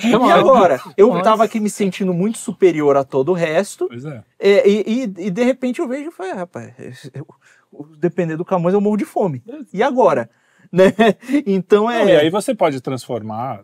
[0.00, 0.30] Come E on.
[0.30, 0.80] agora?
[0.96, 1.22] Eu Nossa.
[1.22, 4.22] tava aqui me sentindo muito superior a todo o resto, Pois é.
[4.38, 6.72] é, e, e- e de repente eu vejo e falei, "Ah, rapaz,
[7.14, 7.26] eu,
[7.98, 9.42] dependendo do Camões eu morro de fome.
[9.72, 10.28] E agora?
[10.72, 10.92] Né?
[11.46, 11.98] Então é.
[11.98, 13.62] Não, e aí você pode transformar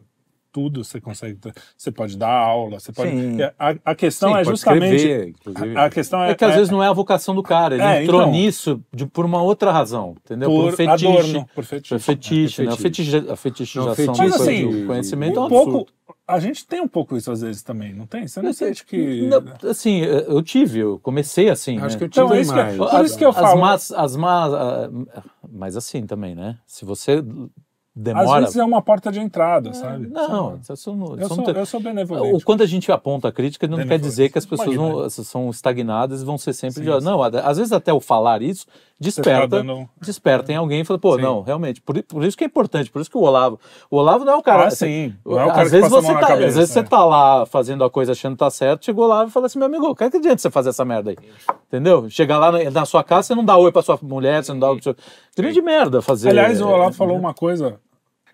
[0.57, 1.39] tudo, você consegue.
[1.77, 3.11] Você pode dar aula, você pode.
[3.11, 3.37] Sim.
[3.59, 4.95] A, a questão Sim, é pode justamente.
[4.97, 5.77] escrever, inclusive.
[5.77, 6.31] A, a questão é.
[6.31, 8.33] É que às vezes não é a vocação do cara, ele É, entrou então.
[8.33, 10.49] nisso de- por uma outra razão, entendeu?
[10.49, 11.07] por Por, fetiche.
[11.07, 11.95] adorno, por fetiche.
[11.95, 12.73] Por fetiche, É, né?
[12.73, 15.73] A, fetiche, a fetichização fetiche, Mas assim, do conhecimento é um um absurdo.
[15.73, 15.93] pouco.
[16.27, 18.27] A gente tem um pouco isso às vezes também, não tem?
[18.27, 19.29] Você não sente que.
[19.29, 21.99] Não, assim, eu tive, eu comecei assim, Acho né?
[21.99, 22.77] que eu tive Então, é isso que- mais.
[22.79, 23.61] por isso que eu as falo.
[23.61, 24.91] Más, as más, ah,
[25.53, 26.57] mas assim também, né?
[26.67, 27.23] Se você
[27.99, 28.41] Às demora...
[28.43, 30.07] vezes é uma porta de entrada, sabe?
[30.09, 32.45] Não, isso não, Eu não sou, tem- eu sou O, benevolente.
[32.45, 36.25] quando a gente aponta a crítica, não quer dizer que as pessoas são estagnadas e
[36.25, 36.85] vão ser sempre.
[36.85, 40.83] Sim, de- Não, às vezes até o falar isso tá desperta, dando- desperta em alguém
[40.83, 41.23] e fala, pô, Sim.
[41.23, 41.81] não, realmente.
[41.81, 43.59] Por, por isso que é importante, por isso que o Olavo.
[43.91, 44.67] O Olavo não é o cara.
[44.67, 45.15] Ah, sim.
[45.25, 46.73] Não é o às cara que vezes passa a você tá, cabeça, às vezes é.
[46.75, 49.59] você tá lá fazendo a coisa achando que tá certo, chegou lá e fala assim,
[49.59, 51.17] meu amigo, o que é que adianta você fazer essa merda aí?
[51.69, 52.11] Entendeu?
[52.11, 54.61] Chegar lá na, na sua casa, você não dá oi pra sua mulher, você não
[54.61, 54.97] dá oi pro seu.
[55.35, 56.29] Grande merda fazer.
[56.29, 57.79] Aliás, o Olavo é, falou uma coisa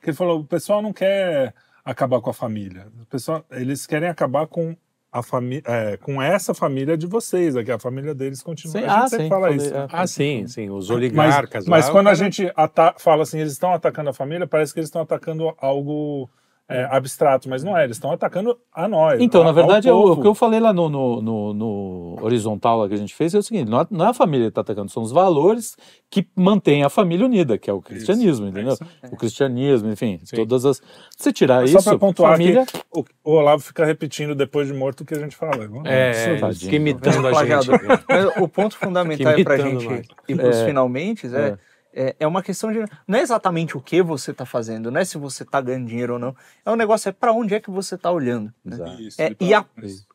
[0.03, 2.89] que ele falou: o pessoal não quer acabar com a família.
[3.01, 4.77] O pessoal, eles querem acabar com
[5.11, 5.63] a família,
[6.01, 8.73] com essa família de vocês, é que a família deles continua.
[8.73, 9.75] Sim, a gente ah, sempre sim, fala isso.
[9.75, 9.87] é.
[9.93, 10.71] Ah, sim, sim.
[10.71, 13.73] Os Mas, oligarcas mas lá, quando o a cara- gente ata- fala assim, eles estão
[13.75, 16.31] atacando a família, parece que eles estão atacando algo
[16.73, 19.21] é, abstrato, mas não é, eles estão atacando a nós.
[19.21, 20.13] Então, a- na verdade, eu- povo.
[20.13, 23.35] o que eu falei lá no, no, no- no horizontal lá que a gente fez
[23.35, 25.77] é o seguinte: não é, não é a família que está atacando, são os valores
[26.11, 28.73] que mantêm a família unida, que é o cristianismo, é entendeu?
[28.75, 30.37] isso O cristianismo, enfim, Sim.
[30.37, 30.83] todas as.
[31.17, 32.65] Se tirar Só isso, para pontuar família.
[32.67, 35.67] que o, o Olavo fica repetindo depois de morto o que a gente fala.
[35.69, 36.55] Vamos- É, Tadinho.
[36.55, 37.71] fica imitando a gente.
[38.09, 40.67] Mas o ponto fundamental é pra imitando gente ir pros É.
[40.67, 41.57] finalmente é,
[41.95, 42.85] é, é uma questão de.
[43.07, 46.15] Não é exatamente o que você tá fazendo, não é se você tá ganhando dinheiro
[46.15, 46.35] ou não.
[46.65, 48.53] É um negócio, é pra onde é que você tá olhando.
[48.65, 48.77] né?
[49.01, 49.65] Isso, É, e a-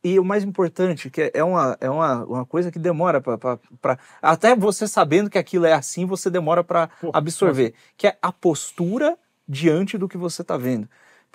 [0.04, 4.00] e o mais importante, que é uma, é uma, uma coisa que demora para.
[4.22, 7.74] Até você sabendo que aquilo é assim, você demora para absorver.
[7.96, 9.18] Que é a postura
[9.48, 10.88] diante do que você está vendo.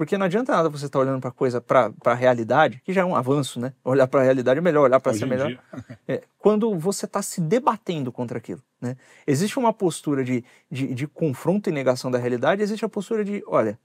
[0.02, 3.04] Porque não adianta nada você estar olhando para coisa, para a realidade, que já é
[3.04, 3.72] um avanço, né?
[3.84, 5.56] Olhar para a realidade é melhor, olhar para ser melhor.
[6.08, 8.60] É, quando você está se debatendo contra aquilo.
[8.80, 8.96] Né?
[9.24, 13.44] Existe uma postura de, de, de confronto e negação da realidade, existe a postura de,
[13.46, 13.78] olha,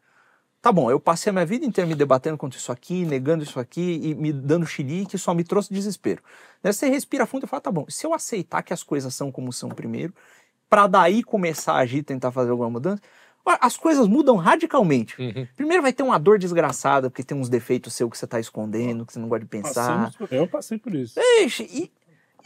[0.59, 3.59] tá bom, eu passei a minha vida inteira me debatendo contra isso aqui, negando isso
[3.59, 6.23] aqui e me dando xilique, só me trouxe desespero.
[6.63, 6.71] Né?
[6.71, 9.53] Você respira fundo e fala, tá bom, se eu aceitar que as coisas são como
[9.53, 10.15] são primeiro,
[10.67, 13.01] para daí começar a agir, tentar fazer alguma mudança,
[13.61, 15.19] as coisas mudam radicalmente.
[15.21, 15.47] Uhum.
[15.55, 19.05] Primeiro vai ter uma dor desgraçada, porque tem uns defeitos seus que você está escondendo,
[19.05, 20.11] que você não gosta de pensar.
[20.11, 21.19] Passamos Eu passei por isso.
[21.43, 21.91] Ixi, e,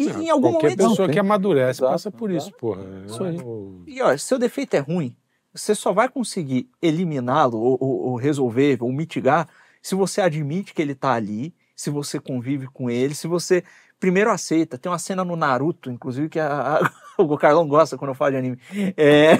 [0.03, 0.89] e Ah, em algum Qualquer momento...
[0.89, 1.13] pessoa tem.
[1.13, 2.81] que amadurece Exato, passa por isso, porra.
[3.05, 3.37] Isso aí.
[3.39, 5.15] O- E olha, se seu defeito é ruim,
[5.53, 9.47] você só vai conseguir eliminá-lo ou, ou- ou resolver ou mitigar
[9.81, 13.63] se você admite que ele tá ali, se você convive com ele, se você
[13.99, 14.77] primeiro aceita.
[14.77, 16.91] Tem uma cena no Naruto, inclusive, que a- a-
[17.21, 18.59] o Carlão gosta quando eu falo de anime.
[18.95, 19.37] É,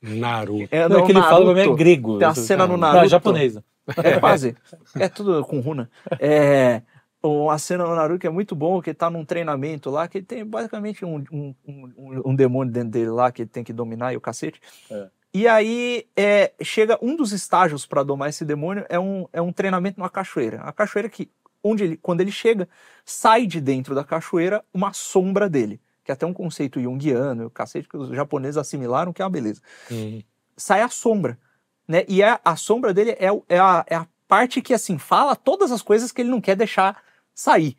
[0.00, 0.68] Naruto.
[0.70, 1.76] é Não, é que ele fala como é Naruto.
[1.76, 2.18] grego.
[2.18, 3.08] Tem a cena no Não, é Naruto.
[3.08, 3.64] japonesa.
[3.96, 4.54] É quase.
[4.98, 5.90] É tudo com runa.
[6.20, 6.82] É
[7.22, 10.18] uma cena no Naruto que é muito bom, que ele tá num treinamento lá, que
[10.18, 13.72] ele tem basicamente um, um, um, um demônio dentro dele lá que ele tem que
[13.72, 14.60] dominar e o cacete.
[14.90, 15.08] É.
[15.34, 19.52] E aí é, chega um dos estágios para domar esse demônio é um, é um
[19.52, 20.60] treinamento numa cachoeira.
[20.62, 21.30] A cachoeira que,
[21.62, 22.68] onde ele, quando ele chega,
[23.04, 25.80] sai de dentro da cachoeira uma sombra dele.
[26.08, 29.30] Que é até um conceito junguiano, o cacete que os japoneses assimilaram, que é uma
[29.30, 29.60] beleza
[29.90, 30.22] Uhum.
[30.56, 31.38] sai a sombra,
[31.86, 32.06] né?
[32.08, 35.70] E é, a sombra dele é, é, a, é a parte que, assim, fala todas
[35.70, 37.02] as coisas que ele não quer deixar
[37.34, 37.76] sair,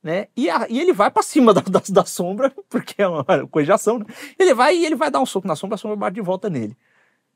[0.00, 0.28] né?
[0.36, 3.66] E, a- e ele vai pra cima da, da, da sombra, porque é uma coisa
[3.66, 4.06] de ação, né?
[4.38, 6.48] Ele vai e ele vai dar um soco na sombra, a sombra bate de volta
[6.48, 6.76] nele.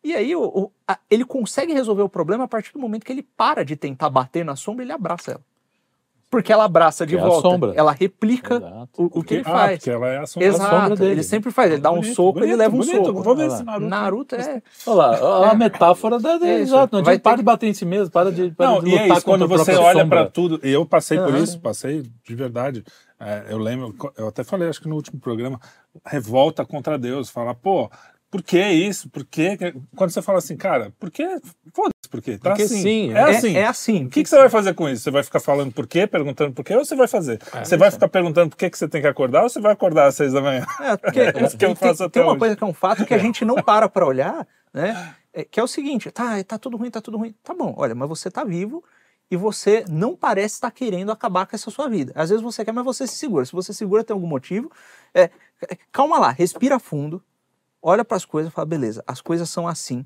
[0.05, 3.13] E aí o, o- a- ele consegue resolver o problema a partir do momento que
[3.13, 5.43] ele para de tentar bater na sombra e ele abraça ela.
[6.29, 7.73] Porque ela abraça de é a volta, sombra.
[7.77, 9.79] ela replica o, o que ele ah, faz.
[9.79, 10.49] porque ela é a sombra.
[10.49, 11.11] Exato, sombra dele.
[11.13, 13.07] ele sempre faz, ele dá um Bonito, soco e ele bonito, leva um bonito.
[13.07, 13.23] soco.
[13.23, 13.63] Vou ver esse.
[13.63, 13.89] Naruto.
[13.89, 16.35] Naruto é Olha lá, a metáfora da.
[16.45, 18.81] É exato, não Vai adianta para de bater em si mesmo, para de, para Não,
[18.81, 21.35] de e lutar é isso, quando a você olha pra tudo, e eu passei por
[21.37, 22.85] isso, passei de verdade.
[23.19, 25.59] É, eu lembro, eu até falei, acho que no último programa,
[26.05, 27.89] revolta contra Deus, falar, pô,
[28.37, 29.09] por que isso?
[29.09, 29.57] Por que?
[29.97, 31.25] Quando você fala assim, cara, por que?
[31.73, 32.37] Foda-se, por quê?
[32.37, 32.83] Tá Porque assim.
[32.83, 33.57] sim, é, é- assim.
[33.57, 34.05] É assim.
[34.05, 35.03] O que, que você vai fazer com isso?
[35.05, 37.41] Você vai ficar falando por quê, perguntando por quê, ou você vai fazer?
[37.65, 40.07] você vai ficar perguntando por que, que você tem que acordar, ou você vai acordar
[40.09, 40.67] às seis da manhã?
[40.81, 42.39] É, porque isso que eu tem, faço tem até uma hoje.
[42.41, 45.15] coisa que é um fato que a gente não para para olhar, né?
[45.33, 47.35] é, que é o seguinte, tá, tá tudo ruim, tá tudo ruim.
[47.43, 48.85] Tá bom, olha, mas você tá vivo
[49.31, 52.13] e você não parece estar querendo acabar com essa sua vida.
[52.15, 53.45] Às vezes você quer, mas você se segura.
[53.45, 54.71] Se você segura, tem algum motivo.
[55.15, 55.31] É,
[55.69, 57.23] é, calma lá, respira fundo,
[57.87, 60.05] olha para as coisas e fala, beleza, as coisas são assim.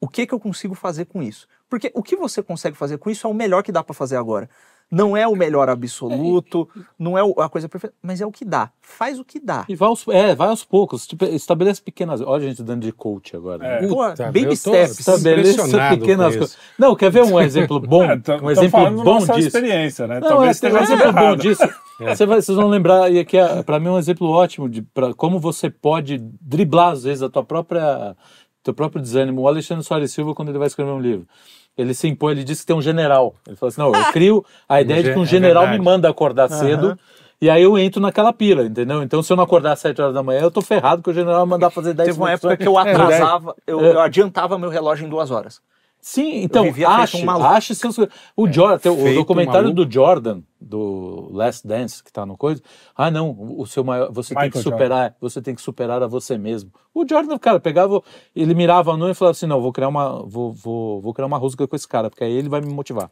[0.00, 1.46] O que que eu consigo fazer com isso?
[1.68, 4.16] Porque o que você consegue fazer com isso é o melhor que dá para fazer
[4.16, 4.48] agora.
[4.90, 6.68] Não é o melhor absoluto,
[6.98, 8.70] não é a coisa perfeita, mas é o que dá.
[8.80, 9.64] Faz o que dá.
[9.68, 12.20] E vai aos, é, vai aos poucos, tipo, estabelece pequenas.
[12.20, 13.64] Olha a gente dando de coach agora.
[13.64, 13.82] É.
[13.82, 13.88] né?
[13.88, 14.98] Pô, Puta, baby steps.
[14.98, 16.58] Estabeleça pequenas coisas.
[16.78, 18.02] Não, quer ver um exemplo bom?
[18.02, 19.46] É, tô- um tô exemplo bom nossa disso.
[19.48, 20.18] experiência, né?
[20.18, 21.40] Não, Talvez é, tem um exemplo bom errado.
[21.40, 21.62] disso.
[22.00, 24.82] Você vai- vocês vão lembrar, e aqui é, para mim é um exemplo ótimo de
[24.82, 28.16] pra, como você pode driblar às vezes a tua própria
[28.62, 29.42] teu próprio desânimo.
[29.42, 31.26] O Alexandre Soares Silva quando ele vai escrever um livro,
[31.80, 33.34] ele se impõe, ele diz que tem um general.
[33.46, 35.84] Ele fala assim, não, eu crio a ideia de que um é general me verdade.
[35.84, 36.98] manda acordar cedo.
[37.42, 39.02] E aí eu entro naquela pila, entendeu?
[39.02, 41.14] Então, se eu não acordar às 7 horas da manhã, eu tô ferrado, porque o
[41.14, 42.92] general vai mandar fazer 10 Teve uma minutos época que eu antes.
[42.92, 43.92] atrasava, eu, É.
[43.94, 45.58] eu adiantava meu relógio em duas horas.
[46.00, 47.46] Sim, então, ache, um maluco.
[47.46, 47.96] ache seus...
[48.36, 49.84] O, Jordan, tem o documentário maluco.
[49.84, 52.62] do Jordan, do Last Dance, que tá no coisa.
[52.96, 54.10] Ah, não, o seu maior...
[54.12, 56.72] Você tem que Michael superar, você tem que superar a você mesmo.
[56.94, 58.02] O Jordan, cara, pegava,
[58.34, 61.26] ele mirava a nuvem e falava assim, não, vou criar uma, vou, vou, vou criar
[61.26, 63.10] uma rusga com esse cara, porque aí ele vai me motivar.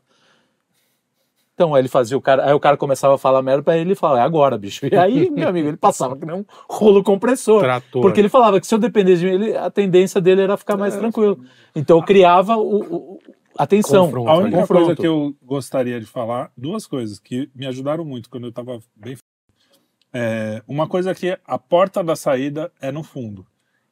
[1.59, 3.91] Então, aí ele fazia o cara, aí o cara começava a falar merda pra ele
[3.91, 4.87] e falava, é agora, bicho.
[4.87, 7.63] E aí, meu amigo, ele passava que nem um rolo compressor.
[7.63, 8.01] Trator.
[8.01, 10.77] Porque ele falava que se eu dependesse de mim, ele, a tendência dele era ficar
[10.77, 11.45] mais tranquilo.
[11.75, 13.19] Então eu criava o, o-
[13.59, 14.05] atenção.
[14.07, 14.31] Confronto.
[14.31, 14.85] A única confronto.
[14.85, 18.79] coisa que eu gostaria de falar, duas coisas que me ajudaram muito quando eu estava
[18.95, 19.17] bem.
[20.13, 23.45] É, uma coisa que a porta da saída é no fundo.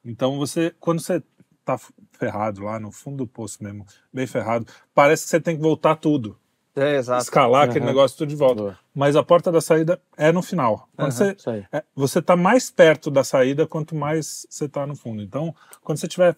[0.05, 1.21] Então você, quando você
[1.65, 1.77] tá
[2.13, 4.65] ferrado lá no fundo do poço mesmo, bem ferrado,
[4.95, 6.39] parece que você tem que voltar tudo,
[6.77, 7.23] É, exato.
[7.23, 7.87] escalar aquele Aham.
[7.89, 8.61] negócio tudo de volta.
[8.63, 8.79] Boa.
[8.95, 10.89] Mas a porta da saída é no final.
[10.97, 14.95] Quando Aham, você é, você tá mais perto da saída quanto mais você tá no
[14.95, 15.23] fundo.
[15.23, 16.37] Então, quando você tiver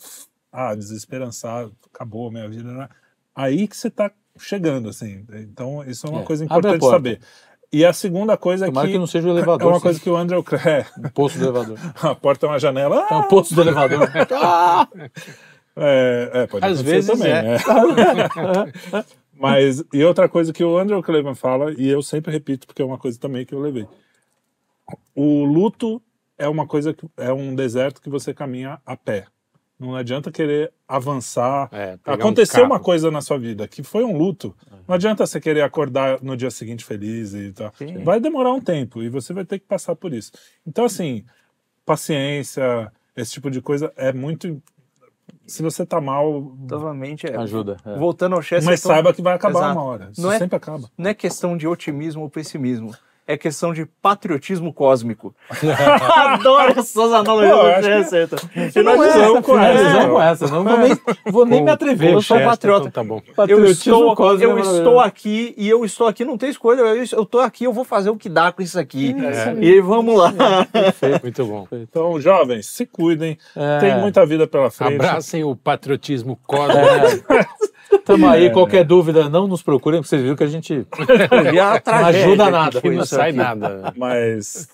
[0.52, 2.89] ah, desesperançado, acabou a minha vida, né?
[3.35, 5.24] aí que você tá chegando, assim.
[5.35, 6.97] Então, isso é uma É, coisa importante porta.
[6.97, 7.20] saber.
[7.73, 9.73] E a segunda coisa é Tomara que, que não seja o é elevador.
[9.73, 11.77] uma coisa que o André é, O poço do elevador.
[12.02, 13.06] a porta é uma janela.
[13.10, 14.09] É Ah, o poço do elevador.
[15.77, 17.32] é, é, pode Às vezes também.
[17.32, 17.56] é.
[19.39, 22.85] Mas, e outra coisa que o Andrew Cleveland fala, e eu sempre repito, porque é
[22.85, 23.86] uma coisa também que eu levei.
[25.15, 26.02] O luto
[26.36, 29.27] é uma coisa que é um deserto que você caminha a pé.
[29.78, 31.69] Não adianta querer avançar.
[31.70, 34.56] É, pegar um Aconteceu uma coisa na sua vida que foi um luto.
[34.89, 37.73] Não adianta você querer acordar no dia seguinte feliz e tal.
[37.78, 38.02] Sim.
[38.02, 40.32] Vai demorar um tempo e você vai ter que passar por isso.
[40.66, 41.24] Então, assim,
[41.86, 44.60] paciência, esse tipo de coisa é muito.
[45.46, 47.36] Se você tá mal, Novamente, é.
[47.36, 47.76] Ajuda.
[47.84, 47.96] é.
[47.98, 48.64] Voltando ao Chester.
[48.70, 49.72] mas saiba que vai acabar Exato.
[49.78, 50.09] uma hora.
[50.12, 50.90] Isso Não é- sempre acaba.
[50.96, 52.94] não é questão de otimismo ou pessimismo.
[53.30, 55.34] É questão de patriotismo cósmico.
[56.16, 58.72] Adoro essas analogias Pô, eu do acho que- Chester.
[58.72, 60.09] Finalizamos com essa.
[60.09, 60.46] Com essa.
[60.48, 60.98] Não vou nem,
[61.30, 62.14] vou nem me atrever.
[62.14, 62.88] eu sou Chester, patriota.
[62.88, 63.20] então tá bom.
[63.28, 66.80] Eu Patriotismo estou, cósmico eu é estou aqui e eu estou aqui, não tem escolha.
[66.80, 69.14] Eu, estou aqui, eu vou fazer o que dá com isso aqui.
[69.18, 69.62] É.
[69.62, 70.32] E vamos lá.
[71.22, 71.68] Muito bom.
[71.70, 73.36] Então, jovens, se cuidem.
[73.55, 73.78] É.
[73.78, 74.94] Tem muita vida pela frente.
[74.94, 76.78] Abracem o patriotismo cósmico.
[77.34, 77.46] É.
[78.05, 80.86] Tamo aí, qualquer dúvida, não nos procurem, porque vocês viram que a gente.
[81.62, 83.39] A tragédia ajuda nada, foi Não sai aqui.
[83.39, 83.93] nada.
[83.97, 84.69] Mas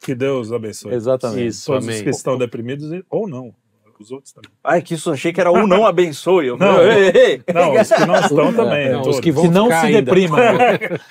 [0.00, 0.92] que Deus abençoe.
[0.94, 1.46] Exatamente.
[1.48, 1.96] Isso, Todos amém.
[1.96, 3.52] os que estão deprimidos ou não.
[3.98, 4.50] Os outros também.
[4.62, 6.48] Ai, que isso, achei que era um não abençoe.
[6.48, 6.82] Eu, Não.
[6.84, 7.42] ei, ei.
[7.54, 8.90] Não, os que não estão também.
[8.92, 10.02] Não, os que vão Que não se ainda.
[10.02, 10.36] deprima.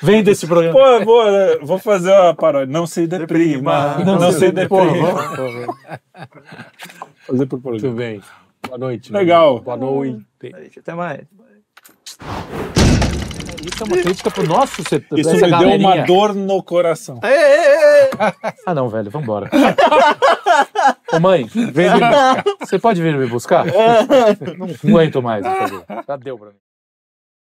[0.04, 0.78] Vem desse programa.
[0.80, 1.26] Pô, vou,
[1.64, 2.72] vou fazer uma paródia.
[2.72, 3.96] Não se deprima.
[3.96, 4.20] Deprima.
[4.20, 4.68] Não, se deprima.
[5.36, 5.68] Porra,
[7.26, 7.96] Fazer por Muito programa.
[7.96, 8.22] bem.
[8.68, 9.12] Boa noite.
[9.12, 9.60] Legal.
[9.60, 10.26] Boa noite.
[10.80, 11.22] Até mais.
[13.66, 15.20] Isso é uma crítica pro nosso setor.
[15.20, 16.06] Isso me deu uma galerinha.
[16.06, 17.20] dor no coração.
[17.24, 18.10] Ei, ei, ei.
[18.66, 19.50] Ah, não, velho, vambora.
[21.12, 22.44] Ô, mãe, vem me buscar.
[22.60, 23.66] Você pode vir me buscar?
[24.84, 25.44] Não aguento mais.
[25.46, 25.86] por favor.
[26.08, 26.56] Já deu pra mim.